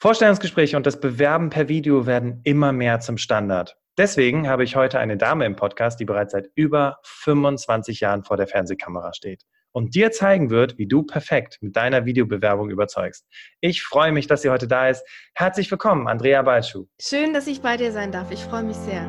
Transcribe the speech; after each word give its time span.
Vorstellungsgespräche 0.00 0.76
und 0.76 0.86
das 0.86 1.00
Bewerben 1.00 1.50
per 1.50 1.68
Video 1.68 2.06
werden 2.06 2.40
immer 2.44 2.72
mehr 2.72 3.00
zum 3.00 3.18
Standard. 3.18 3.76
Deswegen 3.96 4.48
habe 4.48 4.62
ich 4.62 4.76
heute 4.76 5.00
eine 5.00 5.16
Dame 5.16 5.44
im 5.44 5.56
Podcast, 5.56 5.98
die 5.98 6.04
bereits 6.04 6.30
seit 6.30 6.50
über 6.54 6.98
25 7.02 7.98
Jahren 7.98 8.22
vor 8.22 8.36
der 8.36 8.46
Fernsehkamera 8.46 9.12
steht 9.12 9.42
und 9.72 9.96
dir 9.96 10.12
zeigen 10.12 10.50
wird, 10.50 10.78
wie 10.78 10.86
du 10.86 11.02
perfekt 11.02 11.58
mit 11.62 11.74
deiner 11.74 12.04
Videobewerbung 12.04 12.70
überzeugst. 12.70 13.26
Ich 13.60 13.82
freue 13.82 14.12
mich, 14.12 14.28
dass 14.28 14.42
sie 14.42 14.50
heute 14.50 14.68
da 14.68 14.88
ist. 14.88 15.04
Herzlich 15.34 15.68
willkommen, 15.68 16.06
Andrea 16.06 16.42
Balschuh. 16.42 16.86
Schön, 17.00 17.32
dass 17.32 17.48
ich 17.48 17.60
bei 17.60 17.76
dir 17.76 17.90
sein 17.90 18.12
darf. 18.12 18.30
Ich 18.30 18.44
freue 18.44 18.62
mich 18.62 18.76
sehr. 18.76 19.04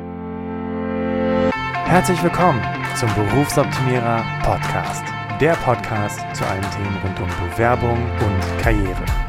Herzlich 1.86 2.22
willkommen 2.24 2.62
zum 2.96 3.14
Berufsoptimierer 3.14 4.26
Podcast. 4.44 5.04
Der 5.40 5.54
Podcast 5.54 6.20
zu 6.36 6.44
allen 6.46 6.66
Themen 6.72 6.98
rund 7.04 7.20
um 7.20 7.50
Bewerbung 7.52 8.04
und 8.22 8.64
Karriere. 8.64 9.29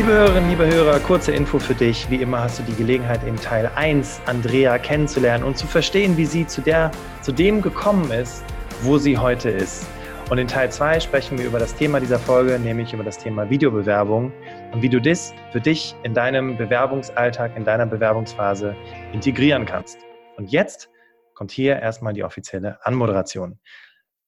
Liebe 0.00 0.14
Hörerinnen, 0.14 0.48
liebe 0.48 0.66
Hörer, 0.66 0.98
kurze 0.98 1.30
Info 1.30 1.58
für 1.58 1.74
dich. 1.74 2.08
Wie 2.08 2.22
immer 2.22 2.40
hast 2.40 2.58
du 2.58 2.62
die 2.62 2.74
Gelegenheit, 2.74 3.22
in 3.22 3.36
Teil 3.36 3.70
1 3.74 4.22
Andrea 4.24 4.78
kennenzulernen 4.78 5.44
und 5.44 5.58
zu 5.58 5.66
verstehen, 5.66 6.16
wie 6.16 6.24
sie 6.24 6.46
zu, 6.46 6.62
der, 6.62 6.90
zu 7.20 7.32
dem 7.32 7.60
gekommen 7.60 8.10
ist, 8.10 8.42
wo 8.80 8.96
sie 8.96 9.18
heute 9.18 9.50
ist. 9.50 9.86
Und 10.30 10.38
in 10.38 10.48
Teil 10.48 10.72
2 10.72 11.00
sprechen 11.00 11.36
wir 11.36 11.44
über 11.44 11.58
das 11.58 11.74
Thema 11.74 12.00
dieser 12.00 12.18
Folge, 12.18 12.58
nämlich 12.58 12.94
über 12.94 13.04
das 13.04 13.18
Thema 13.18 13.50
Videobewerbung 13.50 14.32
und 14.72 14.80
wie 14.80 14.88
du 14.88 15.02
das 15.02 15.34
für 15.52 15.60
dich 15.60 15.94
in 16.02 16.14
deinem 16.14 16.56
Bewerbungsalltag, 16.56 17.54
in 17.54 17.66
deiner 17.66 17.84
Bewerbungsphase 17.84 18.74
integrieren 19.12 19.66
kannst. 19.66 19.98
Und 20.38 20.50
jetzt 20.50 20.88
kommt 21.34 21.50
hier 21.50 21.78
erstmal 21.78 22.14
die 22.14 22.24
offizielle 22.24 22.78
Anmoderation. 22.86 23.58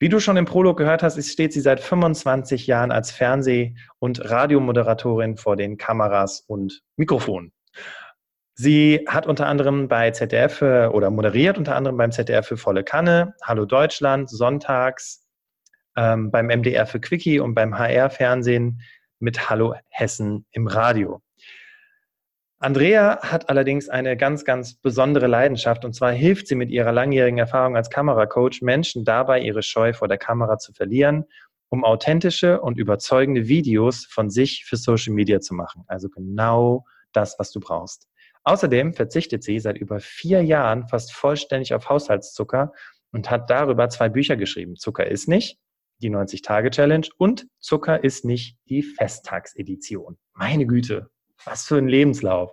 Wie 0.02 0.08
du 0.08 0.18
schon 0.18 0.36
im 0.36 0.46
Prolog 0.46 0.78
gehört 0.78 1.04
hast, 1.04 1.24
steht 1.30 1.52
sie 1.52 1.60
seit 1.60 1.78
25 1.78 2.66
Jahren 2.66 2.90
als 2.90 3.12
Fernseh- 3.12 3.76
und 4.00 4.28
Radiomoderatorin 4.28 5.36
vor 5.36 5.54
den 5.54 5.76
Kameras 5.76 6.40
und 6.40 6.82
Mikrofonen. 6.96 7.52
Sie 8.54 9.04
hat 9.06 9.28
unter 9.28 9.46
anderem 9.46 9.86
bei 9.86 10.10
ZDF 10.10 10.60
oder 10.60 11.08
moderiert 11.10 11.56
unter 11.56 11.76
anderem 11.76 11.98
beim 11.98 12.10
ZDF 12.10 12.48
für 12.48 12.56
Volle 12.56 12.82
Kanne, 12.82 13.34
Hallo 13.44 13.64
Deutschland, 13.64 14.28
Sonntags, 14.28 15.24
ähm, 15.96 16.32
beim 16.32 16.48
MDR 16.48 16.86
für 16.86 16.98
Quickie 16.98 17.38
und 17.38 17.54
beim 17.54 17.78
HR-Fernsehen 17.78 18.82
mit 19.20 19.48
Hallo 19.50 19.76
Hessen 19.88 20.46
im 20.50 20.66
Radio. 20.66 21.22
Andrea 22.62 23.18
hat 23.22 23.48
allerdings 23.48 23.88
eine 23.88 24.16
ganz, 24.16 24.44
ganz 24.44 24.74
besondere 24.74 25.26
Leidenschaft 25.26 25.84
und 25.84 25.94
zwar 25.94 26.12
hilft 26.12 26.46
sie 26.46 26.54
mit 26.54 26.70
ihrer 26.70 26.92
langjährigen 26.92 27.38
Erfahrung 27.38 27.74
als 27.74 27.90
Kameracoach 27.90 28.62
Menschen 28.62 29.04
dabei, 29.04 29.40
ihre 29.40 29.64
Scheu 29.64 29.92
vor 29.92 30.06
der 30.06 30.16
Kamera 30.16 30.58
zu 30.58 30.72
verlieren, 30.72 31.24
um 31.70 31.84
authentische 31.84 32.60
und 32.60 32.78
überzeugende 32.78 33.48
Videos 33.48 34.06
von 34.08 34.30
sich 34.30 34.64
für 34.64 34.76
Social 34.76 35.12
Media 35.12 35.40
zu 35.40 35.54
machen. 35.54 35.82
Also 35.88 36.08
genau 36.08 36.84
das, 37.12 37.36
was 37.40 37.50
du 37.50 37.58
brauchst. 37.58 38.06
Außerdem 38.44 38.94
verzichtet 38.94 39.42
sie 39.42 39.58
seit 39.58 39.76
über 39.76 39.98
vier 39.98 40.44
Jahren 40.44 40.86
fast 40.86 41.12
vollständig 41.12 41.74
auf 41.74 41.88
Haushaltszucker 41.88 42.72
und 43.10 43.28
hat 43.28 43.50
darüber 43.50 43.88
zwei 43.88 44.08
Bücher 44.08 44.36
geschrieben. 44.36 44.76
Zucker 44.76 45.08
ist 45.08 45.26
nicht, 45.26 45.58
die 45.98 46.10
90-Tage-Challenge 46.10 47.08
und 47.18 47.48
Zucker 47.58 48.04
ist 48.04 48.24
nicht 48.24 48.56
die 48.68 48.84
Festtagsedition. 48.84 50.16
Meine 50.34 50.66
Güte, 50.66 51.10
was 51.44 51.66
für 51.66 51.76
ein 51.76 51.88
Lebenslauf. 51.88 52.52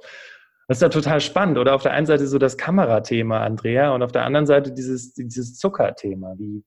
Das 0.67 0.77
ist 0.77 0.81
ja 0.81 0.89
total 0.89 1.19
spannend. 1.19 1.57
Oder 1.57 1.73
auf 1.73 1.81
der 1.81 1.93
einen 1.93 2.05
Seite 2.05 2.27
so 2.27 2.37
das 2.37 2.57
Kamerathema, 2.57 3.41
Andrea, 3.41 3.91
und 3.91 4.03
auf 4.03 4.11
der 4.11 4.25
anderen 4.25 4.45
Seite 4.45 4.71
dieses, 4.71 5.13
dieses 5.13 5.57
Zuckerthema. 5.57 6.35
Wie, 6.37 6.63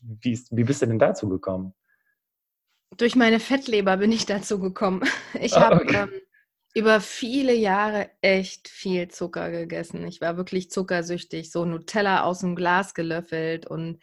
wie, 0.00 0.32
ist, 0.32 0.48
wie 0.56 0.64
bist 0.64 0.82
du 0.82 0.86
denn 0.86 0.98
dazu 0.98 1.28
gekommen? 1.28 1.74
Durch 2.96 3.14
meine 3.14 3.40
Fettleber 3.40 3.98
bin 3.98 4.10
ich 4.10 4.26
dazu 4.26 4.58
gekommen. 4.58 5.02
Ich 5.40 5.54
ah, 5.56 5.70
habe 5.70 5.82
okay. 5.82 5.96
ähm, 5.96 6.10
über 6.74 7.00
viele 7.00 7.54
Jahre 7.54 8.10
echt 8.20 8.68
viel 8.68 9.08
Zucker 9.08 9.50
gegessen. 9.50 10.06
Ich 10.06 10.20
war 10.20 10.36
wirklich 10.36 10.70
zuckersüchtig, 10.70 11.50
so 11.50 11.64
Nutella 11.64 12.22
aus 12.22 12.40
dem 12.40 12.56
Glas 12.56 12.94
gelöffelt 12.94 13.66
und 13.66 14.00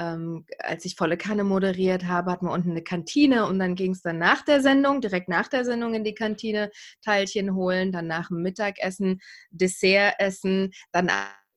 ähm, 0.00 0.46
als 0.58 0.86
ich 0.86 0.96
volle 0.96 1.18
Kanne 1.18 1.44
moderiert 1.44 2.06
habe, 2.06 2.30
hatten 2.30 2.46
wir 2.46 2.52
unten 2.52 2.70
eine 2.70 2.82
Kantine 2.82 3.46
und 3.46 3.58
dann 3.58 3.74
ging 3.74 3.92
es 3.92 4.00
dann 4.00 4.16
nach 4.16 4.42
der 4.42 4.62
Sendung, 4.62 5.02
direkt 5.02 5.28
nach 5.28 5.46
der 5.46 5.66
Sendung 5.66 5.92
in 5.92 6.04
die 6.04 6.14
Kantine, 6.14 6.70
Teilchen 7.04 7.54
holen, 7.54 7.92
dann 7.92 8.06
nach 8.06 8.28
dem 8.28 8.40
Mittagessen, 8.40 9.20
Dessert 9.50 10.14
essen, 10.18 10.72
dann 10.90 11.10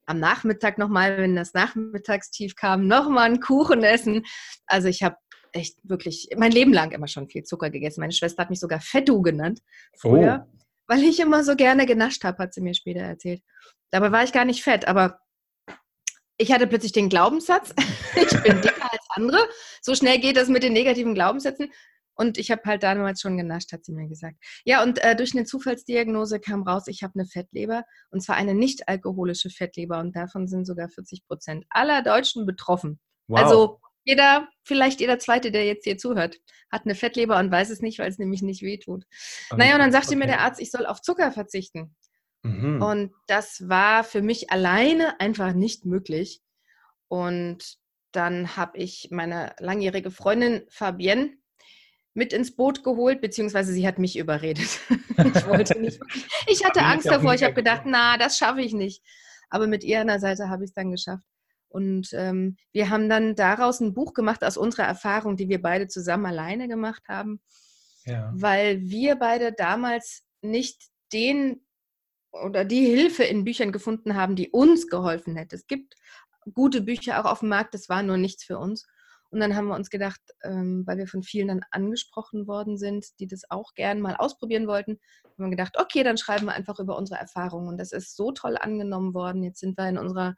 am 0.06 0.20
Nachmittag 0.20 0.78
nochmal, 0.78 1.18
wenn 1.18 1.38
das 1.38 1.54
Nachmittagstief 1.54 2.56
kam, 2.56 2.86
nochmal 2.86 3.28
einen 3.28 3.40
Kuchen 3.40 3.82
essen. 3.82 4.26
Also 4.66 4.90
ich 4.90 5.04
habe 5.04 5.16
echt 5.54 5.78
wirklich 5.84 6.28
mein 6.36 6.52
Leben 6.52 6.74
lang 6.74 6.92
immer 6.92 7.08
schon 7.08 7.30
viel 7.30 7.44
Zucker 7.44 7.70
gegessen. 7.70 8.02
Meine 8.02 8.12
Schwester 8.12 8.42
hat 8.42 8.50
mich 8.50 8.60
sogar 8.60 8.82
Fettu 8.82 9.22
genannt 9.22 9.62
früher, 9.96 10.46
oh. 10.46 10.60
weil 10.88 11.04
ich 11.04 11.22
immer 11.22 11.46
so 11.46 11.56
gerne 11.56 11.86
genascht 11.86 12.26
habe, 12.26 12.40
hat 12.40 12.54
sie 12.54 12.62
mir 12.62 12.74
später 12.74 13.02
erzählt. 13.02 13.42
Dabei 13.90 14.12
war 14.12 14.24
ich 14.26 14.34
gar 14.34 14.44
nicht 14.44 14.64
fett, 14.64 14.86
aber 14.86 15.20
ich 16.38 16.52
hatte 16.52 16.68
plötzlich 16.68 16.92
den 16.92 17.10
Glaubenssatz, 17.10 17.74
ich 18.16 18.44
bin 18.44 18.62
dicker 18.62 18.92
als 18.92 19.06
andere. 19.10 19.40
So 19.82 19.96
schnell 19.96 20.20
geht 20.20 20.38
das 20.38 20.50
mit 20.50 20.64
den 20.64 20.74
negativen 20.74 21.14
Glaubenssätzen. 21.14 21.72
Und 22.16 22.38
ich 22.38 22.52
habe 22.52 22.62
halt 22.66 22.84
damals 22.84 23.22
schon 23.22 23.38
genascht, 23.38 23.72
hat 23.72 23.86
sie 23.86 23.92
mir 23.92 24.08
gesagt. 24.08 24.38
Ja, 24.66 24.84
und 24.84 25.04
äh, 25.04 25.16
durch 25.16 25.34
eine 25.34 25.46
Zufallsdiagnose 25.46 26.40
kam 26.40 26.62
raus, 26.62 26.84
ich 26.88 27.02
habe 27.02 27.14
eine 27.16 27.26
Fettleber 27.26 27.86
und 28.12 28.22
zwar 28.22 28.36
eine 28.36 28.54
nicht 28.54 28.88
alkoholische 28.88 29.50
Fettleber 29.50 30.00
und 30.00 30.16
davon 30.16 30.48
sind 30.48 30.66
sogar 30.66 30.90
40 30.90 31.26
Prozent 31.26 31.66
aller 31.70 32.04
Deutschen 32.04 32.46
betroffen. 32.46 33.00
Wow. 33.28 33.40
Also 33.40 33.80
jeder, 34.04 34.48
vielleicht 34.64 35.00
jeder 35.00 35.18
Zweite, 35.18 35.52
der 35.52 35.66
jetzt 35.66 35.86
hier 35.86 35.98
zuhört, 35.98 36.38
hat 36.72 36.86
eine 36.86 36.94
Fettleber 36.94 37.40
und 37.40 37.52
weiß 37.52 37.70
es 37.70 37.82
nicht, 37.82 38.00
weil 38.00 38.10
es 38.10 38.20
nämlich 38.20 38.42
nicht 38.42 38.62
wehtut. 38.62 39.06
Okay. 39.50 39.60
Naja, 39.60 39.74
und 39.74 39.80
dann 39.80 39.92
sagte 39.92 40.10
okay. 40.10 40.18
mir 40.18 40.28
der 40.28 40.42
Arzt, 40.42 40.62
ich 40.62 40.72
soll 40.72 40.86
auf 40.86 41.02
Zucker 41.02 41.32
verzichten. 41.32 41.96
Mhm. 42.44 42.82
Und 42.82 43.12
das 43.28 43.68
war 43.68 44.04
für 44.04 44.22
mich 44.22 44.52
alleine 44.52 45.20
einfach 45.20 45.54
nicht 45.54 45.86
möglich. 45.86 46.42
Und 47.08 47.78
dann 48.12 48.56
habe 48.56 48.78
ich 48.78 49.10
meine 49.12 49.56
langjährige 49.60 50.12
Freundin 50.12 50.64
Fabienne 50.70 51.32
mit 52.14 52.32
ins 52.32 52.56
Boot 52.56 52.84
geholt, 52.84 53.22
beziehungsweise 53.22 53.74
sie 53.74 53.88
hat 53.88 53.98
mich 53.98 54.18
überredet. 54.18 54.80
ich 54.90 55.48
wollte 55.48 55.80
nicht. 55.80 56.00
Ich 56.48 56.64
hatte 56.64 56.82
Angst 56.82 57.08
davor. 57.08 57.34
Ich 57.34 57.44
habe 57.44 57.54
gedacht, 57.54 57.84
na, 57.86 58.18
das 58.18 58.38
schaffe 58.38 58.62
ich 58.62 58.74
nicht. 58.74 59.02
Aber 59.50 59.66
mit 59.66 59.84
ihr 59.84 60.02
an 60.02 60.08
der 60.08 60.20
Seite 60.20 60.50
habe 60.50 60.64
ich 60.64 60.70
es 60.70 60.74
dann 60.74 60.92
geschafft. 60.92 61.26
Und 61.70 62.10
ähm, 62.14 62.58
wir 62.72 62.90
haben 62.90 63.10
dann 63.10 63.36
daraus 63.36 63.80
ein 63.80 63.96
Buch 63.96 64.14
gemacht 64.14 64.44
aus 64.44 64.58
unserer 64.58 64.84
Erfahrung, 64.84 65.38
die 65.38 65.50
wir 65.50 65.62
beide 65.62 65.88
zusammen 65.88 66.28
alleine 66.28 66.68
gemacht 66.68 67.02
haben, 67.08 67.42
ja. 68.06 68.32
weil 68.36 68.82
wir 68.82 69.16
beide 69.16 69.54
damals 69.54 70.24
nicht 70.42 70.84
den 71.14 71.66
oder 72.34 72.66
die 72.66 72.86
Hilfe 72.86 73.24
in 73.24 73.44
Büchern 73.44 73.72
gefunden 73.72 74.16
haben, 74.16 74.36
die 74.36 74.50
uns 74.50 74.88
geholfen 74.88 75.36
hätte. 75.36 75.56
Es 75.56 75.68
gibt 75.68 75.96
gute 76.54 76.82
Bücher 76.82 77.20
auch 77.20 77.32
auf 77.32 77.40
dem 77.40 77.50
Markt, 77.50 77.74
das 77.74 77.90
war 77.90 78.04
nur 78.04 78.18
nichts 78.18 78.44
für 78.44 78.58
uns. 78.58 78.86
Und 79.30 79.40
dann 79.40 79.56
haben 79.56 79.68
wir 79.68 79.76
uns 79.76 79.90
gedacht, 79.90 80.22
ähm, 80.44 80.84
weil 80.86 81.00
wir 81.00 81.08
von 81.08 81.24
vielen 81.24 81.48
dann 81.48 81.62
angesprochen 81.72 82.46
worden 82.48 82.78
sind, 82.78 83.20
die 83.20 83.26
das 83.26 83.50
auch 83.50 83.74
gern 83.74 84.00
mal 84.00 84.16
ausprobieren 84.16 84.68
wollten, 84.68 85.00
haben 85.24 85.46
wir 85.46 85.50
gedacht, 85.50 85.80
okay, 85.80 86.04
dann 86.04 86.18
schreiben 86.18 86.46
wir 86.46 86.54
einfach 86.54 86.80
über 86.80 86.96
unsere 86.98 87.20
Erfahrungen. 87.20 87.68
Und 87.68 87.80
das 87.80 87.94
ist 87.94 88.16
so 88.16 88.32
toll 88.32 88.58
angenommen 88.58 89.16
worden. 89.16 89.42
Jetzt 89.42 89.60
sind 89.60 89.76
wir 89.76 89.90
in 89.90 89.98
unserer 89.98 90.36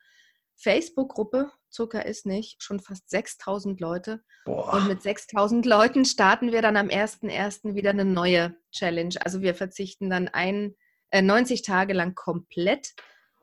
Facebook-Gruppe, 0.56 1.52
Zucker 1.70 2.06
ist 2.06 2.26
nicht, 2.26 2.64
schon 2.64 2.80
fast 2.80 3.10
6000 3.10 3.82
Leute. 3.82 4.24
Boah. 4.46 4.76
Und 4.76 4.88
mit 4.88 5.02
6000 5.02 5.66
Leuten 5.66 6.06
starten 6.06 6.54
wir 6.54 6.62
dann 6.62 6.78
am 6.78 6.88
1.1. 6.88 7.76
wieder 7.76 7.90
eine 7.90 8.06
neue 8.06 8.56
Challenge. 8.72 9.16
Also 9.26 9.42
wir 9.42 9.56
verzichten 9.56 10.10
dann 10.10 10.30
ein 10.30 10.74
äh, 11.16 11.22
90 11.22 11.62
Tage 11.62 11.94
lang 11.94 12.14
komplett 12.14 12.94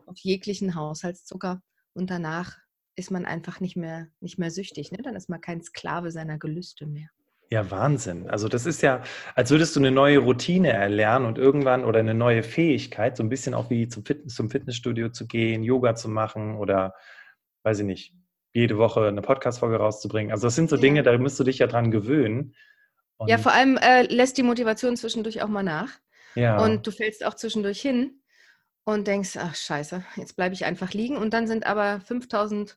auf 0.06 0.18
jeglichen 0.18 0.74
Haushaltszucker 0.74 1.62
und 1.94 2.10
danach 2.10 2.58
ist 2.96 3.10
man 3.10 3.24
einfach 3.24 3.60
nicht 3.60 3.76
mehr, 3.76 4.08
nicht 4.20 4.38
mehr 4.38 4.50
süchtig. 4.50 4.92
Ne? 4.92 4.98
Dann 5.02 5.16
ist 5.16 5.30
man 5.30 5.40
kein 5.40 5.62
Sklave 5.62 6.10
seiner 6.10 6.38
Gelüste 6.38 6.86
mehr. 6.86 7.08
Ja, 7.50 7.70
Wahnsinn. 7.70 8.28
Also 8.28 8.48
das 8.48 8.66
ist 8.66 8.82
ja, 8.82 9.02
als 9.34 9.50
würdest 9.50 9.74
du 9.74 9.80
eine 9.80 9.90
neue 9.90 10.18
Routine 10.18 10.70
erlernen 10.70 11.26
und 11.26 11.38
irgendwann 11.38 11.84
oder 11.84 12.00
eine 12.00 12.14
neue 12.14 12.42
Fähigkeit, 12.42 13.16
so 13.16 13.22
ein 13.22 13.30
bisschen 13.30 13.54
auch 13.54 13.70
wie 13.70 13.88
zum, 13.88 14.04
Fitness, 14.04 14.34
zum 14.34 14.50
Fitnessstudio 14.50 15.08
zu 15.08 15.26
gehen, 15.26 15.62
Yoga 15.62 15.94
zu 15.94 16.10
machen 16.10 16.56
oder, 16.56 16.94
weiß 17.62 17.80
ich 17.80 17.86
nicht, 17.86 18.14
jede 18.52 18.76
Woche 18.76 19.06
eine 19.06 19.22
Podcast-Folge 19.22 19.76
rauszubringen. 19.76 20.30
Also 20.30 20.46
das 20.46 20.54
sind 20.54 20.68
so 20.68 20.76
Dinge, 20.76 20.98
ja. 20.98 21.02
da 21.02 21.16
musst 21.16 21.40
du 21.40 21.44
dich 21.44 21.58
ja 21.58 21.66
dran 21.66 21.90
gewöhnen. 21.90 22.54
Und 23.16 23.28
ja, 23.28 23.38
vor 23.38 23.52
allem 23.52 23.78
äh, 23.78 24.02
lässt 24.02 24.36
die 24.36 24.42
Motivation 24.42 24.96
zwischendurch 24.96 25.42
auch 25.42 25.48
mal 25.48 25.62
nach. 25.62 25.90
Ja. 26.34 26.62
Und 26.62 26.86
du 26.86 26.90
fällst 26.90 27.24
auch 27.24 27.34
zwischendurch 27.34 27.80
hin 27.80 28.22
und 28.84 29.06
denkst, 29.06 29.36
ach 29.36 29.54
scheiße, 29.54 30.04
jetzt 30.16 30.36
bleibe 30.36 30.54
ich 30.54 30.64
einfach 30.64 30.92
liegen. 30.92 31.16
Und 31.16 31.34
dann 31.34 31.46
sind 31.46 31.66
aber 31.66 32.00
5000 32.00 32.76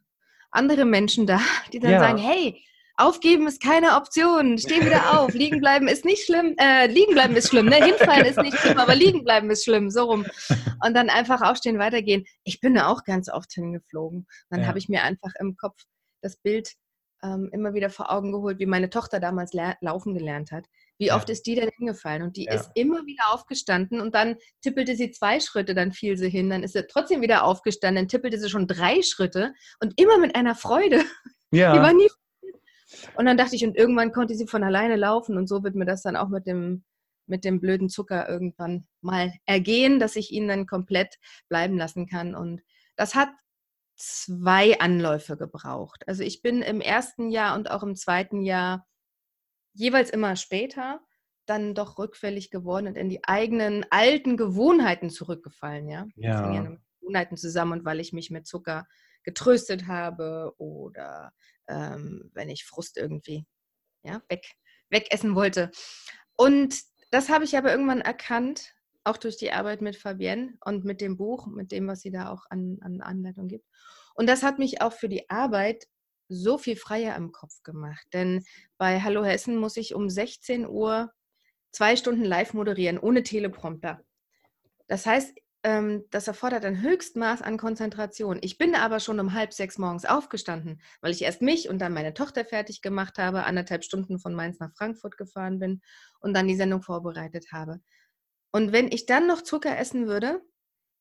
andere 0.52 0.86
Menschen 0.86 1.26
da, 1.28 1.40
die 1.74 1.80
dann 1.80 1.92
ja. 1.92 2.00
sagen, 2.00 2.18
hey, 2.18 2.62
Aufgeben 2.98 3.46
ist 3.46 3.62
keine 3.62 3.98
Option. 3.98 4.58
Steh 4.58 4.86
wieder 4.86 5.20
auf. 5.20 5.34
Liegen 5.34 5.60
bleiben 5.60 5.88
ist 5.88 6.06
nicht 6.06 6.26
schlimm. 6.26 6.56
Äh, 6.58 6.88
liegen 6.88 7.14
bleiben 7.14 7.36
ist 7.36 7.50
schlimm. 7.50 7.66
Ne? 7.66 7.76
Hinfallen 7.84 8.26
ist 8.26 8.38
nicht 8.38 8.58
schlimm, 8.58 8.78
aber 8.78 8.96
liegen 8.96 9.24
bleiben 9.24 9.50
ist 9.50 9.66
schlimm. 9.66 9.90
So 9.90 10.06
rum. 10.06 10.26
Und 10.82 10.94
dann 10.94 11.10
einfach 11.10 11.42
aufstehen, 11.42 11.78
weitergehen. 11.78 12.26
Ich 12.46 12.62
bin 12.62 12.74
da 12.74 12.88
auch 12.88 13.04
ganz 13.04 13.30
oft 13.30 13.52
hingeflogen. 13.52 14.28
Dann 14.50 14.62
ja. 14.62 14.68
habe 14.68 14.78
ich 14.78 14.88
mir 14.88 15.04
einfach 15.04 15.34
im 15.40 15.58
Kopf 15.58 15.76
das 16.22 16.38
Bild 16.38 16.72
ähm, 17.22 17.50
immer 17.52 17.74
wieder 17.74 17.90
vor 17.90 18.12
Augen 18.12 18.32
geholt, 18.32 18.60
wie 18.60 18.66
meine 18.66 18.90
Tochter 18.90 19.20
damals 19.20 19.52
laufen 19.82 20.14
gelernt 20.14 20.52
hat. 20.52 20.66
Wie 20.98 21.12
oft 21.12 21.28
ja. 21.30 21.34
ist 21.34 21.46
die 21.46 21.56
denn 21.56 21.70
hingefallen? 21.78 22.24
Und 22.24 22.38
die 22.38 22.46
ja. 22.46 22.54
ist 22.54 22.72
immer 22.76 23.06
wieder 23.06 23.34
aufgestanden 23.34 24.00
und 24.00 24.16
dann 24.16 24.36
tippelte 24.62 24.96
sie 24.96 25.12
zwei 25.12 25.40
Schritte, 25.40 25.76
dann 25.76 25.92
fiel 25.92 26.18
sie 26.18 26.30
hin, 26.30 26.50
dann 26.50 26.64
ist 26.64 26.74
sie 26.74 26.88
trotzdem 26.88 27.22
wieder 27.22 27.44
aufgestanden, 27.44 28.04
dann 28.04 28.08
tippelte 28.08 28.40
sie 28.40 28.50
schon 28.50 28.68
drei 28.68 29.02
Schritte 29.02 29.54
und 29.80 30.00
immer 30.00 30.18
mit 30.18 30.36
einer 30.36 30.56
Freude. 30.56 31.04
Ja. 31.52 31.74
Die 31.74 31.80
war 31.80 31.94
nie 31.94 32.10
und 33.16 33.26
dann 33.26 33.38
dachte 33.38 33.56
ich, 33.56 33.66
und 33.66 33.76
irgendwann 33.76 34.12
konnte 34.12 34.36
sie 34.36 34.48
von 34.48 34.64
alleine 34.64 34.96
laufen 34.96 35.38
und 35.38 35.48
so 35.48 35.64
wird 35.64 35.76
mir 35.76 35.86
das 35.86 36.02
dann 36.02 36.16
auch 36.16 36.30
mit 36.30 36.48
dem, 36.48 36.84
mit 37.28 37.44
dem 37.44 37.60
blöden 37.60 37.90
Zucker 37.90 38.30
irgendwann 38.30 38.88
mal 39.02 39.34
ergehen, 39.46 40.00
dass 40.00 40.16
ich 40.16 40.32
ihn 40.32 40.48
dann 40.48 40.68
komplett 40.68 41.16
bleiben 41.50 41.78
lassen 41.78 42.08
kann. 42.08 42.36
Und 42.36 42.62
das 42.96 43.16
hat 43.16 43.30
zwei 43.96 44.80
Anläufe 44.80 45.38
gebraucht. 45.38 46.04
Also 46.08 46.24
ich 46.24 46.42
bin 46.42 46.62
im 46.62 46.82
ersten 46.82 47.30
Jahr 47.30 47.56
und 47.56 47.72
auch 47.72 47.84
im 47.84 47.96
zweiten 47.96 48.42
Jahr 48.42 48.86
jeweils 49.76 50.10
immer 50.10 50.36
später 50.36 51.02
dann 51.46 51.76
doch 51.76 51.98
rückfällig 52.00 52.50
geworden 52.50 52.88
und 52.88 52.96
in 52.96 53.10
die 53.10 53.24
eigenen 53.24 53.86
alten 53.92 54.36
Gewohnheiten 54.38 55.10
zurückgefallen. 55.10 55.88
Ja, 55.88 56.08
ja. 56.16 56.32
Das 56.32 56.42
hing 56.42 56.54
ja 56.54 56.62
mit 56.64 56.80
Gewohnheiten 57.02 57.38
zusammen 57.38 57.74
und 57.74 57.86
weil 57.86 58.00
ich 58.00 58.14
mich 58.14 58.32
mit 58.32 58.48
Zucker 58.48 58.88
getröstet 59.24 59.88
habe 59.88 60.54
oder 60.58 61.34
ähm, 61.68 62.32
wenn 62.34 62.50
ich 62.50 62.66
Frust 62.66 62.98
irgendwie 62.98 63.46
ja, 64.04 64.22
weg, 64.30 64.46
wegessen 64.90 65.36
wollte. 65.36 65.72
Und 66.36 66.76
das 67.12 67.30
habe 67.30 67.44
ich 67.44 67.58
aber 67.58 67.72
irgendwann 67.72 68.02
erkannt, 68.02 68.74
auch 69.04 69.18
durch 69.18 69.38
die 69.38 69.52
Arbeit 69.52 69.82
mit 69.82 69.96
Fabienne 69.96 70.58
und 70.66 70.84
mit 70.84 71.00
dem 71.00 71.16
Buch, 71.16 71.48
mit 71.48 71.72
dem, 71.72 71.88
was 71.88 72.02
sie 72.02 72.12
da 72.12 72.30
auch 72.30 72.46
an, 72.50 72.80
an 72.82 73.02
Anleitung 73.02 73.48
gibt. 73.48 73.66
Und 74.16 74.28
das 74.28 74.44
hat 74.44 74.58
mich 74.58 74.82
auch 74.82 74.94
für 74.94 75.10
die 75.10 75.30
Arbeit 75.30 75.86
so 76.28 76.58
viel 76.58 76.76
freier 76.76 77.16
im 77.16 77.32
Kopf 77.32 77.62
gemacht. 77.64 78.06
Denn 78.14 78.44
bei 78.78 79.02
Hallo 79.02 79.24
Hessen 79.24 79.58
muss 79.58 79.78
ich 79.78 79.94
um 79.96 80.10
16 80.10 80.68
Uhr 80.68 81.12
zwei 81.72 81.96
Stunden 81.96 82.24
live 82.24 82.54
moderieren, 82.54 82.98
ohne 82.98 83.24
Teleprompter. 83.24 84.02
Das 84.88 85.06
heißt, 85.06 85.36
ähm, 85.64 86.06
das 86.12 86.28
erfordert 86.28 86.64
ein 86.64 86.82
Höchstmaß 86.82 87.42
an 87.42 87.58
Konzentration. 87.58 88.38
Ich 88.42 88.60
bin 88.60 88.76
aber 88.76 89.00
schon 89.00 89.20
um 89.20 89.34
halb 89.34 89.52
sechs 89.52 89.80
morgens 89.80 90.06
aufgestanden, 90.06 90.80
weil 91.02 91.12
ich 91.12 91.24
erst 91.24 91.42
mich 91.42 91.70
und 91.70 91.80
dann 91.80 91.92
meine 91.92 92.14
Tochter 92.14 92.46
fertig 92.46 92.84
gemacht 92.84 93.18
habe, 93.18 93.46
anderthalb 93.46 93.84
Stunden 93.84 94.20
von 94.20 94.36
Mainz 94.36 94.60
nach 94.60 94.72
Frankfurt 94.76 95.18
gefahren 95.18 95.58
bin 95.58 95.82
und 96.20 96.36
dann 96.36 96.48
die 96.48 96.56
Sendung 96.56 96.84
vorbereitet 96.84 97.52
habe. 97.52 97.82
Und 98.52 98.72
wenn 98.72 98.92
ich 98.92 99.08
dann 99.08 99.26
noch 99.26 99.42
Zucker 99.42 99.78
essen 99.78 100.08
würde, 100.08 100.40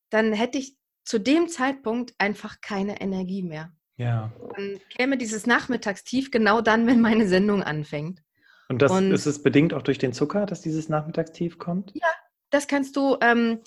dann 0.09 0.33
hätte 0.33 0.59
ich 0.59 0.79
zu 1.05 1.19
dem 1.19 1.49
Zeitpunkt 1.49 2.15
einfach 2.17 2.63
keine 2.63 3.01
Energie 3.03 3.43
mehr. 3.43 3.71
Ja. 3.97 4.33
Dann 4.57 4.81
käme 4.97 5.17
dieses 5.17 5.47
Nachmittagstief 5.47 6.31
genau 6.31 6.61
dann, 6.61 6.87
wenn 6.87 7.01
meine 7.01 7.29
Sendung 7.29 7.63
anfängt. 7.63 8.23
Und 8.69 8.81
das 8.83 8.91
und, 8.91 9.13
ist 9.13 9.27
es 9.27 9.43
bedingt 9.43 9.75
auch 9.75 9.83
durch 9.83 9.99
den 9.99 10.13
Zucker, 10.13 10.47
dass 10.47 10.63
dieses 10.63 10.89
Nachmittagstief 10.89 11.59
kommt? 11.59 11.93
Ja, 11.95 12.09
das 12.51 12.67
kannst 12.67 12.97
du, 12.97 13.17
ähm, 13.21 13.61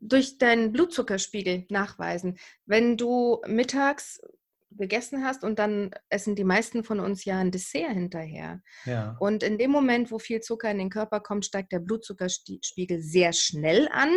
durch 0.00 0.38
deinen 0.38 0.72
Blutzuckerspiegel 0.72 1.66
nachweisen. 1.70 2.38
Wenn 2.66 2.96
du 2.96 3.40
mittags 3.46 4.20
gegessen 4.76 5.24
hast 5.24 5.44
und 5.44 5.58
dann 5.58 5.90
essen 6.08 6.34
die 6.34 6.44
meisten 6.44 6.84
von 6.84 7.00
uns 7.00 7.24
ja 7.24 7.38
ein 7.38 7.52
Dessert 7.52 7.92
hinterher. 7.92 8.60
Ja. 8.84 9.16
Und 9.20 9.42
in 9.42 9.56
dem 9.56 9.70
Moment, 9.70 10.10
wo 10.10 10.18
viel 10.18 10.40
Zucker 10.40 10.70
in 10.70 10.78
den 10.78 10.90
Körper 10.90 11.20
kommt, 11.20 11.44
steigt 11.46 11.72
der 11.72 11.78
Blutzuckerspiegel 11.78 13.00
sehr 13.00 13.32
schnell 13.32 13.88
an 13.92 14.12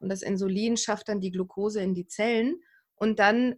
und 0.00 0.08
das 0.08 0.22
Insulin 0.22 0.76
schafft 0.76 1.08
dann 1.08 1.20
die 1.20 1.30
Glucose 1.30 1.82
in 1.82 1.94
die 1.94 2.06
Zellen 2.06 2.60
und 2.96 3.18
dann 3.18 3.56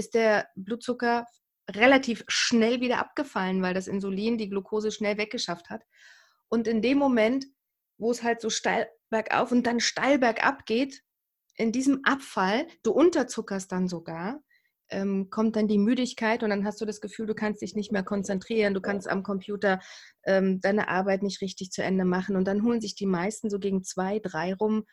ist 0.00 0.14
der 0.14 0.48
Blutzucker 0.56 1.26
relativ 1.70 2.24
schnell 2.26 2.80
wieder 2.80 2.98
abgefallen, 2.98 3.62
weil 3.62 3.74
das 3.74 3.86
Insulin 3.86 4.38
die 4.38 4.48
Glucose 4.48 4.90
schnell 4.90 5.18
weggeschafft 5.18 5.70
hat. 5.70 5.84
Und 6.48 6.66
in 6.66 6.82
dem 6.82 6.98
Moment, 6.98 7.44
wo 7.98 8.10
es 8.10 8.22
halt 8.22 8.40
so 8.40 8.50
steil 8.50 8.88
bergauf 9.10 9.52
und 9.52 9.66
dann 9.66 9.78
steil 9.78 10.18
bergab 10.18 10.64
geht, 10.66 11.02
in 11.54 11.70
diesem 11.70 12.00
Abfall, 12.04 12.66
du 12.82 12.92
unterzuckerst 12.92 13.70
dann 13.70 13.88
sogar, 13.88 14.42
ähm, 14.88 15.28
kommt 15.30 15.54
dann 15.54 15.68
die 15.68 15.78
Müdigkeit 15.78 16.42
und 16.42 16.50
dann 16.50 16.64
hast 16.64 16.80
du 16.80 16.86
das 16.86 17.00
Gefühl, 17.00 17.26
du 17.26 17.34
kannst 17.34 17.60
dich 17.60 17.76
nicht 17.76 17.92
mehr 17.92 18.02
konzentrieren, 18.02 18.74
du 18.74 18.80
kannst 18.80 19.08
am 19.08 19.22
Computer 19.22 19.78
ähm, 20.24 20.60
deine 20.60 20.88
Arbeit 20.88 21.22
nicht 21.22 21.42
richtig 21.42 21.70
zu 21.70 21.82
Ende 21.82 22.04
machen 22.04 22.34
und 22.34 22.46
dann 22.46 22.64
holen 22.64 22.80
sich 22.80 22.94
die 22.94 23.06
meisten 23.06 23.50
so 23.50 23.58
gegen 23.58 23.84
zwei, 23.84 24.18
drei 24.18 24.54
rum 24.54 24.86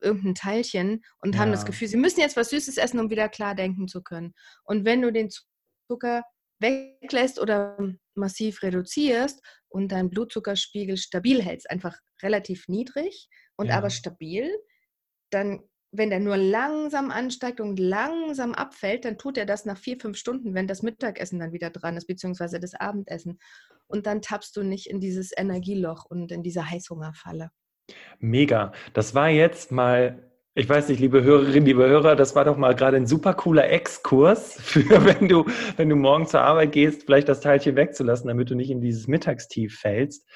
irgendein 0.00 0.34
Teilchen 0.34 1.04
und 1.18 1.34
ja. 1.34 1.40
haben 1.40 1.52
das 1.52 1.64
Gefühl, 1.64 1.88
sie 1.88 1.96
müssen 1.96 2.20
jetzt 2.20 2.36
was 2.36 2.50
Süßes 2.50 2.76
essen, 2.76 3.00
um 3.00 3.10
wieder 3.10 3.28
klar 3.28 3.54
denken 3.54 3.88
zu 3.88 4.02
können. 4.02 4.34
Und 4.64 4.84
wenn 4.84 5.02
du 5.02 5.12
den 5.12 5.30
Zucker 5.88 6.22
weglässt 6.58 7.38
oder 7.40 7.78
massiv 8.14 8.62
reduzierst 8.62 9.42
und 9.68 9.92
deinen 9.92 10.10
Blutzuckerspiegel 10.10 10.96
stabil 10.96 11.42
hältst, 11.42 11.70
einfach 11.70 11.96
relativ 12.22 12.68
niedrig 12.68 13.28
und 13.56 13.68
ja. 13.68 13.76
aber 13.76 13.90
stabil, 13.90 14.50
dann 15.30 15.62
wenn 15.92 16.10
der 16.10 16.20
nur 16.20 16.36
langsam 16.36 17.10
ansteigt 17.10 17.60
und 17.60 17.78
langsam 17.78 18.54
abfällt, 18.54 19.04
dann 19.04 19.18
tut 19.18 19.38
er 19.38 19.46
das 19.46 19.64
nach 19.64 19.78
vier, 19.78 19.98
fünf 19.98 20.18
Stunden, 20.18 20.54
wenn 20.54 20.66
das 20.66 20.82
Mittagessen 20.82 21.38
dann 21.38 21.52
wieder 21.52 21.70
dran 21.70 21.96
ist, 21.96 22.06
beziehungsweise 22.06 22.60
das 22.60 22.74
Abendessen. 22.74 23.38
Und 23.86 24.06
dann 24.06 24.22
tappst 24.22 24.56
du 24.56 24.62
nicht 24.62 24.88
in 24.88 25.00
dieses 25.00 25.32
Energieloch 25.36 26.04
und 26.04 26.32
in 26.32 26.42
diese 26.42 26.68
Heißhungerfalle. 26.68 27.50
Mega. 28.18 28.72
Das 28.92 29.14
war 29.14 29.28
jetzt 29.28 29.72
mal 29.72 30.22
ich 30.58 30.66
weiß 30.66 30.88
nicht, 30.88 31.00
liebe 31.00 31.22
Hörerinnen, 31.22 31.66
liebe 31.66 31.86
Hörer, 31.86 32.16
das 32.16 32.34
war 32.34 32.46
doch 32.46 32.56
mal 32.56 32.74
gerade 32.74 32.96
ein 32.96 33.06
super 33.06 33.34
cooler 33.34 33.68
Exkurs 33.68 34.58
für, 34.58 34.88
wenn 35.04 35.28
du, 35.28 35.44
wenn 35.76 35.90
du 35.90 35.96
morgen 35.96 36.26
zur 36.26 36.40
Arbeit 36.40 36.72
gehst, 36.72 37.02
vielleicht 37.02 37.28
das 37.28 37.40
Teilchen 37.40 37.76
wegzulassen, 37.76 38.28
damit 38.28 38.48
du 38.48 38.54
nicht 38.54 38.70
in 38.70 38.80
dieses 38.80 39.06
Mittagstief 39.06 39.78
fällst. 39.78 40.26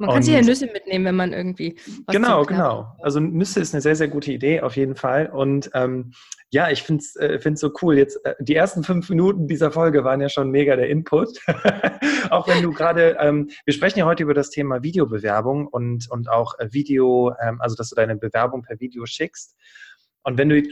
Man 0.00 0.10
kann 0.10 0.22
sich 0.22 0.34
ja 0.34 0.42
Nüsse 0.42 0.66
mitnehmen, 0.66 1.04
wenn 1.06 1.16
man 1.16 1.32
irgendwie. 1.32 1.76
genau, 2.06 2.44
genau. 2.44 2.96
Also 3.00 3.18
Nüsse 3.18 3.58
ist 3.58 3.74
eine 3.74 3.80
sehr, 3.80 3.96
sehr 3.96 4.06
gute 4.06 4.30
Idee, 4.30 4.60
auf 4.60 4.76
jeden 4.76 4.94
Fall. 4.94 5.26
Und 5.26 5.70
ähm, 5.74 6.12
ja, 6.50 6.70
ich 6.70 6.84
finde 6.84 7.02
es 7.02 7.16
äh, 7.16 7.56
so 7.56 7.72
cool. 7.82 7.98
Jetzt 7.98 8.24
äh, 8.24 8.36
die 8.38 8.54
ersten 8.54 8.84
fünf 8.84 9.08
Minuten 9.08 9.48
dieser 9.48 9.72
Folge 9.72 10.04
waren 10.04 10.20
ja 10.20 10.28
schon 10.28 10.50
mega 10.50 10.76
der 10.76 10.88
Input. 10.88 11.40
auch 12.30 12.46
wenn 12.46 12.62
du 12.62 12.72
gerade, 12.72 13.16
ähm, 13.18 13.50
wir 13.64 13.74
sprechen 13.74 13.98
ja 13.98 14.06
heute 14.06 14.22
über 14.22 14.34
das 14.34 14.50
Thema 14.50 14.84
Videobewerbung 14.84 15.66
und, 15.66 16.08
und 16.10 16.30
auch 16.30 16.56
äh, 16.60 16.72
Video, 16.72 17.34
ähm, 17.42 17.60
also 17.60 17.74
dass 17.74 17.88
du 17.90 17.96
deine 17.96 18.14
Bewerbung 18.14 18.62
per 18.62 18.78
Video 18.78 19.04
schickst. 19.04 19.56
Und 20.22 20.38
wenn 20.38 20.48
du 20.48 20.62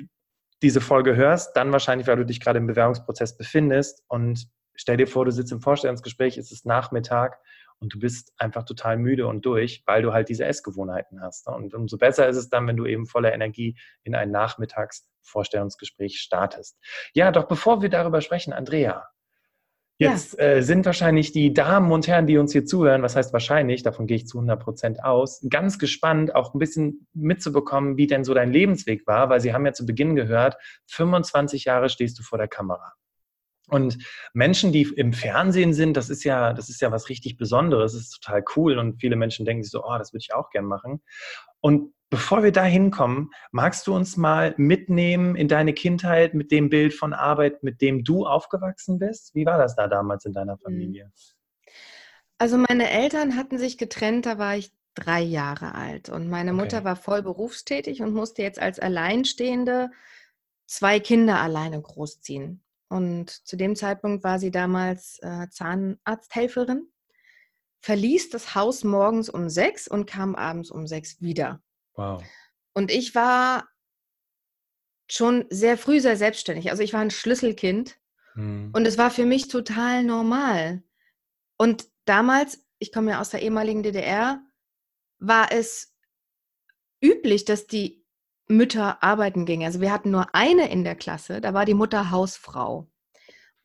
diese 0.62 0.80
Folge 0.80 1.16
hörst, 1.16 1.56
dann 1.56 1.72
wahrscheinlich, 1.72 2.06
weil 2.06 2.16
du 2.16 2.24
dich 2.24 2.38
gerade 2.38 2.58
im 2.58 2.68
Bewerbungsprozess 2.68 3.36
befindest 3.36 4.04
und 4.06 4.46
stell 4.76 4.96
dir 4.96 5.06
vor, 5.08 5.24
du 5.24 5.32
sitzt 5.32 5.52
im 5.52 5.60
Vorstellungsgespräch, 5.60 6.38
es 6.38 6.52
ist 6.52 6.64
Nachmittag 6.64 7.38
und 7.80 7.94
du 7.94 7.98
bist 7.98 8.32
einfach 8.38 8.64
total 8.64 8.96
müde 8.96 9.26
und 9.26 9.44
durch, 9.44 9.82
weil 9.86 10.02
du 10.02 10.12
halt 10.12 10.28
diese 10.28 10.44
Essgewohnheiten 10.44 11.20
hast. 11.20 11.46
Ne? 11.48 11.54
Und 11.54 11.74
umso 11.74 11.98
besser 11.98 12.28
ist 12.28 12.36
es 12.36 12.48
dann, 12.48 12.66
wenn 12.66 12.76
du 12.76 12.86
eben 12.86 13.06
voller 13.06 13.32
Energie 13.32 13.78
in 14.02 14.14
ein 14.14 14.30
Nachmittagsvorstellungsgespräch 14.30 16.20
startest. 16.20 16.78
Ja, 17.12 17.30
doch 17.32 17.48
bevor 17.48 17.82
wir 17.82 17.88
darüber 17.88 18.20
sprechen, 18.20 18.52
Andrea, 18.52 19.06
Jetzt 19.98 20.38
ja. 20.38 20.44
äh, 20.44 20.62
sind 20.62 20.84
wahrscheinlich 20.84 21.32
die 21.32 21.54
Damen 21.54 21.90
und 21.90 22.06
Herren, 22.06 22.26
die 22.26 22.36
uns 22.36 22.52
hier 22.52 22.66
zuhören, 22.66 23.02
was 23.02 23.16
heißt 23.16 23.32
wahrscheinlich, 23.32 23.82
davon 23.82 24.06
gehe 24.06 24.18
ich 24.18 24.26
zu 24.26 24.36
100 24.36 24.62
Prozent 24.62 25.02
aus, 25.02 25.42
ganz 25.48 25.78
gespannt, 25.78 26.34
auch 26.34 26.52
ein 26.52 26.58
bisschen 26.58 27.08
mitzubekommen, 27.14 27.96
wie 27.96 28.06
denn 28.06 28.22
so 28.22 28.34
dein 28.34 28.52
Lebensweg 28.52 29.06
war, 29.06 29.30
weil 29.30 29.40
sie 29.40 29.54
haben 29.54 29.64
ja 29.64 29.72
zu 29.72 29.86
Beginn 29.86 30.14
gehört, 30.14 30.58
25 30.88 31.64
Jahre 31.64 31.88
stehst 31.88 32.18
du 32.18 32.22
vor 32.22 32.36
der 32.36 32.48
Kamera. 32.48 32.92
Und 33.68 33.98
Menschen, 34.32 34.72
die 34.72 34.82
im 34.82 35.12
Fernsehen 35.12 35.74
sind, 35.74 35.96
das 35.96 36.08
ist 36.08 36.22
ja, 36.24 36.52
das 36.52 36.68
ist 36.68 36.80
ja 36.80 36.92
was 36.92 37.08
richtig 37.08 37.36
Besonderes, 37.36 37.92
das 37.92 38.02
ist 38.02 38.22
total 38.22 38.44
cool 38.54 38.78
und 38.78 39.00
viele 39.00 39.16
Menschen 39.16 39.44
denken 39.44 39.64
sich 39.64 39.72
so, 39.72 39.84
oh, 39.84 39.98
das 39.98 40.12
würde 40.12 40.22
ich 40.22 40.34
auch 40.34 40.50
gern 40.50 40.66
machen. 40.66 41.02
Und 41.60 41.92
bevor 42.10 42.44
wir 42.44 42.52
da 42.52 42.62
hinkommen, 42.62 43.30
magst 43.50 43.86
du 43.86 43.94
uns 43.94 44.16
mal 44.16 44.54
mitnehmen 44.56 45.34
in 45.34 45.48
deine 45.48 45.72
Kindheit 45.72 46.34
mit 46.34 46.52
dem 46.52 46.70
Bild 46.70 46.94
von 46.94 47.12
Arbeit, 47.12 47.64
mit 47.64 47.80
dem 47.80 48.04
du 48.04 48.24
aufgewachsen 48.24 48.98
bist? 48.98 49.34
Wie 49.34 49.46
war 49.46 49.58
das 49.58 49.74
da 49.74 49.88
damals 49.88 50.24
in 50.24 50.32
deiner 50.32 50.58
Familie? 50.58 51.12
Also 52.38 52.58
meine 52.58 52.90
Eltern 52.90 53.36
hatten 53.36 53.58
sich 53.58 53.78
getrennt, 53.78 54.26
da 54.26 54.38
war 54.38 54.56
ich 54.56 54.70
drei 54.94 55.20
Jahre 55.20 55.74
alt 55.74 56.08
und 56.08 56.28
meine 56.28 56.52
Mutter 56.52 56.78
okay. 56.78 56.84
war 56.84 56.96
voll 56.96 57.22
berufstätig 57.22 58.00
und 58.00 58.14
musste 58.14 58.42
jetzt 58.42 58.60
als 58.60 58.78
Alleinstehende 58.78 59.90
zwei 60.66 61.00
Kinder 61.00 61.40
alleine 61.40 61.80
großziehen. 61.80 62.62
Und 62.88 63.30
zu 63.30 63.56
dem 63.56 63.74
Zeitpunkt 63.74 64.22
war 64.22 64.38
sie 64.38 64.50
damals 64.50 65.18
äh, 65.22 65.48
Zahnarzthelferin, 65.50 66.88
verließ 67.80 68.30
das 68.30 68.54
Haus 68.54 68.84
morgens 68.84 69.28
um 69.28 69.48
sechs 69.48 69.88
und 69.88 70.06
kam 70.06 70.34
abends 70.34 70.70
um 70.70 70.86
sechs 70.86 71.20
wieder. 71.20 71.62
Wow. 71.94 72.22
Und 72.74 72.90
ich 72.90 73.14
war 73.14 73.68
schon 75.10 75.46
sehr 75.50 75.78
früh 75.78 76.00
sehr 76.00 76.16
selbstständig. 76.16 76.70
Also 76.70 76.82
ich 76.82 76.92
war 76.92 77.00
ein 77.00 77.10
Schlüsselkind 77.10 77.98
mhm. 78.34 78.70
und 78.72 78.86
es 78.86 78.98
war 78.98 79.10
für 79.10 79.26
mich 79.26 79.48
total 79.48 80.02
normal. 80.02 80.82
Und 81.56 81.86
damals, 82.04 82.66
ich 82.78 82.92
komme 82.92 83.12
ja 83.12 83.20
aus 83.20 83.30
der 83.30 83.42
ehemaligen 83.42 83.82
DDR, 83.82 84.42
war 85.18 85.52
es 85.52 85.94
üblich, 87.02 87.44
dass 87.44 87.66
die 87.66 88.05
Mütter 88.48 89.02
arbeiten 89.02 89.44
gingen. 89.44 89.66
Also 89.66 89.80
wir 89.80 89.92
hatten 89.92 90.10
nur 90.10 90.34
eine 90.34 90.70
in 90.70 90.84
der 90.84 90.94
Klasse, 90.94 91.40
da 91.40 91.54
war 91.54 91.64
die 91.64 91.74
Mutter 91.74 92.10
Hausfrau. 92.10 92.88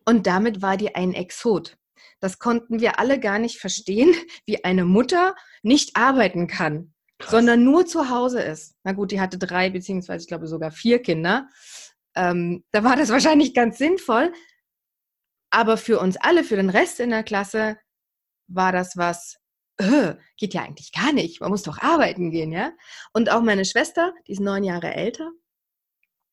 Und 0.06 0.28
damit 0.28 0.62
war 0.62 0.78
die 0.78 0.96
ein 0.96 1.14
Exot. 1.14 1.78
Das 2.20 2.40
konnten 2.40 2.80
wir 2.80 3.00
alle 3.00 3.20
gar 3.20 3.40
nicht 3.40 3.60
verstehen, 3.60 4.14
wie 4.46 4.64
eine 4.64 4.86
Mutter 4.86 5.36
nicht 5.64 5.96
arbeiten 5.96 6.48
kann, 6.48 6.94
Krass. 7.20 7.32
sondern 7.32 7.64
nur 7.64 7.86
zu 7.86 8.10
Hause 8.10 8.42
ist. 8.42 8.76
Na 8.84 8.94
gut, 8.94 9.12
die 9.12 9.22
hatte 9.22 9.38
drei, 9.38 9.70
beziehungsweise 9.70 10.24
ich 10.24 10.28
glaube 10.28 10.48
sogar 10.48 10.72
vier 10.72 11.02
Kinder. 11.02 11.48
Ähm, 12.16 12.64
da 12.72 12.84
war 12.84 12.96
das 12.96 13.10
wahrscheinlich 13.12 13.54
ganz 13.54 13.78
sinnvoll. 13.78 14.34
Aber 15.52 15.78
für 15.78 16.00
uns 16.00 16.16
alle, 16.18 16.44
für 16.44 16.56
den 16.56 16.70
Rest 16.70 17.00
in 17.00 17.10
der 17.10 17.24
Klasse, 17.24 17.78
war 18.48 18.72
das 18.72 18.96
was, 18.96 19.38
äh, 19.82 20.18
geht 20.38 20.54
ja 20.54 20.64
eigentlich 20.64 20.92
gar 20.92 21.12
nicht. 21.14 21.42
Man 21.42 21.52
muss 21.52 21.64
doch 21.64 21.80
arbeiten 21.80 22.32
gehen, 22.32 22.52
ja? 22.52 22.72
Und 23.14 23.30
auch 23.32 23.42
meine 23.42 23.66
Schwester, 23.66 24.14
die 24.28 24.34
ist 24.34 24.40
neun 24.40 24.64
Jahre 24.64 24.94
älter, 24.94 25.32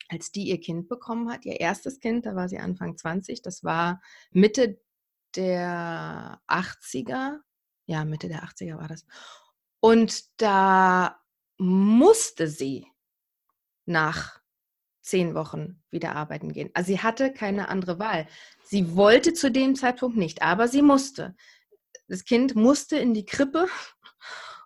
als 0.09 0.31
die 0.31 0.45
ihr 0.45 0.61
Kind 0.61 0.88
bekommen 0.88 1.31
hat, 1.31 1.45
ihr 1.45 1.61
erstes 1.61 2.00
Kind, 2.00 2.26
da 2.26 2.35
war 2.35 2.49
sie 2.49 2.59
Anfang 2.59 2.97
20, 2.97 3.43
das 3.43 3.62
war 3.64 4.00
Mitte 4.31 4.81
der 5.37 6.40
80er, 6.49 7.38
ja, 7.87 8.05
Mitte 8.05 8.28
der 8.28 8.45
80er 8.45 8.78
war 8.78 8.88
das. 8.88 9.07
Und 9.81 10.25
da 10.40 11.21
musste 11.59 12.49
sie 12.49 12.87
nach 13.85 14.40
zehn 15.02 15.35
Wochen 15.35 15.83
wieder 15.90 16.14
arbeiten 16.14 16.52
gehen. 16.52 16.71
Also 16.75 16.88
sie 16.88 17.00
hatte 17.00 17.33
keine 17.33 17.69
andere 17.69 17.99
Wahl. 17.99 18.26
Sie 18.62 18.95
wollte 18.95 19.33
zu 19.33 19.50
dem 19.50 19.75
Zeitpunkt 19.75 20.17
nicht, 20.17 20.43
aber 20.43 20.69
sie 20.69 20.83
musste. 20.83 21.35
Das 22.09 22.25
Kind 22.25 22.57
musste 22.57 22.99
in 22.99 23.15
die 23.15 23.27
Krippe 23.27 23.69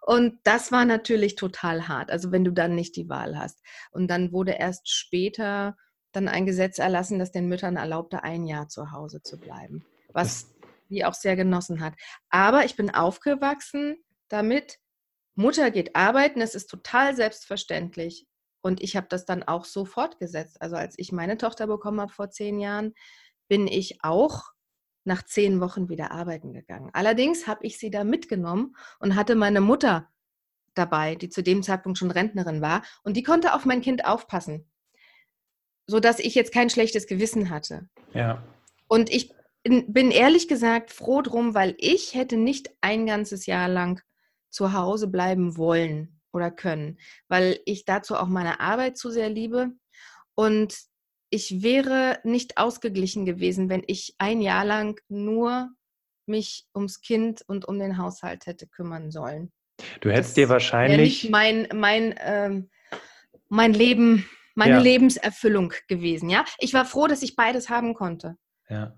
und 0.05 0.41
das 0.43 0.73
war 0.73 0.85
natürlich 0.85 1.37
total 1.37 1.87
hart. 1.87 2.11
Also 2.11 2.33
wenn 2.33 2.45
du 2.45 2.53
dann 2.53 2.75
nicht 2.75 2.97
die 2.97 3.09
Wahl 3.09 3.39
hast. 3.39 3.63
Und 3.93 4.09
dann 4.09 4.33
wurde 4.33 4.53
erst 4.53 4.91
später 4.91 5.77
dann 6.11 6.29
ein 6.29 6.45
Gesetz 6.45 6.79
erlassen, 6.79 7.21
das 7.21 7.31
den 7.31 7.49
Müttern 7.49 7.77
erlaubte, 7.77 8.25
ein 8.25 8.45
Jahr 8.45 8.69
zu 8.69 8.91
Hause 8.91 9.23
zu 9.23 9.39
bleiben. 9.39 9.85
Was 10.13 10.53
die 10.89 11.05
auch 11.05 11.15
sehr 11.15 11.37
genossen 11.37 11.81
hat. 11.81 11.95
Aber 12.29 12.65
ich 12.65 12.77
bin 12.77 12.91
aufgewachsen 12.91 13.97
damit, 14.29 14.79
Mutter 15.35 15.71
geht 15.71 15.97
arbeiten, 15.97 16.41
es 16.41 16.55
ist 16.55 16.67
total 16.67 17.17
selbstverständlich. 17.17 18.27
Und 18.61 18.83
ich 18.83 18.97
habe 18.97 19.07
das 19.09 19.25
dann 19.25 19.43
auch 19.43 19.65
so 19.65 19.85
fortgesetzt. 19.85 20.61
Also 20.61 20.77
als 20.77 20.95
ich 20.99 21.13
meine 21.13 21.39
Tochter 21.39 21.67
bekommen 21.67 22.01
habe 22.01 22.13
vor 22.13 22.31
zehn 22.31 22.59
Jahren, 22.59 22.93
bin 23.49 23.67
ich 23.67 23.99
auch 24.03 24.53
nach 25.05 25.23
zehn 25.25 25.61
Wochen 25.61 25.89
wieder 25.89 26.13
arbeiten 26.13 26.53
gegangen. 26.53 26.91
Allerdings 26.93 27.47
habe 27.47 27.67
ich 27.67 27.79
sie 27.79 27.91
da 27.91 28.05
mitgenommen 28.05 28.77
und 29.01 29.17
hatte 29.17 29.35
meine 29.35 29.61
Mutter 29.61 30.09
dabei, 30.75 31.15
die 31.15 31.29
zu 31.29 31.43
dem 31.43 31.63
Zeitpunkt 31.63 31.99
schon 31.99 32.11
Rentnerin 32.11 32.61
war. 32.61 32.83
Und 33.03 33.17
die 33.17 33.23
konnte 33.23 33.55
auf 33.55 33.65
mein 33.65 33.81
Kind 33.81 34.05
aufpassen, 34.05 34.71
sodass 35.87 36.19
ich 36.19 36.35
jetzt 36.35 36.53
kein 36.53 36.71
schlechtes 36.71 37.07
Gewissen 37.07 37.51
hatte. 37.51 37.89
Ja. 38.15 38.43
Und 38.89 39.11
ich 39.11 39.35
bin 39.65 40.11
ehrlich 40.11 40.49
gesagt 40.49 40.91
froh 40.91 41.23
drum, 41.23 41.55
weil 41.55 41.75
ich 41.79 42.15
hätte 42.15 42.37
nicht 42.37 42.71
ein 42.81 43.07
ganzes 43.07 43.47
Jahr 43.47 43.69
lang 43.69 44.01
zu 44.51 44.73
Hause 44.73 45.09
bleiben 45.09 45.57
wollen 45.57 46.21
oder 46.33 46.51
können, 46.51 46.99
weil 47.29 47.61
ich 47.65 47.85
dazu 47.85 48.17
auch 48.17 48.27
meine 48.27 48.61
Arbeit 48.61 48.97
zu 48.97 49.11
sehr 49.11 49.29
liebe 49.29 49.71
und 50.35 50.77
ich 51.33 51.63
wäre 51.63 52.21
nicht 52.25 52.59
ausgeglichen 52.59 53.25
gewesen, 53.25 53.71
wenn 53.71 53.83
ich 53.87 54.15
ein 54.19 54.43
Jahr 54.43 54.67
lang 54.67 55.01
nur 55.09 55.71
mich 56.27 56.67
ums 56.75 57.01
Kind 57.01 57.43
und 57.47 57.65
um 57.65 57.79
den 57.79 57.97
Haushalt 57.97 58.47
hätte 58.47 58.69
kümmern 58.69 59.11
sollen. 59.11 59.51
Du 60.03 60.11
hättest 60.11 60.31
das 60.31 60.35
dir 60.35 60.49
wahrscheinlich 60.51 61.25
nicht 61.25 61.31
mein 61.31 61.69
mein 61.75 62.15
ähm, 62.19 62.71
mein 63.49 63.73
Leben, 63.73 64.29
meine 64.55 64.75
ja. 64.75 64.81
Lebenserfüllung 64.81 65.73
gewesen. 65.89 66.29
Ja, 66.29 66.45
ich 66.59 66.75
war 66.75 66.85
froh, 66.85 67.07
dass 67.07 67.23
ich 67.23 67.35
beides 67.35 67.71
haben 67.71 67.95
konnte. 67.95 68.37
Ja. 68.69 68.95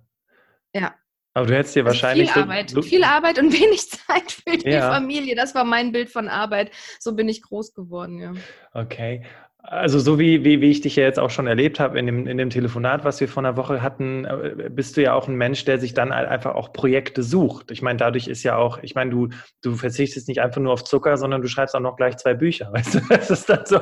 Ja. 0.74 0.94
Aber 1.34 1.46
du 1.46 1.56
hättest 1.56 1.76
dir 1.76 1.84
also 1.84 1.94
wahrscheinlich. 1.94 2.32
Viel 2.32 2.42
Arbeit, 2.42 2.70
so, 2.70 2.82
viel 2.82 3.04
Arbeit 3.04 3.38
und 3.38 3.52
wenig 3.60 3.88
Zeit 3.90 4.32
für 4.32 4.58
die 4.58 4.70
ja. 4.70 4.92
Familie. 4.92 5.36
Das 5.36 5.54
war 5.54 5.64
mein 5.64 5.92
Bild 5.92 6.10
von 6.10 6.28
Arbeit. 6.28 6.72
So 6.98 7.14
bin 7.14 7.28
ich 7.28 7.42
groß 7.42 7.74
geworden, 7.74 8.18
ja. 8.18 8.32
Okay. 8.72 9.24
Also 9.66 9.98
so 9.98 10.18
wie, 10.18 10.44
wie, 10.44 10.60
wie 10.60 10.70
ich 10.70 10.82
dich 10.82 10.96
ja 10.96 11.04
jetzt 11.04 11.18
auch 11.18 11.30
schon 11.30 11.46
erlebt 11.46 11.80
habe 11.80 11.98
in 11.98 12.04
dem, 12.04 12.26
in 12.26 12.36
dem 12.36 12.50
Telefonat, 12.50 13.02
was 13.02 13.18
wir 13.20 13.28
vor 13.28 13.42
einer 13.42 13.56
Woche 13.56 13.80
hatten, 13.80 14.26
äh, 14.26 14.68
bist 14.68 14.94
du 14.94 15.02
ja 15.02 15.14
auch 15.14 15.26
ein 15.26 15.36
Mensch, 15.36 15.64
der 15.64 15.78
sich 15.78 15.94
dann 15.94 16.12
einfach 16.12 16.54
auch 16.54 16.74
Projekte 16.74 17.22
sucht. 17.22 17.70
Ich 17.70 17.80
meine, 17.80 17.96
dadurch 17.96 18.28
ist 18.28 18.42
ja 18.42 18.56
auch, 18.56 18.82
ich 18.82 18.94
meine, 18.94 19.10
du, 19.10 19.30
du 19.62 19.74
verzichtest 19.74 20.28
nicht 20.28 20.42
einfach 20.42 20.60
nur 20.60 20.70
auf 20.70 20.84
Zucker, 20.84 21.16
sondern 21.16 21.40
du 21.40 21.48
schreibst 21.48 21.74
auch 21.74 21.80
noch 21.80 21.96
gleich 21.96 22.18
zwei 22.18 22.34
Bücher. 22.34 22.70
Weißt 22.74 22.96
du, 22.96 23.00
das 23.08 23.30
ist 23.30 23.48
dann 23.48 23.64
so. 23.64 23.80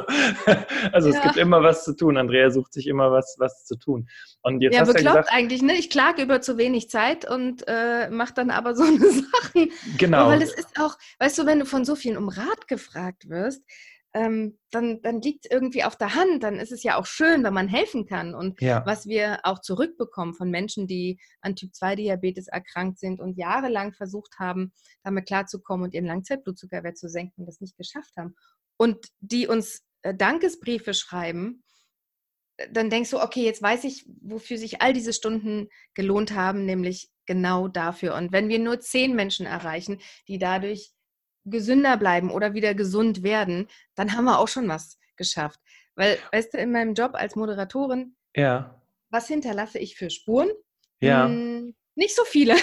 Also 0.92 1.10
ja. 1.10 1.16
es 1.16 1.22
gibt 1.22 1.36
immer 1.36 1.64
was 1.64 1.82
zu 1.82 1.96
tun. 1.96 2.16
Andrea 2.16 2.50
sucht 2.50 2.72
sich 2.74 2.86
immer 2.86 3.10
was, 3.10 3.34
was 3.40 3.64
zu 3.64 3.76
tun. 3.76 4.08
Und 4.42 4.60
jetzt 4.60 4.74
ja, 4.74 4.82
hast 4.82 4.92
bekloppt 4.92 5.04
ja 5.04 5.20
gesagt, 5.22 5.36
eigentlich, 5.36 5.62
ne? 5.62 5.74
Ich 5.74 5.90
klage 5.90 6.22
über 6.22 6.40
zu 6.40 6.58
wenig 6.58 6.90
Zeit 6.90 7.28
und 7.28 7.64
äh, 7.66 8.08
mache 8.08 8.34
dann 8.34 8.50
aber 8.50 8.76
so 8.76 8.84
eine 8.84 8.98
Sachen. 8.98 9.70
Genau. 9.98 10.28
Weil 10.28 10.42
es 10.42 10.54
ist 10.54 10.78
auch, 10.78 10.96
weißt 11.18 11.38
du, 11.38 11.46
wenn 11.46 11.58
du 11.58 11.66
von 11.66 11.84
so 11.84 11.96
vielen 11.96 12.16
um 12.16 12.28
Rat 12.28 12.68
gefragt 12.68 13.28
wirst, 13.28 13.64
ähm, 14.14 14.58
dann, 14.70 15.00
dann 15.02 15.22
liegt 15.22 15.46
es 15.46 15.50
irgendwie 15.50 15.84
auf 15.84 15.96
der 15.96 16.14
Hand. 16.14 16.42
Dann 16.42 16.58
ist 16.58 16.72
es 16.72 16.82
ja 16.82 16.96
auch 16.96 17.06
schön, 17.06 17.44
wenn 17.44 17.54
man 17.54 17.68
helfen 17.68 18.06
kann. 18.06 18.34
Und 18.34 18.60
ja. 18.60 18.84
was 18.84 19.06
wir 19.06 19.40
auch 19.44 19.60
zurückbekommen 19.60 20.34
von 20.34 20.50
Menschen, 20.50 20.86
die 20.86 21.18
an 21.40 21.56
Typ-2-Diabetes 21.56 22.48
erkrankt 22.48 22.98
sind 22.98 23.20
und 23.20 23.38
jahrelang 23.38 23.92
versucht 23.94 24.38
haben, 24.38 24.72
damit 25.02 25.26
klarzukommen 25.26 25.84
und 25.84 25.94
ihren 25.94 26.06
Langzeitblutzuckerwert 26.06 26.98
zu 26.98 27.08
senken 27.08 27.40
und 27.40 27.46
das 27.46 27.60
nicht 27.60 27.76
geschafft 27.76 28.12
haben. 28.16 28.34
Und 28.76 28.98
die 29.20 29.46
uns 29.46 29.82
äh, 30.02 30.14
Dankesbriefe 30.14 30.92
schreiben, 30.92 31.62
äh, 32.58 32.70
dann 32.70 32.90
denkst 32.90 33.10
du, 33.10 33.20
okay, 33.20 33.44
jetzt 33.44 33.62
weiß 33.62 33.84
ich, 33.84 34.06
wofür 34.20 34.58
sich 34.58 34.82
all 34.82 34.92
diese 34.92 35.14
Stunden 35.14 35.68
gelohnt 35.94 36.34
haben, 36.34 36.66
nämlich 36.66 37.08
genau 37.24 37.68
dafür. 37.68 38.14
Und 38.14 38.32
wenn 38.32 38.48
wir 38.48 38.58
nur 38.58 38.80
zehn 38.80 39.14
Menschen 39.14 39.46
erreichen, 39.46 40.00
die 40.28 40.38
dadurch 40.38 40.92
gesünder 41.44 41.96
bleiben 41.96 42.30
oder 42.30 42.54
wieder 42.54 42.74
gesund 42.74 43.22
werden, 43.22 43.68
dann 43.94 44.12
haben 44.12 44.24
wir 44.24 44.38
auch 44.38 44.48
schon 44.48 44.68
was 44.68 44.98
geschafft. 45.16 45.60
Weil, 45.94 46.18
weißt 46.32 46.54
du, 46.54 46.58
in 46.58 46.72
meinem 46.72 46.94
Job 46.94 47.12
als 47.14 47.36
Moderatorin, 47.36 48.16
ja. 48.34 48.80
was 49.10 49.28
hinterlasse 49.28 49.78
ich 49.78 49.96
für 49.96 50.10
Spuren? 50.10 50.50
Ja. 51.00 51.26
Hm, 51.26 51.74
nicht 51.94 52.16
so 52.16 52.24
viele. 52.24 52.54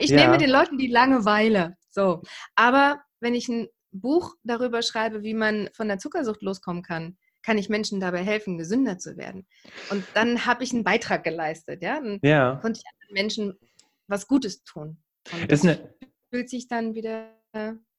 Ich 0.00 0.10
ja. 0.10 0.20
nehme 0.20 0.38
den 0.38 0.50
Leuten 0.50 0.78
die 0.78 0.86
Langeweile. 0.86 1.76
So. 1.90 2.22
Aber 2.54 3.02
wenn 3.18 3.34
ich 3.34 3.48
ein 3.48 3.66
Buch 3.90 4.36
darüber 4.44 4.82
schreibe, 4.82 5.24
wie 5.24 5.34
man 5.34 5.68
von 5.72 5.88
der 5.88 5.98
Zuckersucht 5.98 6.40
loskommen 6.40 6.84
kann, 6.84 7.18
kann 7.42 7.58
ich 7.58 7.68
Menschen 7.68 7.98
dabei 7.98 8.22
helfen, 8.22 8.58
gesünder 8.58 8.98
zu 8.98 9.16
werden. 9.16 9.48
Und 9.90 10.04
dann 10.14 10.46
habe 10.46 10.62
ich 10.62 10.72
einen 10.72 10.84
Beitrag 10.84 11.24
geleistet. 11.24 11.82
Ja, 11.82 12.00
dann 12.00 12.20
ja. 12.22 12.56
konnte 12.62 12.78
ich 12.80 13.12
Menschen 13.12 13.58
was 14.06 14.28
Gutes 14.28 14.62
tun. 14.62 15.02
Und 15.32 15.50
ist 15.50 15.64
eine, 15.64 15.94
fühlt 16.30 16.48
sich 16.48 16.68
dann 16.68 16.94
wieder 16.94 17.34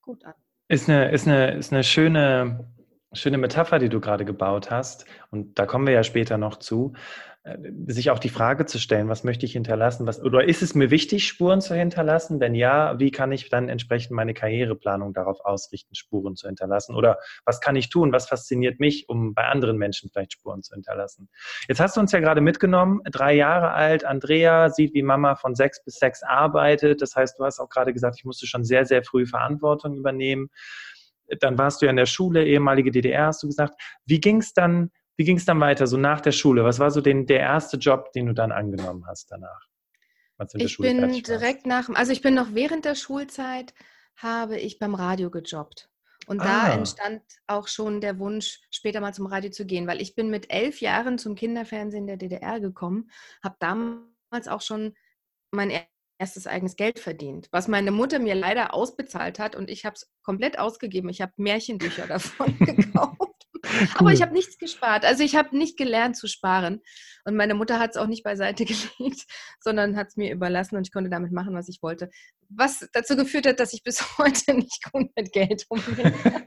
gut 0.10 0.26
an. 0.26 0.34
Ist 0.68 0.90
eine, 0.90 1.12
ist 1.12 1.28
eine, 1.28 1.52
ist 1.52 1.72
eine 1.72 1.84
schöne, 1.84 2.68
schöne 3.14 3.38
Metapher, 3.38 3.78
die 3.78 3.90
du 3.90 4.00
gerade 4.00 4.26
gebaut 4.26 4.72
hast. 4.72 5.06
Und 5.30 5.60
da 5.60 5.68
kommen 5.68 5.86
wir 5.86 5.94
ja 5.94 6.04
später 6.04 6.38
noch 6.38 6.58
zu. 6.58 6.94
Äh, 7.50 7.72
sich 7.88 8.12
auch 8.12 8.20
die 8.20 8.30
Frage 8.30 8.66
zu 8.66 8.80
stellen, 8.80 9.10
was 9.10 9.24
möchte 9.24 9.46
ich 9.46 9.54
hinterlassen? 9.54 10.06
Was, 10.06 10.22
oder 10.22 10.48
ist 10.48 10.62
es 10.62 10.76
mir 10.76 10.92
wichtig, 10.92 11.28
Spuren 11.28 11.62
zu 11.62 11.76
hinterlassen? 11.76 12.40
Wenn 12.40 12.56
ja, 12.56 13.00
wie 13.00 13.12
kann 13.12 13.32
ich 13.32 13.50
dann 13.50 13.70
entsprechend 13.70 14.12
meine 14.12 14.34
Karriereplanung 14.34 15.14
darauf 15.14 15.40
ausrichten, 15.42 15.96
Spuren 15.96 16.36
zu 16.36 16.48
hinterlassen? 16.48 16.96
Oder 16.96 17.18
was 17.46 17.62
kann 17.62 17.76
ich 17.76 17.90
tun? 17.90 18.12
Was 18.12 18.28
fasziniert 18.28 18.80
mich, 18.80 19.10
um 19.10 19.34
bei 19.34 19.46
anderen 19.46 19.78
Menschen 19.78 20.10
vielleicht 20.10 20.34
Spuren 20.34 20.62
zu 20.62 20.74
hinterlassen? 20.74 21.30
Jetzt 21.68 21.80
hast 21.80 21.98
du 21.98 22.02
uns 22.02 22.12
ja 22.12 22.20
gerade 22.20 22.42
mitgenommen, 22.42 23.02
drei 23.06 23.34
Jahre 23.34 23.72
alt, 23.72 24.06
Andrea 24.06 24.70
sieht, 24.70 24.94
wie 24.94 25.04
Mama 25.04 25.36
von 25.36 25.56
sechs 25.56 25.84
bis 25.84 25.96
sechs 25.96 26.24
arbeitet. 26.24 27.02
Das 27.02 27.16
heißt, 27.16 27.40
du 27.40 27.46
hast 27.46 27.60
auch 27.60 27.70
gerade 27.70 27.94
gesagt, 27.94 28.18
ich 28.18 28.26
musste 28.26 28.48
schon 28.48 28.64
sehr, 28.64 28.86
sehr 28.86 29.04
früh 29.04 29.26
Verantwortung 29.26 29.96
übernehmen. 29.96 30.50
Dann 31.40 31.58
warst 31.58 31.82
du 31.82 31.86
ja 31.86 31.92
in 31.92 31.98
der 31.98 32.08
Schule, 32.08 32.46
ehemalige 32.46 32.92
DDR, 32.92 33.28
hast 33.28 33.44
du 33.44 33.48
gesagt. 33.48 33.80
Wie 34.06 34.20
ging 34.20 34.38
es 34.38 34.54
dann 34.54 34.92
wie 35.20 35.26
ging 35.26 35.36
es 35.36 35.44
dann 35.44 35.60
weiter, 35.60 35.86
so 35.86 35.98
nach 35.98 36.22
der 36.22 36.32
Schule? 36.32 36.64
Was 36.64 36.80
war 36.80 36.92
so 36.92 37.02
den, 37.02 37.26
der 37.26 37.42
erste 37.42 37.76
Job, 37.76 38.14
den 38.14 38.28
du 38.28 38.34
dann 38.34 38.54
angenommen 38.54 39.06
hast 39.06 39.30
danach? 39.30 39.68
ich 40.54 40.78
bin 40.78 41.12
direkt 41.12 41.66
nach, 41.66 41.90
also 41.90 42.14
ich 42.14 42.22
bin 42.22 42.36
noch 42.36 42.54
während 42.54 42.86
der 42.86 42.96
Schulzeit, 42.96 43.74
habe 44.16 44.58
ich 44.58 44.80
beim 44.80 44.96
Radio 44.96 45.30
gejobbt. 45.30 45.90
Und 46.26 46.42
da 46.42 46.68
ah. 46.68 46.74
entstand 46.74 47.22
auch 47.48 47.68
schon 47.68 48.00
der 48.00 48.18
Wunsch, 48.18 48.62
später 48.72 49.02
mal 49.02 49.14
zum 49.14 49.26
Radio 49.26 49.52
zu 49.52 49.66
gehen, 49.66 49.88
weil 49.88 50.02
ich 50.02 50.16
bin 50.16 50.30
mit 50.30 50.54
elf 50.54 50.80
Jahren 50.80 51.18
zum 51.18 51.36
Kinderfernsehen 51.36 52.08
der 52.08 52.16
DDR 52.16 52.62
gekommen, 52.62 53.12
habe 53.44 53.58
damals 53.60 54.48
auch 54.48 54.62
schon 54.62 54.96
mein 55.52 55.70
erstes 56.18 56.48
eigenes 56.48 56.78
Geld 56.78 56.98
verdient, 56.98 57.50
was 57.52 57.68
meine 57.68 57.92
Mutter 57.92 58.20
mir 58.20 58.36
leider 58.36 58.74
ausbezahlt 58.74 59.38
hat 59.38 59.58
und 59.58 59.70
ich 59.70 59.84
habe 59.84 59.96
es 59.96 60.10
komplett 60.22 60.60
ausgegeben. 60.60 61.10
Ich 61.10 61.20
habe 61.20 61.34
Märchenbücher 61.36 62.08
davon 62.08 62.58
gekauft. 62.60 63.39
Cool. 63.64 63.88
Aber 63.96 64.12
ich 64.12 64.22
habe 64.22 64.34
nichts 64.34 64.58
gespart. 64.58 65.06
Also 65.06 65.24
ich 65.24 65.36
habe 65.36 65.58
nicht 65.58 65.78
gelernt 65.78 66.16
zu 66.18 66.28
sparen. 66.28 66.82
Und 67.26 67.36
meine 67.36 67.54
Mutter 67.54 67.80
hat 67.80 67.92
es 67.92 67.98
auch 67.98 68.08
nicht 68.08 68.24
beiseite 68.24 68.66
gelegt, 69.00 69.26
sondern 69.60 69.96
hat 69.96 70.08
es 70.10 70.18
mir 70.18 70.32
überlassen 70.32 70.76
und 70.76 70.88
ich 70.88 70.94
konnte 70.94 71.10
damit 71.10 71.32
machen, 71.32 71.54
was 71.54 71.70
ich 71.70 71.82
wollte. 71.82 72.10
Was 72.50 72.88
dazu 72.94 73.16
geführt 73.16 73.48
hat, 73.48 73.60
dass 73.60 73.74
ich 73.74 73.84
bis 73.84 74.02
heute 74.18 74.54
nicht 74.54 74.92
gut 74.92 75.10
mit 75.16 75.32
Geld 75.32 75.66
umgehen 75.70 76.14
kann. 76.24 76.44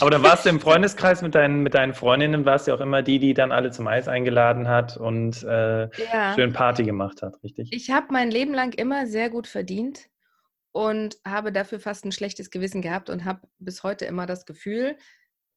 Aber 0.00 0.10
da 0.10 0.22
warst 0.22 0.44
du 0.44 0.50
im 0.50 0.60
Freundeskreis 0.60 1.22
mit 1.22 1.34
deinen, 1.34 1.62
mit 1.62 1.74
deinen 1.74 1.94
Freundinnen, 1.94 2.44
warst 2.44 2.68
du 2.68 2.72
auch 2.72 2.80
immer 2.80 3.02
die, 3.02 3.18
die 3.18 3.34
dann 3.34 3.50
alle 3.50 3.70
zum 3.72 3.88
Eis 3.88 4.06
eingeladen 4.06 4.68
hat 4.68 4.96
und 4.96 5.42
äh, 5.42 5.88
ja. 6.04 6.34
schön 6.34 6.52
Party 6.52 6.84
gemacht 6.84 7.22
hat, 7.22 7.42
richtig? 7.42 7.70
Ich 7.72 7.90
habe 7.90 8.06
mein 8.10 8.30
Leben 8.30 8.54
lang 8.54 8.72
immer 8.74 9.06
sehr 9.06 9.28
gut 9.28 9.48
verdient 9.48 10.08
und 10.72 11.18
habe 11.26 11.52
dafür 11.52 11.80
fast 11.80 12.04
ein 12.04 12.12
schlechtes 12.12 12.50
Gewissen 12.50 12.82
gehabt 12.82 13.10
und 13.10 13.24
habe 13.24 13.40
bis 13.58 13.82
heute 13.82 14.04
immer 14.04 14.26
das 14.26 14.46
Gefühl, 14.46 14.96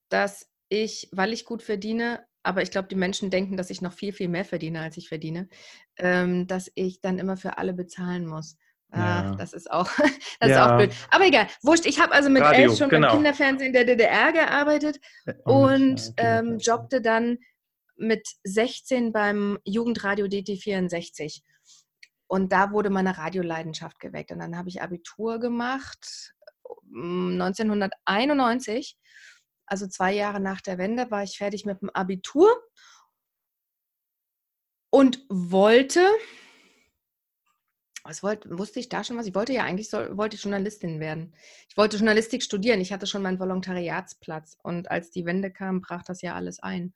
dass 0.10 0.50
ich, 0.70 1.10
weil 1.12 1.34
ich 1.34 1.46
gut 1.46 1.62
verdiene, 1.62 2.26
aber 2.44 2.62
ich 2.62 2.72
glaube, 2.72 2.88
die 2.88 2.96
Menschen 2.96 3.30
denken, 3.30 3.58
dass 3.58 3.70
ich 3.70 3.82
noch 3.82 3.94
viel, 3.94 4.14
viel 4.14 4.28
mehr 4.28 4.46
verdiene, 4.46 4.82
als 4.82 4.98
ich 4.98 5.08
verdiene, 5.08 5.48
ähm, 5.98 6.48
dass 6.48 6.72
ich 6.76 7.02
dann 7.02 7.20
immer 7.20 7.38
für 7.38 7.58
alle 7.58 7.74
bezahlen 7.74 8.26
muss. 8.26 8.58
Ach, 8.92 9.24
ja. 9.24 9.36
das 9.36 9.54
ist 9.54 9.72
auch, 9.72 9.88
das 10.40 10.50
ja. 10.50 10.66
ist 10.66 10.72
auch 10.72 10.78
blöd. 10.78 10.92
Aber 11.10 11.26
egal, 11.26 11.48
wurscht. 11.64 11.86
Ich 11.86 12.00
habe 12.00 12.14
also 12.14 12.30
mit 12.30 12.44
Radio, 12.44 12.70
elf 12.70 12.78
schon 12.78 12.90
genau. 12.90 13.08
beim 13.08 13.18
Kinderfernsehen 13.18 13.74
der 13.74 13.86
DDR 13.86 14.32
gearbeitet 14.32 15.00
äh, 15.26 15.34
und 15.46 16.14
ähm, 16.18 16.60
jobbte 16.60 17.02
dann 17.02 17.38
mit 17.96 18.28
16 18.44 19.12
beim 19.12 19.58
Jugendradio 19.64 20.26
DT64. 20.26 21.42
Und 22.28 22.52
da 22.52 22.72
wurde 22.72 22.90
meine 22.90 23.18
Radioleidenschaft 23.18 24.00
geweckt. 24.00 24.32
Und 24.32 24.40
dann 24.40 24.58
habe 24.58 24.70
ich 24.70 24.82
Abitur 24.82 25.40
gemacht. 25.40 26.34
1991, 26.94 28.98
mm, 28.98 29.00
also 29.66 29.88
zwei 29.88 30.14
Jahre 30.14 30.40
nach 30.40 30.62
der 30.62 30.78
Wende, 30.78 31.10
war 31.12 31.24
ich 31.24 31.38
fertig 31.38 31.66
mit 31.66 31.82
dem 31.82 31.90
Abitur 31.90 32.50
und 34.90 35.26
wollte, 35.28 36.06
was 38.04 38.22
wollte, 38.22 38.58
wusste 38.58 38.80
ich 38.80 38.90
da 38.90 39.04
schon 39.04 39.18
was? 39.18 39.26
Ich 39.26 39.34
wollte 39.34 39.54
ja 39.54 39.64
eigentlich 39.64 39.90
soll, 39.90 40.16
wollte 40.18 40.38
Journalistin 40.38 41.00
werden. 41.00 41.34
Ich 41.68 41.78
wollte 41.78 41.98
Journalistik 41.98 42.44
studieren. 42.44 42.80
Ich 42.80 42.94
hatte 42.94 43.08
schon 43.08 43.24
meinen 43.24 43.40
Volontariatsplatz. 43.40 44.56
Und 44.62 44.92
als 44.92 45.10
die 45.10 45.26
Wende 45.26 45.52
kam, 45.52 45.82
brach 45.82 46.04
das 46.04 46.22
ja 46.22 46.36
alles 46.36 46.62
ein. 46.62 46.94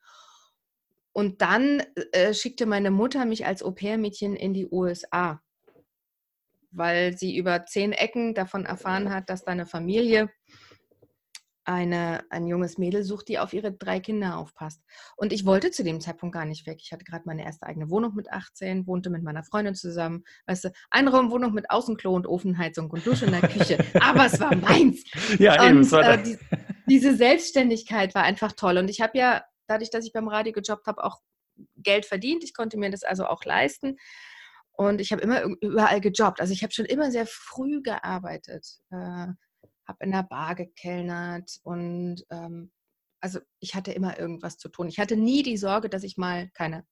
Und 1.12 1.42
dann 1.42 1.82
äh, 2.12 2.36
schickte 2.36 2.68
meine 2.68 2.92
Mutter 2.92 3.26
mich 3.26 3.48
als 3.48 3.64
Au-pair-Mädchen 3.64 4.36
in 4.36 4.54
die 4.54 4.68
USA, 4.70 5.42
weil 6.70 7.18
sie 7.18 7.36
über 7.36 7.66
zehn 7.66 7.94
Ecken 7.94 8.36
davon 8.36 8.68
erfahren 8.68 9.12
hat, 9.12 9.32
dass 9.32 9.44
da 9.44 9.54
eine 9.54 9.66
Familie 9.66 10.30
eine, 11.68 12.24
ein 12.30 12.48
junges 12.48 12.78
Mädel 12.78 13.04
sucht, 13.04 13.28
die 13.28 13.40
auf 13.40 13.52
ihre 13.52 13.74
drei 13.74 14.00
Kinder 14.00 14.38
aufpasst. 14.38 14.82
Und 15.18 15.34
ich 15.34 15.46
wollte 15.46 15.70
zu 15.70 15.84
dem 15.84 16.00
Zeitpunkt 16.00 16.34
gar 16.34 16.46
nicht 16.46 16.66
weg. 16.66 16.80
Ich 16.82 16.94
hatte 16.94 17.04
gerade 17.04 17.24
meine 17.26 17.44
erste 17.44 17.66
eigene 17.68 17.90
Wohnung 17.90 18.16
mit 18.16 18.32
18, 18.32 18.88
wohnte 18.88 19.10
mit 19.10 19.22
meiner 19.22 19.44
Freundin 19.44 19.76
zusammen. 19.76 20.24
Weißt 20.46 20.64
du, 20.64 20.72
Einraumwohnung 20.92 21.54
mit 21.54 21.70
Außenklo 21.70 22.14
und 22.14 22.26
Ofenheizung 22.26 22.90
und 22.90 23.06
Dusche 23.06 23.26
in 23.26 23.32
der 23.34 23.42
Küche. 23.42 23.78
Aber 24.02 24.28
es 24.28 24.40
war 24.40 24.56
meins. 24.56 25.04
Ja, 25.40 25.62
eben. 25.68 25.80
Und, 25.80 25.92
äh, 25.92 26.24
die, 26.24 26.38
diese 26.88 27.16
Selbstständigkeit 27.18 28.16
war 28.16 28.24
einfach 28.24 28.54
toll. 28.54 28.78
Und 28.78 28.90
ich 28.90 29.02
habe 29.02 29.18
ja 29.18 29.44
dadurch, 29.68 29.90
dass 29.90 30.06
ich 30.06 30.14
beim 30.14 30.30
Radio 30.30 30.54
gejobbt 30.54 30.88
habe, 30.88 31.04
auch 31.04 31.20
Geld 31.76 32.06
verdient. 32.06 32.46
Ich 32.46 32.54
konnte 32.54 32.78
mir 32.78 32.90
das 32.90 33.04
also 33.04 33.26
auch 33.26 33.44
leisten. 33.44 33.98
Und 34.72 35.02
ich 35.02 35.12
habe 35.12 35.22
immer 35.22 35.42
überall 35.60 36.00
gejobbt. 36.00 36.40
Also 36.40 36.54
ich 36.54 36.64
habe 36.64 36.72
schon 36.72 36.86
immer 36.86 37.12
sehr 37.12 37.26
früh 37.26 37.82
gearbeitet. 37.82 38.66
Äh, 38.90 39.28
habe 39.88 40.04
in 40.04 40.12
der 40.12 40.24
Bar 40.24 40.56
gekellnert 40.56 41.60
und 41.64 42.24
ähm, 42.30 42.72
also 43.22 43.40
ich 43.60 43.76
hatte 43.76 43.92
immer 43.92 44.20
irgendwas 44.20 44.58
zu 44.58 44.70
tun. 44.70 44.88
Ich 44.88 45.00
hatte 45.00 45.16
nie 45.16 45.44
die 45.44 45.58
Sorge, 45.58 45.90
dass 45.90 46.04
ich 46.04 46.18
mal 46.18 46.50
keine 46.54 46.86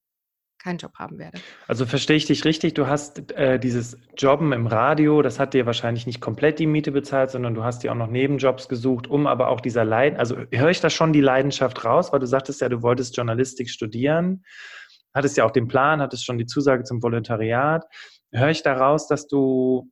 keinen 0.66 0.78
Job 0.78 0.94
haben 0.98 1.20
werde. 1.20 1.40
Also 1.68 1.86
verstehe 1.86 2.16
ich 2.16 2.26
dich 2.26 2.44
richtig, 2.44 2.74
du 2.74 2.88
hast 2.88 3.32
äh, 3.34 3.60
dieses 3.60 3.98
Jobben 4.18 4.52
im 4.52 4.66
Radio, 4.66 5.22
das 5.22 5.40
hat 5.40 5.54
dir 5.54 5.66
wahrscheinlich 5.66 6.08
nicht 6.08 6.22
komplett 6.22 6.58
die 6.58 6.66
Miete 6.66 6.92
bezahlt, 6.92 7.30
sondern 7.30 7.54
du 7.54 7.64
hast 7.64 7.84
dir 7.84 7.92
auch 7.92 7.96
noch 7.96 8.10
Nebenjobs 8.10 8.68
gesucht, 8.68 9.08
um 9.08 9.28
aber 9.28 9.50
auch 9.50 9.62
dieser 9.62 9.86
Leid, 9.86 10.18
also 10.18 10.38
höre 10.52 10.70
ich 10.70 10.82
da 10.82 10.90
schon 10.90 11.14
die 11.14 11.22
Leidenschaft 11.22 11.86
raus, 11.86 12.12
weil 12.12 12.20
du 12.20 12.26
sagtest 12.26 12.62
ja, 12.62 12.70
du 12.70 12.82
wolltest 12.82 13.16
Journalistik 13.16 13.70
studieren, 13.70 14.44
hattest 15.14 15.38
ja 15.38 15.46
auch 15.46 15.52
den 15.52 15.68
Plan, 15.68 16.02
hattest 16.02 16.26
schon 16.26 16.38
die 16.38 16.48
Zusage 16.48 16.84
zum 16.84 17.04
Volontariat. 17.04 17.86
Höre 18.32 18.50
ich 18.50 18.64
daraus, 18.64 19.08
dass 19.08 19.28
du 19.28 19.92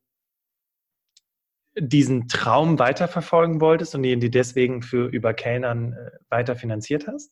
diesen 1.78 2.28
Traum 2.28 2.80
weiterverfolgen 2.80 3.62
wolltest 3.62 3.96
und 3.96 4.04
ihn 4.04 4.20
die 4.20 4.32
deswegen 4.32 4.82
für 4.82 5.08
über 5.08 5.34
Kellnern 5.34 5.94
äh, 5.94 6.12
weiter 6.30 6.56
finanziert 6.56 7.08
hast? 7.08 7.32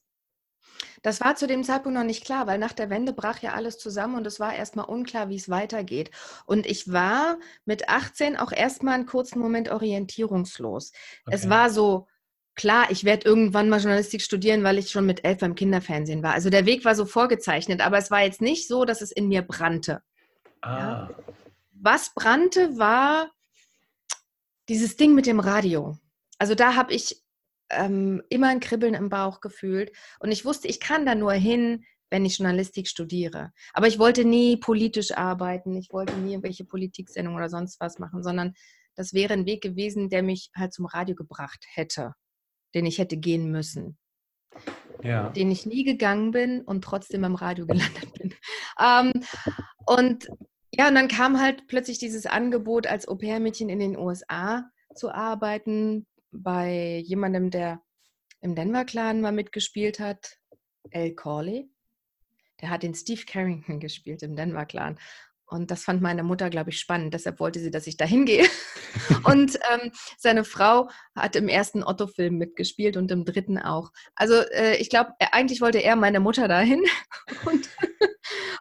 Das 1.04 1.20
war 1.22 1.36
zu 1.36 1.48
dem 1.48 1.64
Zeitpunkt 1.64 1.98
noch 1.98 2.06
nicht 2.06 2.26
klar, 2.26 2.46
weil 2.46 2.60
nach 2.60 2.74
der 2.74 2.90
Wende 2.90 3.12
brach 3.12 3.40
ja 3.40 3.54
alles 3.54 3.80
zusammen 3.80 4.16
und 4.16 4.28
es 4.28 4.40
war 4.40 4.54
erstmal 4.54 4.86
unklar, 4.86 5.30
wie 5.30 5.36
es 5.36 5.50
weitergeht. 5.50 6.12
Und 6.46 6.68
ich 6.68 6.92
war 6.92 7.40
mit 7.66 7.90
18 7.90 8.38
auch 8.38 8.52
erstmal 8.52 8.96
einen 8.96 9.08
kurzen 9.08 9.40
Moment 9.40 9.70
orientierungslos. 9.70 10.92
Okay. 11.26 11.36
Es 11.36 11.50
war 11.50 11.72
so, 11.72 12.08
klar, 12.56 12.92
ich 12.92 13.04
werde 13.04 13.28
irgendwann 13.28 13.70
mal 13.70 13.80
Journalistik 13.80 14.22
studieren, 14.22 14.64
weil 14.64 14.78
ich 14.78 14.92
schon 14.92 15.08
mit 15.08 15.26
elf 15.26 15.40
beim 15.40 15.56
Kinderfernsehen 15.56 16.22
war. 16.22 16.34
Also 16.34 16.52
der 16.52 16.68
Weg 16.68 16.86
war 16.86 16.94
so 16.94 17.06
vorgezeichnet, 17.06 17.82
aber 17.82 17.98
es 17.98 18.12
war 18.12 18.22
jetzt 18.22 18.42
nicht 18.42 18.68
so, 18.68 18.86
dass 18.86 19.02
es 19.02 19.12
in 19.12 19.28
mir 19.28 19.42
brannte. 19.42 20.04
Ah. 20.62 20.78
Ja. 20.78 21.10
Was 21.74 22.14
brannte, 22.14 22.78
war 22.78 23.32
dieses 24.72 24.96
Ding 24.96 25.14
mit 25.14 25.26
dem 25.26 25.42
Radio. 25.42 25.98
Also 26.40 26.56
da 26.56 26.76
habe 26.78 26.94
ich 26.94 27.22
ähm, 27.72 28.24
immer 28.30 28.48
ein 28.48 28.62
Kribbeln 28.62 28.94
im 28.94 29.10
Bauch 29.10 29.42
gefühlt. 29.42 29.92
Und 30.22 30.32
ich 30.32 30.46
wusste, 30.46 30.70
ich 30.70 30.80
kann 30.80 31.06
da 31.06 31.14
nur 31.14 31.34
hin, 31.34 31.84
wenn 32.10 32.24
ich 32.24 32.38
Journalistik 32.38 32.88
studiere. 32.88 33.52
Aber 33.74 33.88
ich 33.88 34.00
wollte 34.00 34.24
nie 34.24 34.56
politisch 34.56 35.12
arbeiten, 35.12 35.76
ich 35.76 35.92
wollte 35.92 36.14
nie 36.14 36.32
irgendwelche 36.32 36.64
Politiksendungen 36.64 37.38
oder 37.38 37.50
sonst 37.50 37.82
was 37.82 38.00
machen, 38.00 38.24
sondern 38.24 38.54
das 38.96 39.14
wäre 39.14 39.34
ein 39.34 39.46
Weg 39.46 39.62
gewesen, 39.62 40.10
der 40.10 40.24
mich 40.24 40.52
halt 40.56 40.74
zum 40.74 40.86
Radio 40.86 41.16
gebracht 41.16 41.66
hätte, 41.74 42.14
den 42.74 42.86
ich 42.86 42.98
hätte 42.98 43.18
gehen 43.18 43.52
müssen. 43.52 43.98
Ja. 45.04 45.32
Den 45.32 45.52
ich 45.52 45.66
nie 45.66 45.84
gegangen 45.84 46.32
bin 46.32 46.62
und 46.62 46.82
trotzdem 46.82 47.24
beim 47.24 47.36
Radio 47.36 47.66
gelandet 47.68 48.14
bin. 48.14 48.34
Ähm, 48.80 49.12
und 49.86 50.28
ja, 50.82 50.88
und 50.88 50.96
dann 50.96 51.08
kam 51.08 51.40
halt 51.40 51.68
plötzlich 51.68 52.00
dieses 52.00 52.26
Angebot, 52.26 52.88
als 52.88 53.08
Au-pair-Mädchen 53.08 53.70
in 53.70 53.78
den 53.78 53.96
USA 53.96 54.68
zu 54.96 55.12
arbeiten, 55.12 56.08
bei 56.32 57.04
jemandem, 57.06 57.52
der 57.52 57.84
im 58.40 58.56
Denver-Clan 58.56 59.22
mal 59.22 59.32
mitgespielt 59.32 60.00
hat, 60.00 60.40
Al 60.92 61.12
Corley. 61.12 61.70
Der 62.62 62.72
hat 62.72 62.82
den 62.82 62.96
Steve 62.96 63.22
Carrington 63.28 63.80
gespielt 63.80 64.24
im 64.24 64.36
Denver-Clan. 64.36 64.98
Und 65.46 65.70
das 65.70 65.84
fand 65.84 66.02
meine 66.02 66.24
Mutter, 66.24 66.50
glaube 66.50 66.72
ich, 66.72 66.80
spannend. 66.80 67.14
Deshalb 67.14 67.40
wollte 67.40 67.60
sie, 67.60 67.70
dass 67.70 67.86
ich 67.86 67.98
da 67.98 68.06
hingehe. 68.06 68.48
und 69.26 69.60
ähm, 69.72 69.92
seine 70.18 70.44
Frau 70.44 70.90
hat 71.16 71.36
im 71.36 71.48
ersten 71.48 71.84
Otto-Film 71.84 72.40
mitgespielt 72.40 72.98
und 72.98 73.12
im 73.12 73.24
dritten 73.24 73.60
auch. 73.60 73.92
Also 74.16 74.34
äh, 74.34 74.78
ich 74.78 74.90
glaube, 74.90 75.12
eigentlich 75.20 75.62
wollte 75.62 75.84
er 75.84 75.96
meine 75.96 76.22
Mutter 76.22 76.48
dahin 76.48 76.84
und 77.46 77.70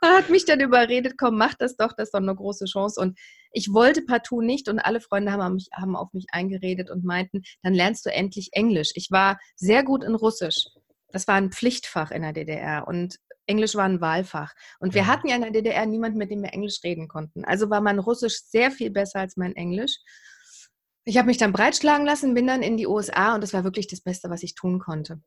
hat 0.05 0.31
mich 0.31 0.45
dann 0.45 0.61
überredet, 0.61 1.15
komm, 1.19 1.37
mach 1.37 1.55
das 1.55 1.77
doch, 1.77 1.93
das 1.93 2.09
ist 2.09 2.15
doch 2.15 2.21
eine 2.21 2.35
große 2.35 2.65
Chance. 2.67 3.01
Und 3.01 3.19
ich 3.53 3.73
wollte 3.73 4.03
partout 4.03 4.43
nicht 4.43 4.69
und 4.69 4.79
alle 4.79 5.01
Freunde 5.01 5.33
haben, 5.33 5.55
mich, 5.55 5.69
haben 5.73 5.97
auf 5.97 6.13
mich 6.13 6.27
eingeredet 6.33 6.91
und 6.91 7.05
meinten, 7.05 7.43
dann 7.63 7.75
lernst 7.75 8.07
du 8.07 8.11
endlich 8.13 8.51
Englisch. 8.53 8.93
Ich 8.95 9.11
war 9.11 9.39
sehr 9.57 9.83
gut 9.83 10.05
in 10.05 10.15
Russisch. 10.15 10.67
Das 11.13 11.27
war 11.27 11.35
ein 11.35 11.51
Pflichtfach 11.51 12.11
in 12.11 12.23
der 12.23 12.33
DDR 12.33 12.87
und 12.87 13.17
Englisch 13.47 13.75
war 13.75 13.85
ein 13.85 14.01
Wahlfach. 14.01 14.55
Und 14.79 14.95
wir 14.95 15.09
hatten 15.09 15.27
ja 15.27 15.35
in 15.35 15.43
der 15.43 15.51
DDR 15.51 15.85
niemanden, 15.85 16.19
mit 16.19 16.31
dem 16.31 16.43
wir 16.43 16.53
Englisch 16.53 16.81
reden 16.85 17.09
konnten. 17.09 17.45
Also 17.45 17.69
war 17.69 17.81
mein 17.81 17.99
Russisch 17.99 18.43
sehr 18.45 18.71
viel 18.71 18.91
besser 18.91 19.19
als 19.19 19.37
mein 19.37 19.57
Englisch. 19.57 19.99
Ich 21.05 21.17
habe 21.17 21.27
mich 21.27 21.39
dann 21.39 21.53
breitschlagen 21.53 22.07
lassen, 22.07 22.35
bin 22.35 22.47
dann 22.47 22.63
in 22.63 22.77
die 22.77 22.87
USA 22.87 23.35
und 23.35 23.41
das 23.43 23.53
war 23.53 23.65
wirklich 23.65 23.89
das 23.89 24.03
Beste, 24.03 24.31
was 24.31 24.45
ich 24.45 24.55
tun 24.55 24.79
konnte. 24.79 25.21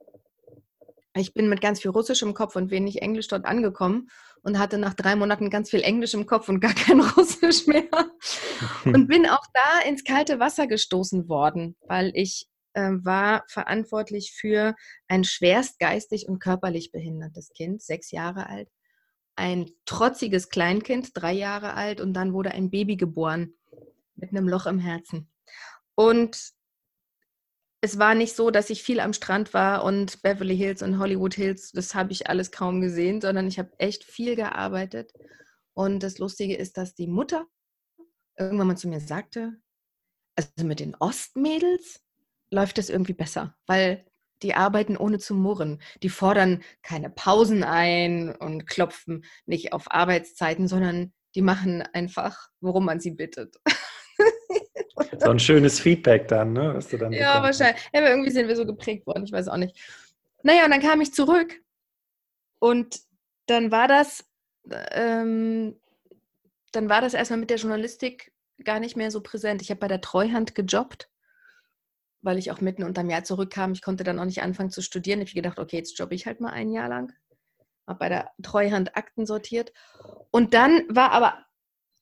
Ich 1.16 1.34
bin 1.34 1.50
mit 1.50 1.62
ganz 1.62 1.82
viel 1.82 1.92
Russisch 1.92 2.22
im 2.22 2.34
Kopf 2.34 2.56
und 2.56 2.72
wenig 2.72 3.02
Englisch 3.02 3.28
dort 3.28 3.46
angekommen 3.46 4.08
und 4.44 4.60
hatte 4.60 4.78
nach 4.78 4.94
drei 4.94 5.16
Monaten 5.16 5.50
ganz 5.50 5.70
viel 5.70 5.82
Englisch 5.82 6.14
im 6.14 6.26
Kopf 6.26 6.50
und 6.50 6.60
gar 6.60 6.74
kein 6.74 7.00
Russisch 7.18 7.66
mehr. 7.66 7.88
Und 8.86 9.08
bin 9.08 9.26
auch 9.26 9.46
da 9.54 9.88
ins 9.88 10.04
kalte 10.04 10.40
Wasser 10.40 10.68
gestoßen 10.68 11.28
worden, 11.28 11.76
weil 11.88 12.12
ich 12.14 12.48
äh, 12.74 12.92
war 12.92 13.44
verantwortlich 13.48 14.34
für 14.34 14.76
ein 15.08 15.24
schwerst 15.24 15.80
geistig 15.80 16.28
und 16.28 16.40
körperlich 16.40 16.92
behindertes 16.92 17.50
Kind, 17.54 17.82
sechs 17.82 18.12
Jahre 18.12 18.48
alt, 18.48 18.70
ein 19.36 19.72
trotziges 19.86 20.50
Kleinkind, 20.50 21.12
drei 21.14 21.34
Jahre 21.34 21.74
alt, 21.74 22.02
und 22.02 22.14
dann 22.14 22.34
wurde 22.34 22.52
ein 22.52 22.70
Baby 22.70 22.98
geboren 22.98 23.54
mit 24.16 24.32
einem 24.32 24.48
Loch 24.48 24.66
im 24.66 24.80
Herzen. 24.80 25.30
Und 25.96 26.54
es 27.84 28.00
war 28.00 28.16
nicht 28.16 28.34
so, 28.34 28.50
dass 28.50 28.70
ich 28.70 28.82
viel 28.82 29.02
am 29.02 29.12
Strand 29.12 29.54
war 29.54 29.84
und 29.84 30.22
Beverly 30.22 30.56
Hills 30.56 30.82
und 30.82 31.00
Hollywood 31.00 31.34
Hills, 31.34 31.74
das 31.74 31.94
habe 31.94 32.14
ich 32.14 32.30
alles 32.30 32.50
kaum 32.50 32.80
gesehen, 32.80 33.20
sondern 33.20 33.46
ich 33.46 33.60
habe 33.60 33.72
echt 33.78 34.06
viel 34.06 34.38
gearbeitet. 34.38 35.12
Und 35.74 36.02
das 36.02 36.18
Lustige 36.18 36.56
ist, 36.56 36.78
dass 36.78 36.96
die 36.96 37.08
Mutter 37.08 37.46
irgendwann 38.40 38.68
mal 38.68 38.78
zu 38.78 38.88
mir 38.88 39.02
sagte, 39.02 39.58
also 40.38 40.66
mit 40.66 40.80
den 40.80 40.96
Ostmädels, 40.96 42.00
läuft 42.50 42.78
es 42.78 42.90
irgendwie 42.90 43.14
besser, 43.14 43.54
weil 43.68 44.06
die 44.44 44.54
arbeiten 44.54 44.96
ohne 44.96 45.20
zu 45.20 45.36
murren. 45.36 45.82
Die 46.04 46.10
fordern 46.10 46.64
keine 46.84 47.10
Pausen 47.10 47.66
ein 47.66 48.34
und 48.34 48.66
klopfen 48.66 49.26
nicht 49.46 49.74
auf 49.74 49.92
Arbeitszeiten, 49.92 50.70
sondern 50.70 51.12
die 51.36 51.42
machen 51.42 51.82
einfach, 51.82 52.48
worum 52.62 52.86
man 52.86 53.02
sie 53.02 53.12
bittet. 53.12 53.58
So 55.20 55.30
ein 55.30 55.40
schönes 55.40 55.80
Feedback 55.80 56.28
dann, 56.28 56.54
ne? 56.54 56.74
Was 56.76 56.88
du 56.88 56.98
dann 56.98 57.12
ja, 57.12 57.40
bekommst. 57.40 57.60
wahrscheinlich. 57.60 57.90
Ja, 57.94 58.00
aber 58.00 58.10
irgendwie 58.10 58.32
sind 58.32 58.48
wir 58.48 58.56
so 58.56 58.66
geprägt 58.66 59.08
worden, 59.08 59.24
ich 59.26 59.32
weiß 59.32 59.48
auch 59.48 59.58
nicht. 59.58 59.78
Naja, 60.44 60.66
und 60.66 60.72
dann 60.72 60.82
kam 60.82 61.02
ich 61.02 61.14
zurück 61.14 61.62
und 62.60 63.02
dann 63.46 63.72
war 63.72 63.88
das, 63.88 64.26
ähm, 64.92 65.80
dann 66.72 66.90
war 66.90 67.02
das 67.02 67.14
erstmal 67.14 67.40
mit 67.40 67.50
der 67.50 67.58
Journalistik 67.58 68.34
gar 68.64 68.80
nicht 68.80 68.96
mehr 68.96 69.12
so 69.12 69.22
präsent. 69.22 69.62
Ich 69.62 69.70
habe 69.70 69.80
bei 69.80 69.88
der 69.88 70.02
Treuhand 70.02 70.56
gejobbt, 70.56 71.10
weil 72.22 72.38
ich 72.38 72.52
auch 72.52 72.62
mitten 72.62 72.84
unterm 72.84 73.10
Jahr 73.10 73.24
zurückkam. 73.24 73.74
Ich 73.74 73.82
konnte 73.82 74.04
dann 74.04 74.20
auch 74.20 74.26
nicht 74.26 74.42
anfangen 74.42 74.70
zu 74.70 74.82
studieren. 74.82 75.22
Ich 75.22 75.30
habe 75.30 75.42
gedacht, 75.42 75.60
okay, 75.60 75.78
jetzt 75.78 75.98
jobbe 75.98 76.16
ich 76.16 76.26
halt 76.26 76.40
mal 76.40 76.52
ein 76.52 76.72
Jahr 76.72 76.88
lang. 76.88 77.14
Habe 77.88 78.00
bei 78.00 78.10
der 78.10 78.32
Treuhand 78.42 78.96
Akten 78.96 79.26
sortiert. 79.26 79.74
Und 80.32 80.54
dann 80.54 80.84
war 80.90 81.12
aber 81.12 81.46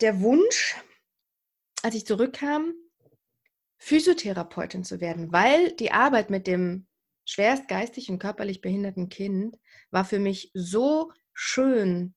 der 0.02 0.22
Wunsch, 0.22 0.76
als 1.84 1.96
ich 1.96 2.06
zurückkam, 2.06 2.74
Physiotherapeutin 3.78 4.84
zu 4.84 5.02
werden, 5.02 5.32
weil 5.32 5.72
die 5.74 5.92
Arbeit 5.92 6.30
mit 6.30 6.46
dem 6.46 6.88
schwerst 7.26 7.68
geistig 7.68 8.10
und 8.10 8.20
körperlich 8.20 8.62
behinderten 8.62 9.10
Kind 9.10 9.58
war 9.90 10.06
für 10.06 10.20
mich 10.20 10.52
so 10.54 11.12
schön 11.34 12.14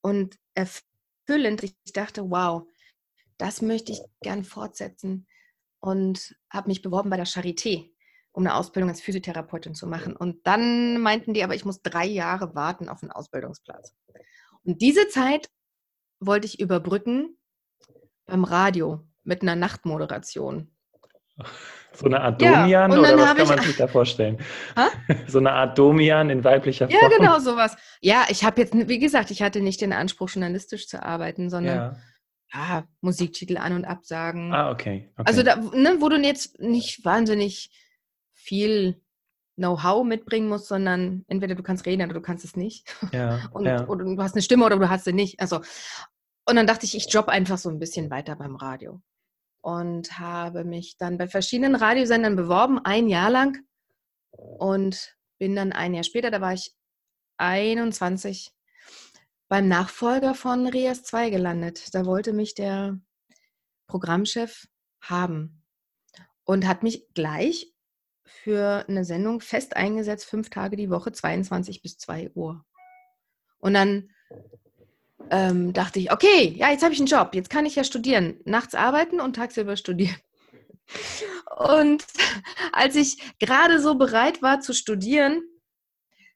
und 0.00 0.38
erfüllend. 0.54 1.62
Ich 1.62 1.92
dachte, 1.92 2.30
wow, 2.30 2.66
das 3.36 3.62
möchte 3.62 3.92
ich 3.92 4.00
gern 4.22 4.44
fortsetzen 4.44 5.26
und 5.80 6.34
habe 6.50 6.68
mich 6.68 6.82
beworben 6.82 7.10
bei 7.10 7.16
der 7.16 7.26
Charité, 7.26 7.90
um 8.32 8.44
eine 8.44 8.54
Ausbildung 8.54 8.90
als 8.90 9.00
Physiotherapeutin 9.02 9.74
zu 9.74 9.86
machen. 9.86 10.16
Und 10.16 10.46
dann 10.46 11.00
meinten 11.00 11.34
die, 11.34 11.44
aber 11.44 11.54
ich 11.54 11.64
muss 11.64 11.82
drei 11.82 12.06
Jahre 12.06 12.54
warten 12.54 12.88
auf 12.88 13.02
einen 13.02 13.12
Ausbildungsplatz. 13.12 13.94
Und 14.62 14.80
diese 14.80 15.08
Zeit 15.08 15.50
wollte 16.20 16.46
ich 16.46 16.60
überbrücken 16.60 17.36
beim 18.26 18.44
Radio 18.44 19.00
mit 19.22 19.42
einer 19.42 19.56
Nachtmoderation. 19.56 20.70
So 21.96 22.06
eine 22.06 22.20
Art 22.20 22.42
Domian 22.42 22.68
ja, 22.68 22.86
oder 22.88 23.16
was 23.16 23.36
kann 23.36 23.48
man 23.48 23.58
sich 23.60 23.76
da 23.76 23.86
vorstellen? 23.86 24.38
Ha? 24.76 24.88
So 25.28 25.38
eine 25.38 25.52
Art 25.52 25.78
Domian 25.78 26.28
in 26.28 26.42
weiblicher 26.42 26.88
Form. 26.88 27.00
Ja, 27.00 27.08
genau 27.08 27.38
sowas. 27.38 27.76
Ja, 28.00 28.24
ich 28.28 28.44
habe 28.44 28.60
jetzt, 28.60 28.74
wie 28.74 28.98
gesagt, 28.98 29.30
ich 29.30 29.42
hatte 29.42 29.60
nicht 29.60 29.80
den 29.80 29.92
Anspruch, 29.92 30.28
journalistisch 30.28 30.88
zu 30.88 31.02
arbeiten, 31.04 31.50
sondern 31.50 31.76
ja. 31.76 31.96
ja 32.52 32.84
Musiktitel 33.00 33.56
an- 33.58 33.74
und 33.74 33.84
absagen. 33.84 34.52
Ah, 34.52 34.70
okay. 34.70 35.08
okay. 35.16 35.24
Also, 35.24 35.44
da, 35.44 35.54
ne, 35.54 35.96
wo 36.00 36.08
du 36.08 36.16
jetzt 36.16 36.58
nicht 36.58 37.04
wahnsinnig 37.04 37.70
viel 38.32 39.00
Know-how 39.56 40.04
mitbringen 40.04 40.48
musst, 40.48 40.66
sondern 40.66 41.24
entweder 41.28 41.54
du 41.54 41.62
kannst 41.62 41.86
reden 41.86 42.02
oder 42.02 42.14
du 42.14 42.20
kannst 42.20 42.44
es 42.44 42.56
nicht. 42.56 42.92
Ja, 43.12 43.48
und, 43.52 43.66
ja. 43.66 43.86
Oder 43.86 44.04
du 44.04 44.20
hast 44.20 44.34
eine 44.34 44.42
Stimme 44.42 44.64
oder 44.64 44.78
du 44.78 44.88
hast 44.88 45.04
sie 45.04 45.12
nicht. 45.12 45.40
Also, 45.40 45.60
und 46.46 46.56
dann 46.56 46.66
dachte 46.66 46.84
ich, 46.86 46.94
ich 46.96 47.12
job 47.12 47.28
einfach 47.28 47.58
so 47.58 47.70
ein 47.70 47.78
bisschen 47.78 48.10
weiter 48.10 48.36
beim 48.36 48.56
Radio 48.56 49.00
und 49.62 50.18
habe 50.18 50.64
mich 50.64 50.98
dann 50.98 51.16
bei 51.16 51.26
verschiedenen 51.26 51.74
Radiosendern 51.74 52.36
beworben, 52.36 52.78
ein 52.84 53.08
Jahr 53.08 53.30
lang 53.30 53.58
und 54.30 55.16
bin 55.38 55.56
dann 55.56 55.72
ein 55.72 55.94
Jahr 55.94 56.04
später, 56.04 56.30
da 56.30 56.40
war 56.40 56.52
ich 56.52 56.74
21, 57.38 58.52
beim 59.48 59.68
Nachfolger 59.68 60.34
von 60.34 60.66
Rias 60.66 61.02
2 61.04 61.30
gelandet. 61.30 61.94
Da 61.94 62.04
wollte 62.06 62.32
mich 62.32 62.54
der 62.54 62.98
Programmchef 63.86 64.66
haben 65.00 65.64
und 66.44 66.66
hat 66.66 66.82
mich 66.82 67.12
gleich 67.14 67.72
für 68.24 68.84
eine 68.88 69.04
Sendung 69.04 69.40
fest 69.40 69.76
eingesetzt, 69.76 70.26
fünf 70.26 70.50
Tage 70.50 70.76
die 70.76 70.90
Woche, 70.90 71.12
22 71.12 71.82
bis 71.82 71.98
2 71.98 72.32
Uhr. 72.34 72.64
Und 73.58 73.74
dann 73.74 74.10
ähm, 75.30 75.72
dachte 75.72 75.98
ich, 75.98 76.12
okay, 76.12 76.54
ja, 76.56 76.70
jetzt 76.70 76.82
habe 76.82 76.94
ich 76.94 77.00
einen 77.00 77.08
Job, 77.08 77.34
jetzt 77.34 77.50
kann 77.50 77.66
ich 77.66 77.76
ja 77.76 77.84
studieren, 77.84 78.40
nachts 78.44 78.74
arbeiten 78.74 79.20
und 79.20 79.36
tagsüber 79.36 79.76
studieren. 79.76 80.16
Und 81.56 82.04
als 82.72 82.96
ich 82.96 83.16
gerade 83.38 83.80
so 83.80 83.94
bereit 83.94 84.42
war 84.42 84.60
zu 84.60 84.72
studieren, 84.72 85.42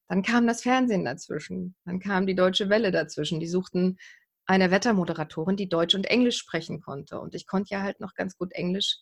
dann 0.08 0.22
kam 0.22 0.46
das 0.46 0.62
Fernsehen 0.62 1.04
dazwischen. 1.04 1.76
Dann 1.84 2.00
kam 2.00 2.26
die 2.26 2.34
Deutsche 2.34 2.70
Welle 2.70 2.92
dazwischen. 2.92 3.40
Die 3.40 3.48
suchten 3.48 3.98
eine 4.46 4.70
Wettermoderatorin, 4.70 5.56
die 5.56 5.68
Deutsch 5.68 5.94
und 5.94 6.06
Englisch 6.06 6.38
sprechen 6.38 6.80
konnte. 6.80 7.20
Und 7.20 7.34
ich 7.34 7.46
konnte 7.46 7.74
ja 7.74 7.82
halt 7.82 8.00
noch 8.00 8.14
ganz 8.14 8.38
gut 8.38 8.52
Englisch 8.52 8.98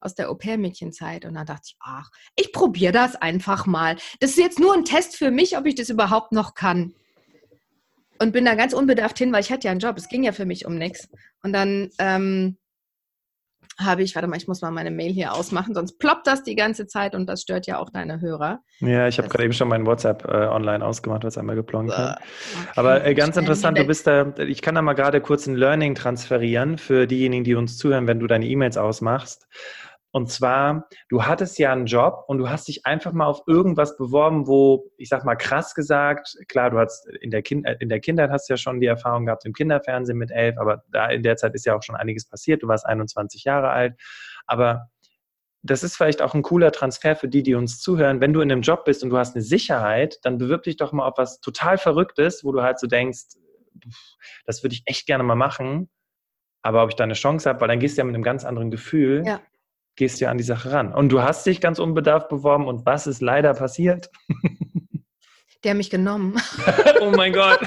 aus 0.00 0.14
der 0.14 0.30
Au-pair-Mädchenzeit. 0.30 1.26
Und 1.26 1.34
dann 1.34 1.46
dachte 1.46 1.64
ich, 1.66 1.76
ach, 1.80 2.08
ich 2.36 2.52
probiere 2.52 2.92
das 2.92 3.16
einfach 3.16 3.66
mal. 3.66 3.96
Das 4.20 4.30
ist 4.30 4.38
jetzt 4.38 4.58
nur 4.58 4.72
ein 4.72 4.84
Test 4.84 5.16
für 5.16 5.30
mich, 5.30 5.58
ob 5.58 5.66
ich 5.66 5.74
das 5.74 5.90
überhaupt 5.90 6.32
noch 6.32 6.54
kann 6.54 6.94
und 8.18 8.32
bin 8.32 8.44
da 8.44 8.54
ganz 8.54 8.72
unbedarft 8.72 9.18
hin, 9.18 9.32
weil 9.32 9.40
ich 9.40 9.50
hatte 9.50 9.66
ja 9.66 9.70
einen 9.70 9.80
Job. 9.80 9.96
Es 9.96 10.08
ging 10.08 10.22
ja 10.22 10.32
für 10.32 10.46
mich 10.46 10.66
um 10.66 10.76
nichts. 10.76 11.08
Und 11.42 11.52
dann 11.52 11.90
ähm, 11.98 12.56
habe 13.78 14.02
ich, 14.02 14.14
warte 14.14 14.26
mal, 14.26 14.36
ich 14.36 14.48
muss 14.48 14.62
mal 14.62 14.70
meine 14.70 14.90
Mail 14.90 15.12
hier 15.12 15.32
ausmachen, 15.32 15.74
sonst 15.74 15.98
ploppt 15.98 16.26
das 16.26 16.42
die 16.42 16.56
ganze 16.56 16.86
Zeit 16.86 17.14
und 17.14 17.26
das 17.26 17.42
stört 17.42 17.66
ja 17.66 17.78
auch 17.78 17.90
deine 17.90 18.20
Hörer. 18.20 18.60
Ja, 18.80 19.06
ich 19.06 19.18
habe 19.18 19.28
gerade 19.28 19.44
eben 19.44 19.52
schon 19.52 19.68
mein 19.68 19.84
WhatsApp 19.86 20.24
äh, 20.24 20.46
online 20.46 20.84
ausgemacht, 20.84 21.24
was 21.24 21.36
einmal 21.36 21.56
geplonkt 21.56 21.96
hat. 21.96 22.18
Okay. 22.18 22.68
Aber 22.76 23.04
äh, 23.04 23.14
ganz 23.14 23.36
interessant, 23.36 23.78
du 23.78 23.84
bist 23.84 24.06
da, 24.06 24.34
ich 24.38 24.62
kann 24.62 24.74
da 24.74 24.82
mal 24.82 24.94
gerade 24.94 25.20
kurz 25.20 25.46
ein 25.46 25.56
Learning 25.56 25.94
transferieren 25.94 26.78
für 26.78 27.06
diejenigen, 27.06 27.44
die 27.44 27.54
uns 27.54 27.76
zuhören, 27.76 28.06
wenn 28.06 28.18
du 28.18 28.26
deine 28.26 28.46
E-Mails 28.46 28.78
ausmachst. 28.78 29.46
Und 30.16 30.30
zwar, 30.30 30.88
du 31.10 31.24
hattest 31.24 31.58
ja 31.58 31.70
einen 31.70 31.84
Job 31.84 32.24
und 32.26 32.38
du 32.38 32.48
hast 32.48 32.68
dich 32.68 32.86
einfach 32.86 33.12
mal 33.12 33.26
auf 33.26 33.42
irgendwas 33.46 33.98
beworben, 33.98 34.46
wo, 34.46 34.90
ich 34.96 35.10
sag 35.10 35.26
mal 35.26 35.36
krass 35.36 35.74
gesagt, 35.74 36.38
klar, 36.48 36.70
du 36.70 36.78
hast 36.78 37.06
in 37.20 37.30
der, 37.30 37.42
kind, 37.42 37.66
äh, 37.66 37.76
in 37.80 37.90
der 37.90 38.00
Kindheit 38.00 38.30
hast 38.30 38.48
du 38.48 38.54
ja 38.54 38.56
schon 38.56 38.80
die 38.80 38.86
Erfahrung 38.86 39.26
gehabt 39.26 39.44
im 39.44 39.52
Kinderfernsehen 39.52 40.16
mit 40.16 40.30
elf, 40.30 40.56
aber 40.56 40.84
da 40.90 41.08
in 41.08 41.22
der 41.22 41.36
Zeit 41.36 41.54
ist 41.54 41.66
ja 41.66 41.76
auch 41.76 41.82
schon 41.82 41.96
einiges 41.96 42.26
passiert. 42.26 42.62
Du 42.62 42.66
warst 42.66 42.86
21 42.86 43.44
Jahre 43.44 43.68
alt. 43.68 44.00
Aber 44.46 44.88
das 45.62 45.82
ist 45.82 45.98
vielleicht 45.98 46.22
auch 46.22 46.32
ein 46.32 46.40
cooler 46.40 46.72
Transfer 46.72 47.14
für 47.14 47.28
die, 47.28 47.42
die 47.42 47.54
uns 47.54 47.78
zuhören. 47.82 48.22
Wenn 48.22 48.32
du 48.32 48.40
in 48.40 48.50
einem 48.50 48.62
Job 48.62 48.86
bist 48.86 49.04
und 49.04 49.10
du 49.10 49.18
hast 49.18 49.34
eine 49.34 49.44
Sicherheit, 49.44 50.16
dann 50.22 50.38
bewirb 50.38 50.62
dich 50.62 50.78
doch 50.78 50.92
mal 50.92 51.06
auf 51.06 51.18
was 51.18 51.42
total 51.42 51.76
Verrücktes, 51.76 52.42
wo 52.42 52.52
du 52.52 52.62
halt 52.62 52.78
so 52.78 52.86
denkst, 52.86 53.36
das 54.46 54.62
würde 54.62 54.76
ich 54.76 54.82
echt 54.86 55.06
gerne 55.06 55.24
mal 55.24 55.34
machen. 55.34 55.90
Aber 56.62 56.84
ob 56.84 56.88
ich 56.88 56.96
da 56.96 57.04
eine 57.04 57.12
Chance 57.12 57.50
habe, 57.50 57.60
weil 57.60 57.68
dann 57.68 57.80
gehst 57.80 57.98
du 57.98 58.00
ja 58.00 58.04
mit 58.06 58.14
einem 58.14 58.24
ganz 58.24 58.46
anderen 58.46 58.70
Gefühl 58.70 59.22
ja 59.26 59.42
gehst 59.96 60.20
du 60.20 60.28
an 60.28 60.38
die 60.38 60.44
Sache 60.44 60.72
ran. 60.72 60.92
Und 60.92 61.08
du 61.08 61.22
hast 61.22 61.44
dich 61.46 61.60
ganz 61.60 61.78
unbedarft 61.78 62.28
beworben 62.28 62.66
und 62.66 62.86
was 62.86 63.06
ist 63.06 63.20
leider 63.20 63.54
passiert? 63.54 64.10
Die 65.64 65.70
haben 65.70 65.78
mich 65.78 65.90
genommen. 65.90 66.40
oh 67.00 67.10
mein 67.10 67.32
Gott. 67.32 67.58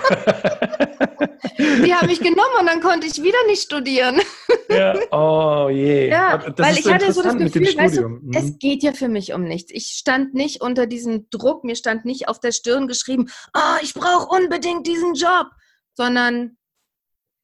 Die 1.57 1.93
haben 1.93 2.07
mich 2.07 2.19
genommen 2.21 2.55
und 2.59 2.65
dann 2.65 2.79
konnte 2.79 3.07
ich 3.07 3.21
wieder 3.21 3.37
nicht 3.47 3.63
studieren. 3.63 4.21
ja, 4.69 4.95
oh 5.11 5.67
je. 5.69 6.07
Ja, 6.07 6.37
das 6.37 6.65
weil 6.65 6.77
ich 6.77 6.83
so 6.83 6.93
hatte 6.93 7.11
so 7.11 7.21
das 7.21 7.35
Gefühl, 7.35 7.75
weißt 7.75 7.97
du, 7.97 8.07
mhm. 8.07 8.31
es 8.33 8.57
geht 8.57 8.83
ja 8.83 8.93
für 8.93 9.09
mich 9.09 9.33
um 9.33 9.43
nichts. 9.43 9.71
Ich 9.73 9.87
stand 9.97 10.33
nicht 10.33 10.61
unter 10.61 10.87
diesem 10.87 11.29
Druck, 11.29 11.65
mir 11.65 11.75
stand 11.75 12.05
nicht 12.05 12.29
auf 12.29 12.39
der 12.39 12.53
Stirn 12.53 12.87
geschrieben, 12.87 13.29
oh, 13.53 13.77
ich 13.81 13.93
brauche 13.93 14.27
unbedingt 14.29 14.87
diesen 14.87 15.15
Job, 15.15 15.47
sondern 15.93 16.57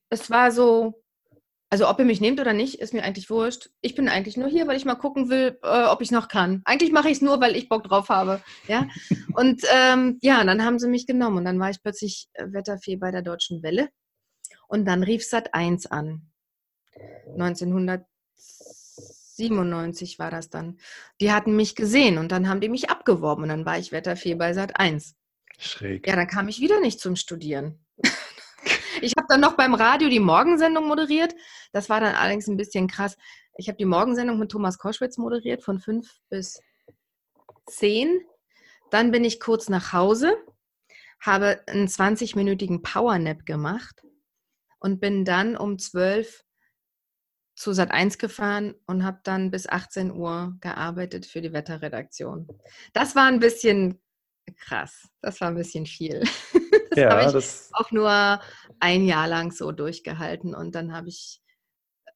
es 0.09 0.29
war 0.29 0.51
so, 0.51 1.03
also 1.69 1.89
ob 1.89 1.99
ihr 1.99 2.05
mich 2.05 2.21
nehmt 2.21 2.39
oder 2.39 2.53
nicht, 2.53 2.75
ist 2.75 2.93
mir 2.93 3.03
eigentlich 3.03 3.29
wurscht. 3.29 3.69
Ich 3.81 3.95
bin 3.95 4.07
eigentlich 4.07 4.37
nur 4.37 4.47
hier, 4.47 4.67
weil 4.67 4.77
ich 4.77 4.85
mal 4.85 4.95
gucken 4.95 5.29
will, 5.29 5.59
äh, 5.63 5.85
ob 5.85 6.01
ich 6.01 6.11
noch 6.11 6.27
kann. 6.27 6.61
Eigentlich 6.65 6.91
mache 6.91 7.09
ich 7.09 7.17
es 7.17 7.21
nur, 7.21 7.41
weil 7.41 7.55
ich 7.55 7.69
Bock 7.69 7.83
drauf 7.83 8.09
habe. 8.09 8.41
Ja? 8.67 8.87
Und 9.33 9.63
ähm, 9.73 10.19
ja, 10.21 10.43
dann 10.43 10.63
haben 10.63 10.77
sie 10.79 10.87
mich 10.87 11.07
genommen 11.07 11.37
und 11.37 11.45
dann 11.45 11.59
war 11.59 11.69
ich 11.69 11.81
plötzlich 11.81 12.29
äh, 12.33 12.51
Wetterfee 12.51 12.95
bei 12.95 13.11
der 13.11 13.21
Deutschen 13.21 13.61
Welle. 13.63 13.89
Und 14.67 14.85
dann 14.85 15.03
rief 15.03 15.25
Sat 15.25 15.53
1 15.53 15.87
an. 15.87 16.31
1997 17.37 20.17
war 20.19 20.31
das 20.31 20.49
dann. 20.49 20.79
Die 21.19 21.33
hatten 21.33 21.55
mich 21.55 21.75
gesehen 21.75 22.17
und 22.17 22.31
dann 22.31 22.47
haben 22.47 22.61
die 22.61 22.69
mich 22.69 22.89
abgeworben 22.89 23.43
und 23.43 23.49
dann 23.49 23.65
war 23.65 23.77
ich 23.77 23.91
Wetterfee 23.91 24.35
bei 24.35 24.53
Sat 24.53 24.79
1. 24.79 25.15
Schräg. 25.57 26.07
Ja, 26.07 26.15
dann 26.15 26.27
kam 26.27 26.47
ich 26.47 26.61
wieder 26.61 26.79
nicht 26.79 26.99
zum 26.99 27.15
Studieren. 27.15 27.84
Ich 29.01 29.13
habe 29.17 29.27
dann 29.29 29.41
noch 29.41 29.53
beim 29.53 29.73
Radio 29.73 30.09
die 30.09 30.19
Morgensendung 30.19 30.87
moderiert. 30.87 31.33
Das 31.71 31.89
war 31.89 31.99
dann 31.99 32.15
allerdings 32.15 32.47
ein 32.47 32.57
bisschen 32.57 32.87
krass. 32.87 33.17
Ich 33.57 33.67
habe 33.67 33.77
die 33.77 33.85
Morgensendung 33.85 34.39
mit 34.39 34.51
Thomas 34.51 34.77
Koschwitz 34.77 35.17
moderiert 35.17 35.63
von 35.63 35.79
fünf 35.79 36.19
bis 36.29 36.61
zehn. 37.67 38.21
Dann 38.91 39.11
bin 39.11 39.23
ich 39.23 39.39
kurz 39.39 39.69
nach 39.69 39.93
Hause, 39.93 40.35
habe 41.19 41.61
einen 41.67 41.87
20-minütigen 41.87 42.81
Powernap 42.81 43.45
gemacht 43.45 44.03
und 44.79 44.99
bin 44.99 45.25
dann 45.25 45.57
um 45.57 45.79
12 45.79 46.43
zu 47.55 47.73
Sat 47.73 47.91
1 47.91 48.17
gefahren 48.17 48.75
und 48.85 49.03
habe 49.03 49.21
dann 49.23 49.49
bis 49.49 49.67
18 49.67 50.11
Uhr 50.11 50.55
gearbeitet 50.59 51.25
für 51.25 51.41
die 51.41 51.53
Wetterredaktion. 51.53 52.47
Das 52.93 53.15
war 53.15 53.27
ein 53.27 53.39
bisschen 53.39 54.01
krass. 54.57 55.09
Das 55.21 55.41
war 55.41 55.49
ein 55.49 55.55
bisschen 55.55 55.85
viel. 55.85 56.23
Das 56.91 56.99
ja, 56.99 57.09
habe 57.09 57.25
ich 57.25 57.31
das... 57.33 57.69
auch 57.73 57.91
nur 57.91 58.39
ein 58.79 59.05
Jahr 59.05 59.27
lang 59.27 59.51
so 59.51 59.71
durchgehalten 59.71 60.53
und 60.55 60.75
dann 60.75 60.93
habe 60.93 61.09
ich 61.09 61.41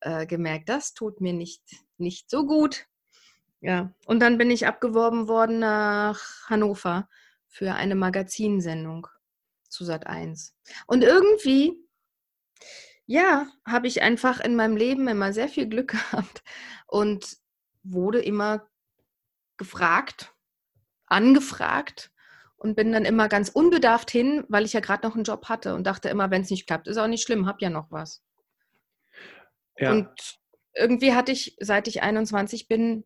äh, 0.02 0.26
gemerkt, 0.26 0.70
das 0.70 0.94
tut 0.94 1.22
mir 1.22 1.34
nicht, 1.34 1.64
nicht 1.98 2.30
so 2.30 2.46
gut. 2.46 2.86
Ja, 3.62 3.94
und 4.06 4.22
dann 4.22 4.38
bin 4.38 4.52
ich 4.52 4.68
abgeworben 4.68 5.28
worden 5.28 5.60
nach 5.60 6.50
Hannover 6.50 7.10
für 7.48 7.74
eine 7.74 7.96
Magazinsendung 7.96 9.08
zu 9.68 9.84
Sat 9.84 10.08
1. 10.08 10.56
Und 10.88 11.04
irgendwie, 11.04 11.74
ja, 13.06 13.48
habe 13.66 13.88
ich 13.88 14.02
einfach 14.02 14.40
in 14.40 14.56
meinem 14.56 14.78
Leben 14.78 15.08
immer 15.10 15.34
sehr 15.34 15.50
viel 15.50 15.68
Glück 15.68 15.90
gehabt 16.12 16.44
und 16.88 17.38
wurde 17.84 18.22
immer 18.22 18.68
gefragt, 19.58 20.34
angefragt 21.06 22.12
und 22.60 22.76
bin 22.76 22.92
dann 22.92 23.06
immer 23.06 23.30
ganz 23.30 23.50
unbedarft 23.50 24.12
hin, 24.12 24.44
weil 24.50 24.66
ich 24.66 24.74
ja 24.74 24.82
gerade 24.82 25.08
noch 25.08 25.16
einen 25.16 25.24
Job 25.24 25.48
hatte 25.48 25.76
und 25.76 25.86
dachte 25.86 26.10
immer, 26.10 26.30
wenn 26.30 26.42
es 26.42 26.50
nicht 26.50 26.68
klappt, 26.68 26.88
ist 26.88 26.98
auch 26.98 27.08
nicht 27.08 27.24
schlimm, 27.24 27.48
hab 27.48 27.62
ja 27.62 27.70
noch 27.70 27.90
was. 27.90 28.22
Ja. 29.78 29.92
Und 29.92 30.10
irgendwie 30.76 31.14
hatte 31.14 31.32
ich, 31.32 31.56
seit 31.60 31.88
ich 31.88 32.04
21 32.04 32.68
bin, 32.68 33.06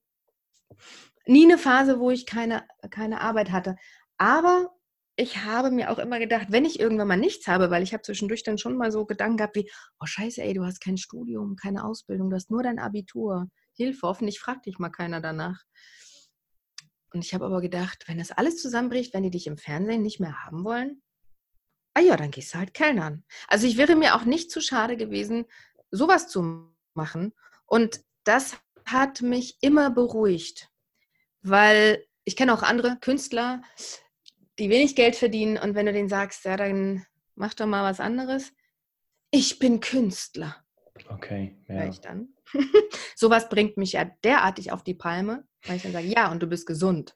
nie 1.25 1.45
eine 1.45 1.57
Phase, 1.57 1.99
wo 1.99 2.09
ich 2.09 2.25
keine, 2.25 2.65
keine 2.89 3.21
Arbeit 3.21 3.51
hatte. 3.51 3.75
Aber 4.17 4.69
ich 5.15 5.45
habe 5.45 5.69
mir 5.69 5.91
auch 5.91 5.99
immer 5.99 6.17
gedacht, 6.17 6.47
wenn 6.49 6.65
ich 6.65 6.79
irgendwann 6.79 7.07
mal 7.07 7.17
nichts 7.17 7.47
habe, 7.47 7.69
weil 7.69 7.83
ich 7.83 7.93
habe 7.93 8.01
zwischendurch 8.01 8.43
dann 8.43 8.57
schon 8.57 8.75
mal 8.75 8.91
so 8.91 9.05
Gedanken 9.05 9.37
gehabt 9.37 9.55
wie, 9.55 9.69
oh 9.99 10.05
scheiße, 10.05 10.41
ey, 10.41 10.53
du 10.55 10.65
hast 10.65 10.81
kein 10.81 10.97
Studium, 10.97 11.55
keine 11.55 11.85
Ausbildung, 11.85 12.31
du 12.31 12.35
hast 12.35 12.49
nur 12.49 12.63
dein 12.63 12.79
Abitur. 12.79 13.47
Hilfe, 13.75 14.07
hoffentlich 14.07 14.39
fragt 14.39 14.65
dich 14.65 14.79
mal 14.79 14.89
keiner 14.89 15.21
danach. 15.21 15.61
Und 17.13 17.23
ich 17.23 17.33
habe 17.33 17.45
aber 17.45 17.61
gedacht, 17.61 18.05
wenn 18.07 18.17
das 18.17 18.31
alles 18.31 18.61
zusammenbricht, 18.61 19.13
wenn 19.13 19.23
die 19.23 19.29
dich 19.29 19.47
im 19.47 19.57
Fernsehen 19.57 20.01
nicht 20.01 20.19
mehr 20.19 20.43
haben 20.43 20.63
wollen, 20.63 21.01
ah 21.93 22.01
ja, 22.01 22.17
dann 22.17 22.31
gehst 22.31 22.53
du 22.53 22.57
halt 22.57 22.73
Kellnern. 22.73 23.23
Also 23.47 23.67
ich 23.67 23.77
wäre 23.77 23.95
mir 23.95 24.15
auch 24.15 24.25
nicht 24.25 24.51
zu 24.51 24.61
schade 24.61 24.97
gewesen, 24.97 25.45
sowas 25.91 26.27
zu 26.27 26.73
machen. 26.95 27.33
Und 27.65 28.01
das 28.23 28.57
hat 28.85 29.21
mich 29.21 29.57
immer 29.61 29.91
beruhigt, 29.91 30.69
weil 31.41 32.05
ich 32.25 32.35
kenne 32.35 32.53
auch 32.53 32.63
andere 32.63 32.97
Künstler, 32.99 33.61
die 34.59 34.69
wenig 34.69 34.95
Geld 34.95 35.15
verdienen 35.15 35.57
und 35.57 35.75
wenn 35.75 35.85
du 35.85 35.93
denen 35.93 36.09
sagst, 36.09 36.45
ja, 36.45 36.57
dann 36.57 37.05
mach 37.35 37.53
doch 37.53 37.65
mal 37.65 37.83
was 37.83 37.99
anderes. 37.99 38.53
Ich 39.31 39.59
bin 39.59 39.79
Künstler. 39.79 40.62
Okay, 41.09 41.55
ja. 41.67 41.87
Ich 41.87 42.01
dann. 42.01 42.29
Sowas 43.15 43.49
bringt 43.49 43.77
mich 43.77 43.93
ja 43.93 44.05
derartig 44.23 44.71
auf 44.71 44.83
die 44.83 44.93
Palme, 44.93 45.47
weil 45.65 45.77
ich 45.77 45.83
dann 45.83 45.91
sage, 45.91 46.07
ja, 46.07 46.31
und 46.31 46.41
du 46.41 46.47
bist 46.47 46.67
gesund. 46.67 47.15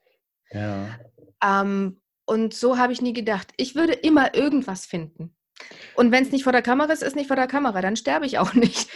Ja. 0.50 0.98
Ähm, 1.42 2.00
und 2.24 2.54
so 2.54 2.78
habe 2.78 2.92
ich 2.92 3.00
nie 3.00 3.12
gedacht. 3.12 3.52
Ich 3.56 3.74
würde 3.74 3.92
immer 3.92 4.34
irgendwas 4.34 4.84
finden. 4.84 5.34
Und 5.94 6.12
wenn 6.12 6.22
es 6.22 6.30
nicht 6.30 6.44
vor 6.44 6.52
der 6.52 6.62
Kamera 6.62 6.92
ist, 6.92 7.02
ist 7.02 7.16
nicht 7.16 7.26
vor 7.26 7.36
der 7.36 7.46
Kamera, 7.46 7.80
dann 7.80 7.96
sterbe 7.96 8.26
ich 8.26 8.38
auch 8.38 8.54
nicht. 8.54 8.90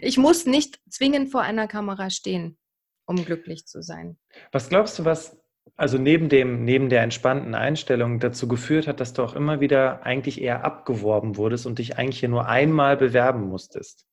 Ich 0.00 0.18
muss 0.18 0.46
nicht 0.46 0.80
zwingend 0.88 1.30
vor 1.30 1.42
einer 1.42 1.66
Kamera 1.66 2.10
stehen, 2.10 2.58
um 3.06 3.24
glücklich 3.24 3.66
zu 3.66 3.82
sein. 3.82 4.18
Was 4.52 4.68
glaubst 4.68 4.98
du, 4.98 5.04
was 5.04 5.36
also 5.76 5.98
neben 5.98 6.28
dem, 6.28 6.64
neben 6.64 6.88
der 6.88 7.02
entspannten 7.02 7.54
Einstellung 7.54 8.20
dazu 8.20 8.48
geführt 8.48 8.86
hat, 8.86 9.00
dass 9.00 9.12
du 9.12 9.22
auch 9.22 9.34
immer 9.34 9.60
wieder 9.60 10.02
eigentlich 10.04 10.40
eher 10.40 10.64
abgeworben 10.64 11.36
wurdest 11.36 11.66
und 11.66 11.78
dich 11.78 11.98
eigentlich 11.98 12.20
hier 12.20 12.28
nur 12.28 12.48
einmal 12.48 12.96
bewerben 12.96 13.48
musstest? 13.48 14.07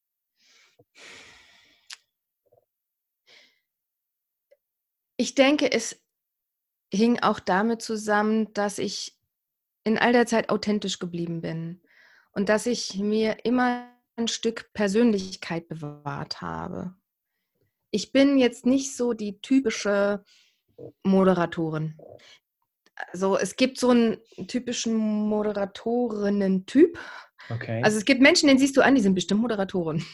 Ich 5.18 5.36
denke, 5.36 5.72
es 5.72 6.02
hing 6.94 7.20
auch 7.20 7.40
damit 7.40 7.82
zusammen, 7.82 8.54
dass 8.54 8.80
ich 8.80 9.18
in 9.84 9.98
all 9.98 10.14
der 10.14 10.26
Zeit 10.26 10.50
authentisch 10.50 11.00
geblieben 11.00 11.42
bin 11.42 11.82
und 12.32 12.50
dass 12.50 12.66
ich 12.66 12.96
mir 12.96 13.46
immer 13.46 13.92
ein 14.18 14.28
Stück 14.28 14.72
Persönlichkeit 14.74 15.68
bewahrt 15.68 16.42
habe. 16.42 16.96
Ich 17.92 18.12
bin 18.12 18.38
jetzt 18.38 18.66
nicht 18.66 18.96
so 18.96 19.14
die 19.14 19.40
typische 19.42 20.24
Moderatorin. 21.04 21.98
Also 23.12 23.38
es 23.38 23.56
gibt 23.56 23.78
so 23.78 23.90
einen 23.90 24.18
typischen 24.48 24.96
Moderatorinnen-Typ. 24.96 26.98
Okay. 27.50 27.82
Also 27.84 27.98
es 27.98 28.06
gibt 28.06 28.22
Menschen, 28.22 28.48
denen 28.48 28.60
siehst 28.60 28.76
du 28.76 28.82
an, 28.82 28.96
die 28.96 29.02
sind 29.02 29.16
bestimmt 29.16 29.42
Moderatoren. 29.42 30.06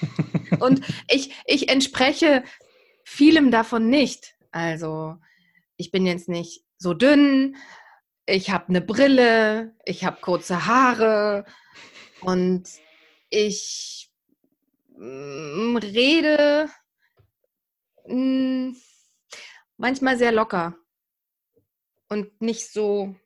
und 0.60 0.82
ich, 1.10 1.34
ich 1.46 1.68
entspreche 1.68 2.44
vielem 3.04 3.50
davon 3.50 3.88
nicht. 3.88 4.33
Also 4.54 5.18
ich 5.76 5.90
bin 5.90 6.06
jetzt 6.06 6.28
nicht 6.28 6.64
so 6.78 6.94
dünn, 6.94 7.56
ich 8.24 8.50
habe 8.50 8.68
eine 8.68 8.80
Brille, 8.80 9.74
ich 9.84 10.04
habe 10.04 10.20
kurze 10.20 10.66
Haare 10.66 11.44
und 12.20 12.68
ich 13.30 14.12
mm, 14.96 15.76
rede 15.78 16.68
mm, 18.06 18.74
manchmal 19.76 20.18
sehr 20.18 20.30
locker 20.30 20.76
und 22.08 22.40
nicht 22.40 22.72
so, 22.72 23.16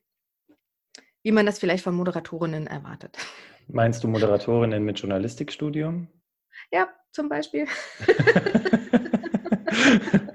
wie 1.21 1.31
man 1.31 1.45
das 1.45 1.59
vielleicht 1.59 1.83
von 1.83 1.93
Moderatorinnen 1.93 2.65
erwartet. 2.65 3.19
Meinst 3.67 4.03
du 4.03 4.07
Moderatorinnen 4.07 4.83
mit 4.83 4.99
Journalistikstudium? 4.99 6.07
Ja, 6.71 6.89
zum 7.11 7.29
Beispiel. 7.29 7.67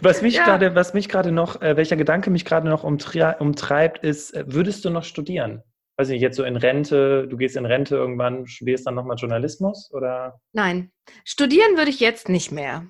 was 0.00 0.22
mich 0.22 0.34
ja. 0.34 0.44
gerade, 0.44 0.74
was 0.74 0.94
mich 0.94 1.08
gerade 1.08 1.32
noch, 1.32 1.60
äh, 1.62 1.76
welcher 1.76 1.96
Gedanke 1.96 2.30
mich 2.30 2.44
gerade 2.44 2.68
noch 2.68 2.84
umtreibt, 2.84 4.04
ist, 4.04 4.34
äh, 4.34 4.44
würdest 4.46 4.84
du 4.84 4.90
noch 4.90 5.04
studieren? 5.04 5.62
Weiß 5.98 6.08
nicht, 6.08 6.20
jetzt 6.20 6.36
so 6.36 6.44
in 6.44 6.56
Rente, 6.56 7.26
du 7.26 7.36
gehst 7.36 7.56
in 7.56 7.64
Rente 7.64 7.96
irgendwann, 7.96 8.46
studierst 8.46 8.86
dann 8.86 8.94
nochmal 8.94 9.16
Journalismus 9.16 9.90
oder? 9.92 10.40
Nein, 10.52 10.92
studieren 11.24 11.76
würde 11.76 11.90
ich 11.90 12.00
jetzt 12.00 12.28
nicht 12.28 12.52
mehr. 12.52 12.86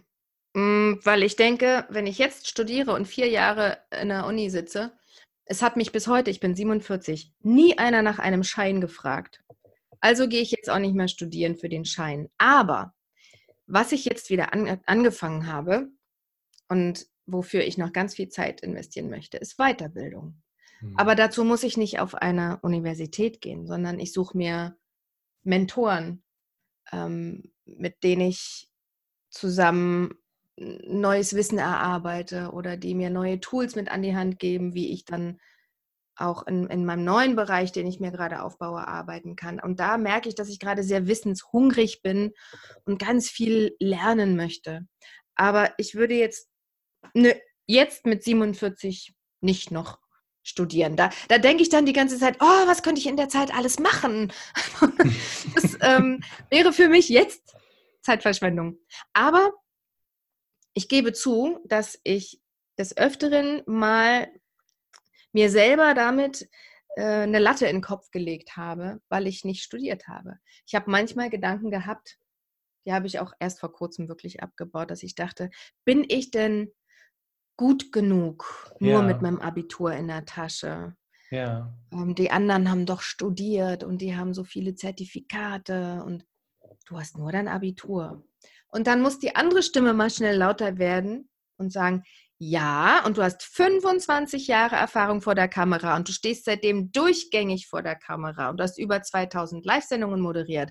Mm, 0.54 0.94
weil 1.04 1.22
ich 1.22 1.36
denke, 1.36 1.86
wenn 1.88 2.06
ich 2.06 2.18
jetzt 2.18 2.48
studiere 2.48 2.92
und 2.92 3.06
vier 3.06 3.28
Jahre 3.28 3.78
in 4.00 4.08
der 4.08 4.26
Uni 4.26 4.50
sitze, 4.50 4.92
es 5.44 5.62
hat 5.62 5.76
mich 5.76 5.92
bis 5.92 6.08
heute, 6.08 6.30
ich 6.30 6.40
bin 6.40 6.56
47, 6.56 7.32
nie 7.42 7.78
einer 7.78 8.02
nach 8.02 8.18
einem 8.18 8.42
Schein 8.42 8.80
gefragt. 8.80 9.40
Also 10.00 10.28
gehe 10.28 10.42
ich 10.42 10.50
jetzt 10.50 10.68
auch 10.68 10.78
nicht 10.78 10.94
mehr 10.94 11.08
studieren 11.08 11.56
für 11.56 11.68
den 11.68 11.84
Schein. 11.84 12.28
Aber 12.38 12.92
was 13.66 13.92
ich 13.92 14.04
jetzt 14.04 14.30
wieder 14.30 14.52
an, 14.52 14.80
angefangen 14.86 15.46
habe 15.46 15.88
und 16.68 17.06
wofür 17.26 17.64
ich 17.64 17.78
noch 17.78 17.92
ganz 17.92 18.14
viel 18.14 18.28
Zeit 18.28 18.60
investieren 18.60 19.10
möchte, 19.10 19.36
ist 19.36 19.56
Weiterbildung. 19.56 20.42
Mhm. 20.80 20.94
Aber 20.96 21.14
dazu 21.14 21.44
muss 21.44 21.62
ich 21.62 21.76
nicht 21.76 21.98
auf 21.98 22.14
eine 22.14 22.58
Universität 22.62 23.40
gehen, 23.40 23.66
sondern 23.66 23.98
ich 23.98 24.12
suche 24.12 24.36
mir 24.36 24.76
Mentoren, 25.42 26.22
ähm, 26.92 27.52
mit 27.64 28.02
denen 28.02 28.22
ich 28.22 28.70
zusammen 29.30 30.14
neues 30.58 31.34
Wissen 31.34 31.58
erarbeite 31.58 32.50
oder 32.52 32.76
die 32.76 32.94
mir 32.94 33.10
neue 33.10 33.40
Tools 33.40 33.76
mit 33.76 33.90
an 33.90 34.02
die 34.02 34.16
Hand 34.16 34.38
geben, 34.38 34.74
wie 34.74 34.92
ich 34.92 35.04
dann 35.04 35.38
auch 36.16 36.46
in, 36.46 36.66
in 36.68 36.86
meinem 36.86 37.04
neuen 37.04 37.36
Bereich, 37.36 37.72
den 37.72 37.86
ich 37.86 38.00
mir 38.00 38.10
gerade 38.10 38.42
aufbaue, 38.42 38.88
arbeiten 38.88 39.36
kann. 39.36 39.60
Und 39.60 39.80
da 39.80 39.98
merke 39.98 40.30
ich, 40.30 40.34
dass 40.34 40.48
ich 40.48 40.58
gerade 40.58 40.82
sehr 40.82 41.06
wissenshungrig 41.06 42.00
bin 42.02 42.32
und 42.84 42.98
ganz 42.98 43.28
viel 43.28 43.76
lernen 43.78 44.34
möchte. 44.34 44.86
Aber 45.34 45.74
ich 45.76 45.94
würde 45.94 46.14
jetzt, 46.14 46.48
ne, 47.14 47.40
jetzt 47.66 48.06
mit 48.06 48.22
47 48.22 49.14
nicht 49.40 49.70
noch 49.70 49.98
studieren. 50.42 50.96
Da, 50.96 51.10
da 51.28 51.38
denke 51.38 51.62
ich 51.62 51.68
dann 51.68 51.86
die 51.86 51.92
ganze 51.92 52.18
Zeit, 52.18 52.36
oh, 52.40 52.66
was 52.66 52.82
könnte 52.82 53.00
ich 53.00 53.06
in 53.06 53.16
der 53.16 53.28
Zeit 53.28 53.52
alles 53.52 53.78
machen? 53.78 54.32
das 55.54 55.76
ähm, 55.82 56.22
wäre 56.50 56.72
für 56.72 56.88
mich 56.88 57.08
jetzt 57.08 57.56
Zeitverschwendung. 58.02 58.78
Aber 59.12 59.52
ich 60.74 60.88
gebe 60.88 61.12
zu, 61.12 61.58
dass 61.64 61.98
ich 62.04 62.40
des 62.78 62.96
Öfteren 62.96 63.62
mal 63.66 64.28
mir 65.32 65.50
selber 65.50 65.94
damit 65.94 66.48
äh, 66.96 67.02
eine 67.02 67.38
Latte 67.38 67.66
in 67.66 67.76
den 67.76 67.82
Kopf 67.82 68.10
gelegt 68.10 68.56
habe, 68.56 69.00
weil 69.08 69.26
ich 69.26 69.44
nicht 69.44 69.62
studiert 69.62 70.06
habe. 70.06 70.38
Ich 70.66 70.74
habe 70.74 70.90
manchmal 70.90 71.30
Gedanken 71.30 71.70
gehabt, 71.70 72.18
die 72.86 72.92
habe 72.92 73.06
ich 73.06 73.18
auch 73.18 73.32
erst 73.40 73.58
vor 73.58 73.72
kurzem 73.72 74.08
wirklich 74.08 74.42
abgebaut, 74.42 74.90
dass 74.90 75.02
ich 75.02 75.14
dachte, 75.14 75.50
bin 75.84 76.04
ich 76.08 76.30
denn 76.30 76.72
gut 77.56 77.92
genug, 77.92 78.72
nur 78.78 78.92
ja. 78.92 79.02
mit 79.02 79.22
meinem 79.22 79.40
Abitur 79.40 79.92
in 79.92 80.08
der 80.08 80.24
Tasche? 80.24 80.94
Ja. 81.30 81.72
Ähm, 81.92 82.14
die 82.14 82.30
anderen 82.30 82.70
haben 82.70 82.86
doch 82.86 83.00
studiert 83.00 83.84
und 83.84 83.98
die 83.98 84.16
haben 84.16 84.34
so 84.34 84.44
viele 84.44 84.74
Zertifikate 84.74 86.02
und 86.04 86.24
du 86.86 86.98
hast 86.98 87.18
nur 87.18 87.32
dein 87.32 87.48
Abitur. 87.48 88.24
Und 88.68 88.86
dann 88.86 89.02
muss 89.02 89.18
die 89.18 89.34
andere 89.34 89.62
Stimme 89.62 89.94
mal 89.94 90.10
schnell 90.10 90.36
lauter 90.36 90.78
werden 90.78 91.28
und 91.56 91.72
sagen, 91.72 92.02
ja, 92.38 93.02
und 93.06 93.16
du 93.16 93.22
hast 93.22 93.42
25 93.42 94.46
Jahre 94.46 94.76
Erfahrung 94.76 95.22
vor 95.22 95.34
der 95.34 95.48
Kamera 95.48 95.96
und 95.96 96.08
du 96.08 96.12
stehst 96.12 96.44
seitdem 96.44 96.92
durchgängig 96.92 97.66
vor 97.66 97.82
der 97.82 97.96
Kamera 97.96 98.50
und 98.50 98.58
du 98.58 98.64
hast 98.64 98.78
über 98.78 99.02
2000 99.02 99.64
Live-Sendungen 99.64 100.20
moderiert. 100.20 100.70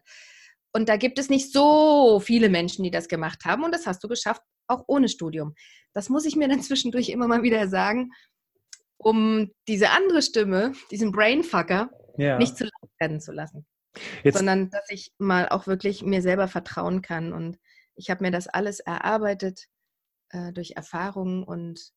Und 0.73 0.89
da 0.89 0.97
gibt 0.97 1.17
es 1.17 1.29
nicht 1.29 1.51
so 1.51 2.19
viele 2.19 2.49
Menschen, 2.49 2.83
die 2.83 2.91
das 2.91 3.07
gemacht 3.07 3.45
haben 3.45 3.63
und 3.63 3.73
das 3.73 3.87
hast 3.87 4.03
du 4.03 4.07
geschafft, 4.07 4.41
auch 4.67 4.85
ohne 4.87 5.09
Studium. 5.09 5.55
Das 5.93 6.09
muss 6.09 6.25
ich 6.25 6.35
mir 6.35 6.47
dann 6.47 6.61
zwischendurch 6.61 7.09
immer 7.09 7.27
mal 7.27 7.43
wieder 7.43 7.67
sagen, 7.67 8.11
um 8.97 9.51
diese 9.67 9.91
andere 9.91 10.21
Stimme, 10.21 10.73
diesen 10.91 11.11
Brainfucker, 11.11 11.89
ja. 12.17 12.37
nicht 12.37 12.57
zu 12.57 12.63
laut 12.63 12.91
werden 12.99 13.19
zu 13.19 13.31
lassen. 13.31 13.65
Jetzt. 14.23 14.37
Sondern 14.37 14.69
dass 14.69 14.89
ich 14.89 15.13
mal 15.17 15.47
auch 15.49 15.67
wirklich 15.67 16.01
mir 16.03 16.21
selber 16.21 16.47
vertrauen 16.47 17.01
kann 17.01 17.33
und 17.33 17.57
ich 17.95 18.09
habe 18.09 18.23
mir 18.23 18.31
das 18.31 18.47
alles 18.47 18.79
erarbeitet. 18.81 19.67
äh, 20.29 20.51
durch 20.53 20.71
Erfahrungen 20.75 21.43
und 21.43 21.91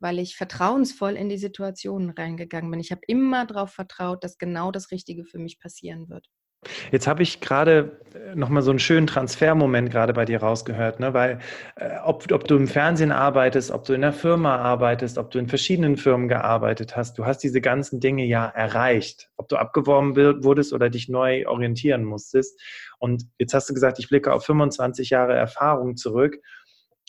weil 0.00 0.18
ich 0.18 0.36
vertrauensvoll 0.36 1.14
in 1.14 1.28
die 1.28 1.38
Situationen 1.38 2.10
reingegangen 2.10 2.70
bin. 2.70 2.80
Ich 2.80 2.90
habe 2.90 3.00
immer 3.06 3.46
darauf 3.46 3.72
vertraut, 3.72 4.22
dass 4.24 4.38
genau 4.38 4.70
das 4.70 4.90
Richtige 4.90 5.24
für 5.24 5.38
mich 5.38 5.58
passieren 5.58 6.08
wird. 6.08 6.28
Jetzt 6.90 7.06
habe 7.06 7.22
ich 7.22 7.40
gerade 7.40 8.00
äh, 8.14 8.34
nochmal 8.34 8.62
so 8.62 8.70
einen 8.70 8.80
schönen 8.80 9.06
Transfermoment 9.06 9.90
gerade 9.90 10.12
bei 10.12 10.24
dir 10.24 10.40
rausgehört, 10.40 10.98
ne? 10.98 11.14
weil 11.14 11.38
äh, 11.76 11.98
ob, 12.04 12.30
ob 12.32 12.48
du 12.48 12.56
im 12.56 12.66
Fernsehen 12.66 13.12
arbeitest, 13.12 13.70
ob 13.70 13.84
du 13.84 13.92
in 13.92 14.00
der 14.00 14.12
Firma 14.12 14.56
arbeitest, 14.56 15.18
ob 15.18 15.30
du 15.30 15.38
in 15.38 15.48
verschiedenen 15.48 15.96
Firmen 15.96 16.28
gearbeitet 16.28 16.96
hast, 16.96 17.16
du 17.18 17.26
hast 17.26 17.38
diese 17.38 17.60
ganzen 17.60 18.00
Dinge 18.00 18.24
ja 18.24 18.46
erreicht. 18.46 19.30
Ob 19.36 19.48
du 19.48 19.56
abgeworben 19.56 20.16
wurdest 20.16 20.72
oder 20.72 20.90
dich 20.90 21.08
neu 21.08 21.46
orientieren 21.46 22.04
musstest. 22.04 22.60
Und 22.98 23.24
jetzt 23.38 23.54
hast 23.54 23.68
du 23.68 23.74
gesagt, 23.74 23.98
ich 23.98 24.08
blicke 24.08 24.32
auf 24.32 24.44
25 24.44 25.10
Jahre 25.10 25.34
Erfahrung 25.34 25.96
zurück. 25.96 26.38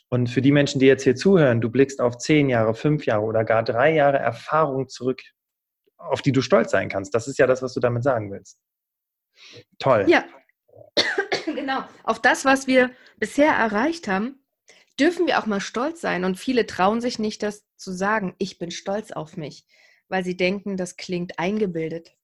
Und 0.10 0.30
für 0.30 0.42
die 0.42 0.52
Menschen, 0.52 0.80
die 0.80 0.88
jetzt 0.88 1.04
hier 1.04 1.16
zuhören, 1.16 1.62
du 1.62 1.70
blickst 1.70 2.02
auf 2.02 2.18
10 2.18 2.50
Jahre, 2.50 2.74
5 2.74 3.06
Jahre 3.06 3.24
oder 3.24 3.44
gar 3.44 3.64
drei 3.64 3.94
Jahre 3.94 4.18
Erfahrung 4.18 4.88
zurück, 4.90 5.22
auf 5.98 6.22
die 6.22 6.32
du 6.32 6.42
stolz 6.42 6.72
sein 6.72 6.90
kannst. 6.90 7.14
Das 7.14 7.28
ist 7.28 7.38
ja 7.38 7.48
das, 7.48 7.62
was 7.62 7.74
du 7.74 7.80
damit 7.80 8.04
sagen 8.04 8.32
willst. 8.32 8.60
Toll. 9.80 10.06
Ja, 10.08 10.26
genau. 11.46 11.84
Auf 12.04 12.22
das, 12.22 12.46
was 12.46 12.68
wir 12.68 12.92
bisher 13.18 13.54
erreicht 13.54 14.08
haben, 14.08 14.44
dürfen 15.00 15.28
wir 15.28 15.40
auch 15.40 15.46
mal 15.46 15.62
stolz 15.62 16.02
sein. 16.02 16.26
Und 16.26 16.38
viele 16.38 16.66
trauen 16.66 17.02
sich 17.02 17.20
nicht, 17.20 17.44
das 17.44 17.66
zu 17.76 17.92
sagen. 17.92 18.36
Ich 18.38 18.58
bin 18.58 18.72
stolz 18.72 19.12
auf 19.12 19.38
mich, 19.38 19.66
weil 20.08 20.24
sie 20.24 20.38
denken, 20.38 20.78
das 20.78 20.98
klingt 20.98 21.40
eingebildet. 21.40 22.16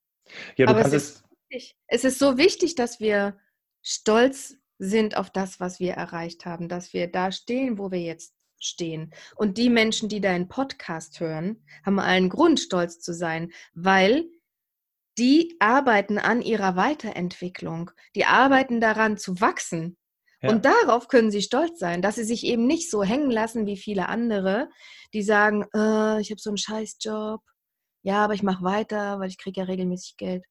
Ja, 0.58 0.68
Aber 0.68 0.82
es 0.82 0.94
ist, 0.94 1.24
wichtig. 1.50 1.78
es 1.88 2.04
ist 2.04 2.20
so 2.20 2.38
wichtig, 2.38 2.76
dass 2.76 3.00
wir 3.00 3.38
stolz 3.82 4.56
sind 4.78 5.16
auf 5.16 5.30
das, 5.30 5.60
was 5.60 5.80
wir 5.80 5.94
erreicht 5.94 6.46
haben, 6.46 6.68
dass 6.68 6.94
wir 6.94 7.08
da 7.08 7.32
stehen, 7.32 7.78
wo 7.78 7.92
wir 7.92 8.02
jetzt 8.02 8.34
stehen. 8.60 9.14
Und 9.36 9.58
die 9.58 9.70
Menschen, 9.70 10.10
die 10.10 10.20
deinen 10.20 10.48
Podcast 10.48 11.20
hören, 11.20 11.64
haben 11.86 12.00
allen 12.00 12.30
Grund, 12.30 12.60
stolz 12.60 13.00
zu 13.00 13.14
sein, 13.14 13.52
weil 13.74 14.26
die 15.18 15.56
arbeiten 15.60 16.18
an 16.18 16.42
ihrer 16.42 16.76
Weiterentwicklung. 16.76 17.92
Die 18.16 18.26
arbeiten 18.26 18.82
daran 18.82 19.18
zu 19.18 19.40
wachsen. 19.40 19.98
Ja. 20.42 20.52
Und 20.52 20.66
darauf 20.66 21.08
können 21.08 21.32
sie 21.32 21.42
stolz 21.42 21.80
sein, 21.80 22.02
dass 22.02 22.16
sie 22.16 22.24
sich 22.24 22.46
eben 22.46 22.68
nicht 22.68 22.92
so 22.92 23.04
hängen 23.04 23.32
lassen 23.32 23.66
wie 23.66 23.78
viele 23.78 24.10
andere, 24.10 24.70
die 25.14 25.24
sagen, 25.24 25.64
äh, 25.74 26.20
ich 26.22 26.32
habe 26.32 26.40
so 26.40 26.50
einen 26.50 26.58
Scheißjob. 26.58 27.42
Ja, 28.04 28.24
aber 28.24 28.34
ich 28.34 28.44
mache 28.44 28.64
weiter, 28.64 29.20
weil 29.20 29.30
ich 29.30 29.38
kriege 29.38 29.62
ja 29.62 29.66
regelmäßig 29.66 30.18
Geld. 30.18 30.44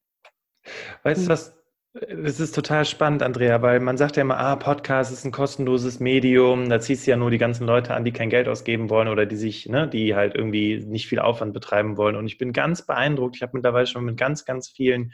Weißt 1.02 1.20
du, 1.20 1.24
hm. 1.24 1.28
was 1.28 1.54
das 1.94 2.40
ist 2.40 2.56
total 2.56 2.84
spannend, 2.84 3.22
Andrea, 3.22 3.62
weil 3.62 3.78
man 3.78 3.96
sagt 3.96 4.16
ja 4.16 4.22
immer, 4.22 4.38
ah, 4.38 4.56
Podcast 4.56 5.12
ist 5.12 5.24
ein 5.24 5.30
kostenloses 5.30 6.00
Medium, 6.00 6.68
da 6.68 6.80
ziehst 6.80 7.06
du 7.06 7.12
ja 7.12 7.16
nur 7.16 7.30
die 7.30 7.38
ganzen 7.38 7.68
Leute 7.68 7.94
an, 7.94 8.04
die 8.04 8.10
kein 8.10 8.30
Geld 8.30 8.48
ausgeben 8.48 8.90
wollen 8.90 9.06
oder 9.06 9.26
die 9.26 9.36
sich, 9.36 9.68
ne, 9.68 9.88
die 9.88 10.16
halt 10.16 10.34
irgendwie 10.34 10.84
nicht 10.84 11.06
viel 11.06 11.20
Aufwand 11.20 11.52
betreiben 11.52 11.96
wollen. 11.96 12.16
Und 12.16 12.26
ich 12.26 12.36
bin 12.36 12.52
ganz 12.52 12.84
beeindruckt, 12.84 13.36
ich 13.36 13.42
habe 13.42 13.52
mittlerweile 13.54 13.86
schon 13.86 14.04
mit 14.04 14.16
ganz, 14.16 14.44
ganz 14.44 14.68
vielen 14.68 15.12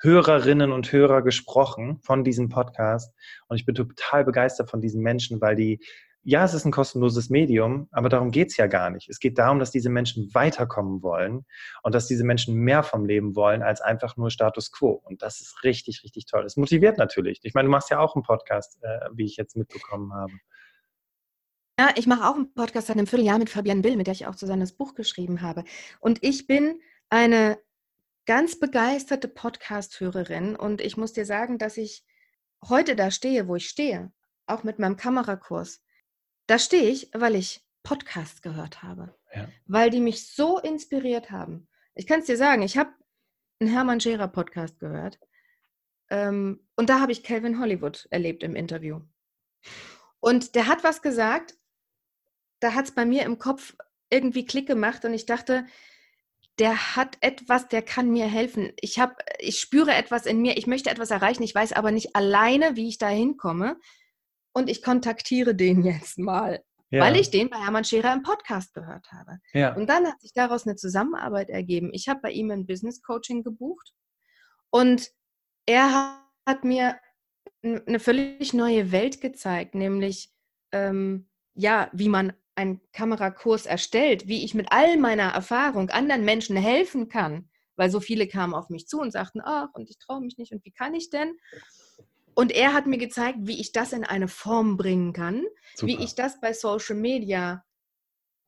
Hörerinnen 0.00 0.72
und 0.72 0.90
Hörer 0.90 1.22
gesprochen 1.22 2.00
von 2.02 2.24
diesem 2.24 2.48
Podcast. 2.48 3.14
Und 3.46 3.56
ich 3.56 3.64
bin 3.64 3.76
total 3.76 4.24
begeistert 4.24 4.70
von 4.70 4.80
diesen 4.80 5.02
Menschen, 5.02 5.40
weil 5.40 5.54
die 5.54 5.78
ja, 6.24 6.44
es 6.44 6.54
ist 6.54 6.64
ein 6.64 6.70
kostenloses 6.70 7.30
Medium, 7.30 7.88
aber 7.90 8.08
darum 8.08 8.30
geht 8.30 8.48
es 8.48 8.56
ja 8.56 8.68
gar 8.68 8.90
nicht. 8.90 9.08
Es 9.08 9.18
geht 9.18 9.38
darum, 9.38 9.58
dass 9.58 9.72
diese 9.72 9.90
Menschen 9.90 10.32
weiterkommen 10.34 11.02
wollen 11.02 11.44
und 11.82 11.94
dass 11.94 12.06
diese 12.06 12.22
Menschen 12.22 12.54
mehr 12.54 12.84
vom 12.84 13.06
Leben 13.06 13.34
wollen 13.34 13.62
als 13.62 13.80
einfach 13.80 14.16
nur 14.16 14.30
Status 14.30 14.70
quo. 14.70 15.02
Und 15.04 15.22
das 15.22 15.40
ist 15.40 15.64
richtig, 15.64 16.04
richtig 16.04 16.26
toll. 16.26 16.44
Es 16.44 16.56
motiviert 16.56 16.96
natürlich. 16.96 17.40
Ich 17.42 17.54
meine, 17.54 17.66
du 17.66 17.72
machst 17.72 17.90
ja 17.90 17.98
auch 17.98 18.14
einen 18.14 18.22
Podcast, 18.22 18.78
äh, 18.82 19.08
wie 19.12 19.24
ich 19.24 19.36
jetzt 19.36 19.56
mitbekommen 19.56 20.14
habe. 20.14 20.32
Ja, 21.78 21.90
ich 21.96 22.06
mache 22.06 22.28
auch 22.28 22.36
einen 22.36 22.54
Podcast 22.54 22.86
seit 22.86 22.96
einem 22.96 23.08
Vierteljahr 23.08 23.38
mit 23.38 23.50
Fabian 23.50 23.82
Bill, 23.82 23.96
mit 23.96 24.06
der 24.06 24.14
ich 24.14 24.26
auch 24.26 24.36
zusammen 24.36 24.60
das 24.60 24.72
Buch 24.72 24.94
geschrieben 24.94 25.42
habe. 25.42 25.64
Und 25.98 26.22
ich 26.22 26.46
bin 26.46 26.80
eine 27.08 27.58
ganz 28.26 28.60
begeisterte 28.60 29.26
Podcast-Hörerin 29.26 30.54
und 30.54 30.80
ich 30.80 30.96
muss 30.96 31.12
dir 31.12 31.26
sagen, 31.26 31.58
dass 31.58 31.76
ich 31.76 32.04
heute 32.68 32.94
da 32.94 33.10
stehe, 33.10 33.48
wo 33.48 33.56
ich 33.56 33.68
stehe, 33.68 34.12
auch 34.46 34.62
mit 34.62 34.78
meinem 34.78 34.96
Kamerakurs 34.96 35.82
da 36.46 36.58
stehe 36.58 36.90
ich, 36.90 37.10
weil 37.12 37.34
ich 37.34 37.64
Podcasts 37.82 38.42
gehört 38.42 38.82
habe, 38.82 39.14
ja. 39.34 39.48
weil 39.66 39.90
die 39.90 40.00
mich 40.00 40.28
so 40.28 40.58
inspiriert 40.58 41.30
haben. 41.30 41.68
Ich 41.94 42.06
kann 42.06 42.20
es 42.20 42.26
dir 42.26 42.36
sagen, 42.36 42.62
ich 42.62 42.76
habe 42.76 42.90
einen 43.60 43.70
Hermann 43.70 44.00
Scherer 44.00 44.28
Podcast 44.28 44.78
gehört 44.78 45.18
ähm, 46.10 46.66
und 46.76 46.88
da 46.90 47.00
habe 47.00 47.12
ich 47.12 47.22
Calvin 47.22 47.60
Hollywood 47.60 48.06
erlebt 48.10 48.42
im 48.42 48.56
Interview. 48.56 49.00
Und 50.20 50.54
der 50.54 50.66
hat 50.66 50.84
was 50.84 51.02
gesagt, 51.02 51.56
da 52.60 52.74
hat 52.74 52.86
es 52.86 52.92
bei 52.92 53.04
mir 53.04 53.24
im 53.24 53.38
Kopf 53.38 53.76
irgendwie 54.10 54.44
Klick 54.44 54.66
gemacht 54.66 55.04
und 55.04 55.14
ich 55.14 55.26
dachte, 55.26 55.66
der 56.58 56.96
hat 56.96 57.16
etwas, 57.20 57.68
der 57.68 57.82
kann 57.82 58.10
mir 58.10 58.26
helfen. 58.26 58.72
Ich 58.76 58.98
habe, 58.98 59.16
ich 59.38 59.58
spüre 59.58 59.94
etwas 59.94 60.26
in 60.26 60.42
mir, 60.42 60.56
ich 60.58 60.66
möchte 60.66 60.90
etwas 60.90 61.10
erreichen, 61.10 61.42
ich 61.42 61.54
weiß 61.54 61.72
aber 61.72 61.90
nicht 61.90 62.14
alleine, 62.14 62.76
wie 62.76 62.88
ich 62.88 62.98
da 62.98 63.08
hinkomme 63.08 63.80
und 64.52 64.68
ich 64.68 64.82
kontaktiere 64.82 65.54
den 65.54 65.82
jetzt 65.82 66.18
mal, 66.18 66.62
ja. 66.90 67.02
weil 67.02 67.16
ich 67.16 67.30
den 67.30 67.50
bei 67.50 67.58
Hermann 67.58 67.84
Scherer 67.84 68.12
im 68.12 68.22
Podcast 68.22 68.74
gehört 68.74 69.10
habe. 69.12 69.38
Ja. 69.52 69.74
Und 69.74 69.88
dann 69.88 70.06
hat 70.06 70.20
sich 70.20 70.32
daraus 70.32 70.66
eine 70.66 70.76
Zusammenarbeit 70.76 71.50
ergeben. 71.50 71.90
Ich 71.92 72.08
habe 72.08 72.20
bei 72.22 72.30
ihm 72.30 72.50
ein 72.50 72.66
Business 72.66 73.02
Coaching 73.02 73.42
gebucht 73.42 73.92
und 74.70 75.10
er 75.66 76.18
hat 76.46 76.64
mir 76.64 76.96
eine 77.62 78.00
völlig 78.00 78.52
neue 78.52 78.90
Welt 78.90 79.20
gezeigt, 79.20 79.74
nämlich 79.74 80.32
ähm, 80.72 81.28
ja, 81.54 81.88
wie 81.92 82.08
man 82.08 82.32
einen 82.54 82.80
Kamerakurs 82.92 83.66
erstellt, 83.66 84.26
wie 84.26 84.44
ich 84.44 84.54
mit 84.54 84.68
all 84.70 84.96
meiner 84.98 85.30
Erfahrung 85.30 85.90
anderen 85.90 86.24
Menschen 86.24 86.56
helfen 86.56 87.08
kann, 87.08 87.48
weil 87.76 87.90
so 87.90 88.00
viele 88.00 88.26
kamen 88.26 88.54
auf 88.54 88.68
mich 88.68 88.86
zu 88.88 89.00
und 89.00 89.12
sagten, 89.12 89.40
ach, 89.42 89.68
und 89.74 89.88
ich 89.88 89.98
traue 89.98 90.20
mich 90.20 90.38
nicht 90.38 90.52
und 90.52 90.64
wie 90.64 90.72
kann 90.72 90.94
ich 90.94 91.10
denn? 91.10 91.34
Und 92.34 92.52
er 92.52 92.72
hat 92.72 92.86
mir 92.86 92.98
gezeigt, 92.98 93.38
wie 93.42 93.60
ich 93.60 93.72
das 93.72 93.92
in 93.92 94.04
eine 94.04 94.28
Form 94.28 94.76
bringen 94.76 95.12
kann, 95.12 95.44
Super. 95.74 95.86
wie 95.86 96.02
ich 96.02 96.14
das 96.14 96.40
bei 96.40 96.52
Social 96.52 96.96
Media 96.96 97.64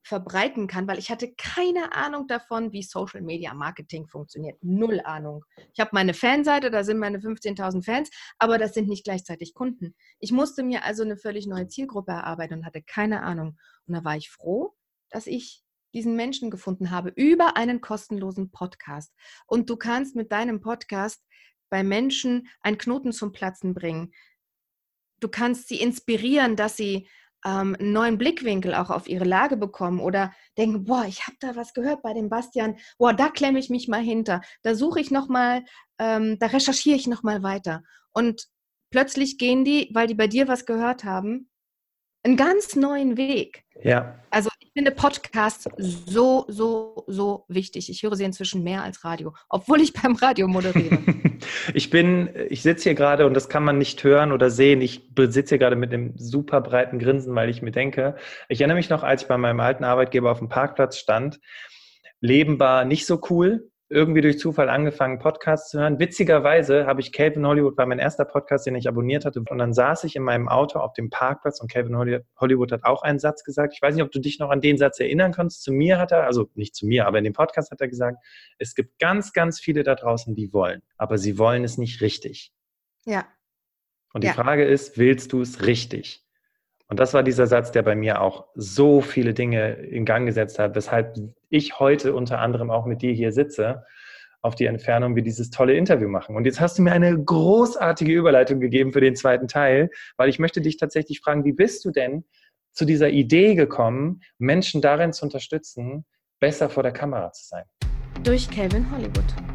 verbreiten 0.06 0.66
kann, 0.66 0.86
weil 0.86 0.98
ich 0.98 1.10
hatte 1.10 1.32
keine 1.34 1.94
Ahnung 1.94 2.26
davon, 2.26 2.72
wie 2.72 2.82
Social 2.82 3.22
Media 3.22 3.54
Marketing 3.54 4.06
funktioniert. 4.06 4.58
Null 4.62 5.00
Ahnung. 5.00 5.44
Ich 5.72 5.80
habe 5.80 5.90
meine 5.94 6.12
Fanseite, 6.12 6.70
da 6.70 6.84
sind 6.84 6.98
meine 6.98 7.18
15.000 7.18 7.82
Fans, 7.82 8.10
aber 8.38 8.58
das 8.58 8.74
sind 8.74 8.86
nicht 8.88 9.04
gleichzeitig 9.04 9.54
Kunden. 9.54 9.94
Ich 10.20 10.30
musste 10.30 10.62
mir 10.62 10.84
also 10.84 11.02
eine 11.02 11.16
völlig 11.16 11.46
neue 11.46 11.68
Zielgruppe 11.68 12.12
erarbeiten 12.12 12.58
und 12.58 12.66
hatte 12.66 12.82
keine 12.82 13.22
Ahnung. 13.22 13.58
Und 13.86 13.94
da 13.94 14.04
war 14.04 14.16
ich 14.16 14.30
froh, 14.30 14.74
dass 15.08 15.26
ich 15.26 15.62
diesen 15.94 16.16
Menschen 16.16 16.50
gefunden 16.50 16.90
habe 16.90 17.10
über 17.16 17.56
einen 17.56 17.80
kostenlosen 17.80 18.50
Podcast. 18.50 19.14
Und 19.46 19.70
du 19.70 19.76
kannst 19.76 20.16
mit 20.16 20.32
deinem 20.32 20.60
Podcast 20.60 21.24
bei 21.70 21.82
Menschen 21.82 22.48
einen 22.60 22.78
Knoten 22.78 23.12
zum 23.12 23.32
Platzen 23.32 23.74
bringen. 23.74 24.12
Du 25.20 25.28
kannst 25.28 25.68
sie 25.68 25.80
inspirieren, 25.80 26.56
dass 26.56 26.76
sie 26.76 27.08
ähm, 27.44 27.76
einen 27.78 27.92
neuen 27.92 28.18
Blickwinkel 28.18 28.74
auch 28.74 28.90
auf 28.90 29.08
ihre 29.08 29.24
Lage 29.24 29.56
bekommen 29.56 30.00
oder 30.00 30.32
denken, 30.56 30.84
boah, 30.84 31.04
ich 31.06 31.26
habe 31.26 31.36
da 31.40 31.56
was 31.56 31.74
gehört 31.74 32.02
bei 32.02 32.14
dem 32.14 32.28
Bastian, 32.28 32.76
boah, 32.98 33.12
da 33.12 33.28
klemme 33.28 33.58
ich 33.58 33.70
mich 33.70 33.88
mal 33.88 34.02
hinter, 34.02 34.40
da 34.62 34.74
suche 34.74 35.00
ich 35.00 35.10
noch 35.10 35.28
mal, 35.28 35.64
ähm, 35.98 36.38
da 36.38 36.46
recherchiere 36.46 36.96
ich 36.96 37.06
noch 37.06 37.22
mal 37.22 37.42
weiter. 37.42 37.82
Und 38.12 38.46
plötzlich 38.90 39.38
gehen 39.38 39.64
die, 39.64 39.90
weil 39.92 40.06
die 40.06 40.14
bei 40.14 40.26
dir 40.26 40.48
was 40.48 40.66
gehört 40.66 41.04
haben, 41.04 41.50
einen 42.22 42.36
ganz 42.36 42.74
neuen 42.74 43.16
Weg. 43.16 43.64
Ja. 43.82 44.18
Also 44.30 44.48
finde 44.74 44.90
Podcasts 44.90 45.68
so, 45.78 46.44
so, 46.48 47.04
so 47.06 47.44
wichtig. 47.48 47.88
Ich 47.88 48.02
höre 48.02 48.16
sie 48.16 48.24
inzwischen 48.24 48.62
mehr 48.64 48.82
als 48.82 49.04
Radio, 49.04 49.32
obwohl 49.48 49.80
ich 49.80 49.92
beim 49.92 50.16
Radio 50.16 50.48
moderiere. 50.48 50.98
ich 51.74 51.90
bin, 51.90 52.28
ich 52.48 52.62
sitze 52.62 52.84
hier 52.84 52.94
gerade 52.94 53.24
und 53.24 53.34
das 53.34 53.48
kann 53.48 53.64
man 53.64 53.78
nicht 53.78 54.02
hören 54.02 54.32
oder 54.32 54.50
sehen. 54.50 54.80
Ich 54.80 55.08
sitze 55.16 55.50
hier 55.50 55.58
gerade 55.58 55.76
mit 55.76 55.94
einem 55.94 56.12
super 56.16 56.60
breiten 56.60 56.98
Grinsen, 56.98 57.34
weil 57.34 57.48
ich 57.48 57.62
mir 57.62 57.70
denke, 57.70 58.16
ich 58.48 58.60
erinnere 58.60 58.76
mich 58.76 58.90
noch, 58.90 59.04
als 59.04 59.22
ich 59.22 59.28
bei 59.28 59.38
meinem 59.38 59.60
alten 59.60 59.84
Arbeitgeber 59.84 60.30
auf 60.30 60.40
dem 60.40 60.48
Parkplatz 60.48 60.98
stand. 60.98 61.40
Leben 62.20 62.58
war 62.58 62.84
nicht 62.84 63.06
so 63.06 63.20
cool 63.30 63.70
irgendwie 63.94 64.20
durch 64.20 64.38
Zufall 64.38 64.68
angefangen, 64.68 65.18
Podcasts 65.18 65.70
zu 65.70 65.78
hören. 65.78 65.98
Witzigerweise 65.98 66.86
habe 66.86 67.00
ich 67.00 67.12
Calvin 67.12 67.46
Hollywood, 67.46 67.78
war 67.78 67.86
mein 67.86 67.98
erster 67.98 68.24
Podcast, 68.24 68.66
den 68.66 68.74
ich 68.74 68.88
abonniert 68.88 69.24
hatte. 69.24 69.40
Und 69.40 69.58
dann 69.58 69.72
saß 69.72 70.04
ich 70.04 70.16
in 70.16 70.22
meinem 70.22 70.48
Auto 70.48 70.80
auf 70.80 70.92
dem 70.92 71.10
Parkplatz 71.10 71.60
und 71.60 71.70
Calvin 71.70 71.96
Hollywood 71.96 72.72
hat 72.72 72.84
auch 72.84 73.02
einen 73.02 73.18
Satz 73.18 73.44
gesagt. 73.44 73.72
Ich 73.74 73.80
weiß 73.80 73.94
nicht, 73.94 74.04
ob 74.04 74.10
du 74.10 74.18
dich 74.18 74.38
noch 74.38 74.50
an 74.50 74.60
den 74.60 74.76
Satz 74.76 75.00
erinnern 75.00 75.32
kannst. 75.32 75.62
Zu 75.62 75.72
mir 75.72 75.98
hat 75.98 76.12
er, 76.12 76.24
also 76.24 76.50
nicht 76.54 76.74
zu 76.74 76.86
mir, 76.86 77.06
aber 77.06 77.18
in 77.18 77.24
dem 77.24 77.32
Podcast 77.32 77.70
hat 77.70 77.80
er 77.80 77.88
gesagt, 77.88 78.18
es 78.58 78.74
gibt 78.74 78.98
ganz, 78.98 79.32
ganz 79.32 79.60
viele 79.60 79.84
da 79.84 79.94
draußen, 79.94 80.34
die 80.34 80.52
wollen, 80.52 80.82
aber 80.98 81.16
sie 81.16 81.38
wollen 81.38 81.64
es 81.64 81.78
nicht 81.78 82.00
richtig. 82.00 82.52
Ja. 83.06 83.26
Und 84.12 84.24
die 84.24 84.28
ja. 84.28 84.34
Frage 84.34 84.64
ist, 84.64 84.98
willst 84.98 85.32
du 85.32 85.40
es 85.40 85.64
richtig? 85.66 86.24
Und 86.88 87.00
das 87.00 87.14
war 87.14 87.22
dieser 87.22 87.46
Satz, 87.46 87.72
der 87.72 87.82
bei 87.82 87.96
mir 87.96 88.20
auch 88.20 88.46
so 88.54 89.00
viele 89.00 89.34
Dinge 89.34 89.72
in 89.72 90.04
Gang 90.04 90.26
gesetzt 90.26 90.58
hat, 90.58 90.74
weshalb 90.74 91.16
ich 91.54 91.78
heute 91.78 92.14
unter 92.14 92.40
anderem 92.40 92.70
auch 92.70 92.84
mit 92.84 93.00
dir 93.00 93.12
hier 93.12 93.32
sitze, 93.32 93.84
auf 94.42 94.56
die 94.56 94.66
Entfernung 94.66 95.14
wir 95.14 95.22
dieses 95.22 95.50
tolle 95.50 95.74
Interview 95.74 96.08
machen. 96.08 96.36
Und 96.36 96.44
jetzt 96.44 96.60
hast 96.60 96.78
du 96.78 96.82
mir 96.82 96.92
eine 96.92 97.16
großartige 97.16 98.12
Überleitung 98.12 98.60
gegeben 98.60 98.92
für 98.92 99.00
den 99.00 99.14
zweiten 99.14 99.48
Teil, 99.48 99.88
weil 100.16 100.28
ich 100.28 100.38
möchte 100.38 100.60
dich 100.60 100.76
tatsächlich 100.76 101.20
fragen, 101.20 101.44
wie 101.44 101.52
bist 101.52 101.84
du 101.84 101.92
denn 101.92 102.24
zu 102.72 102.84
dieser 102.84 103.08
Idee 103.08 103.54
gekommen, 103.54 104.20
Menschen 104.38 104.82
darin 104.82 105.12
zu 105.12 105.24
unterstützen, 105.24 106.04
besser 106.40 106.68
vor 106.68 106.82
der 106.82 106.92
Kamera 106.92 107.32
zu 107.32 107.46
sein? 107.46 107.64
Durch 108.24 108.50
Calvin 108.50 108.90
Hollywood. 108.90 109.53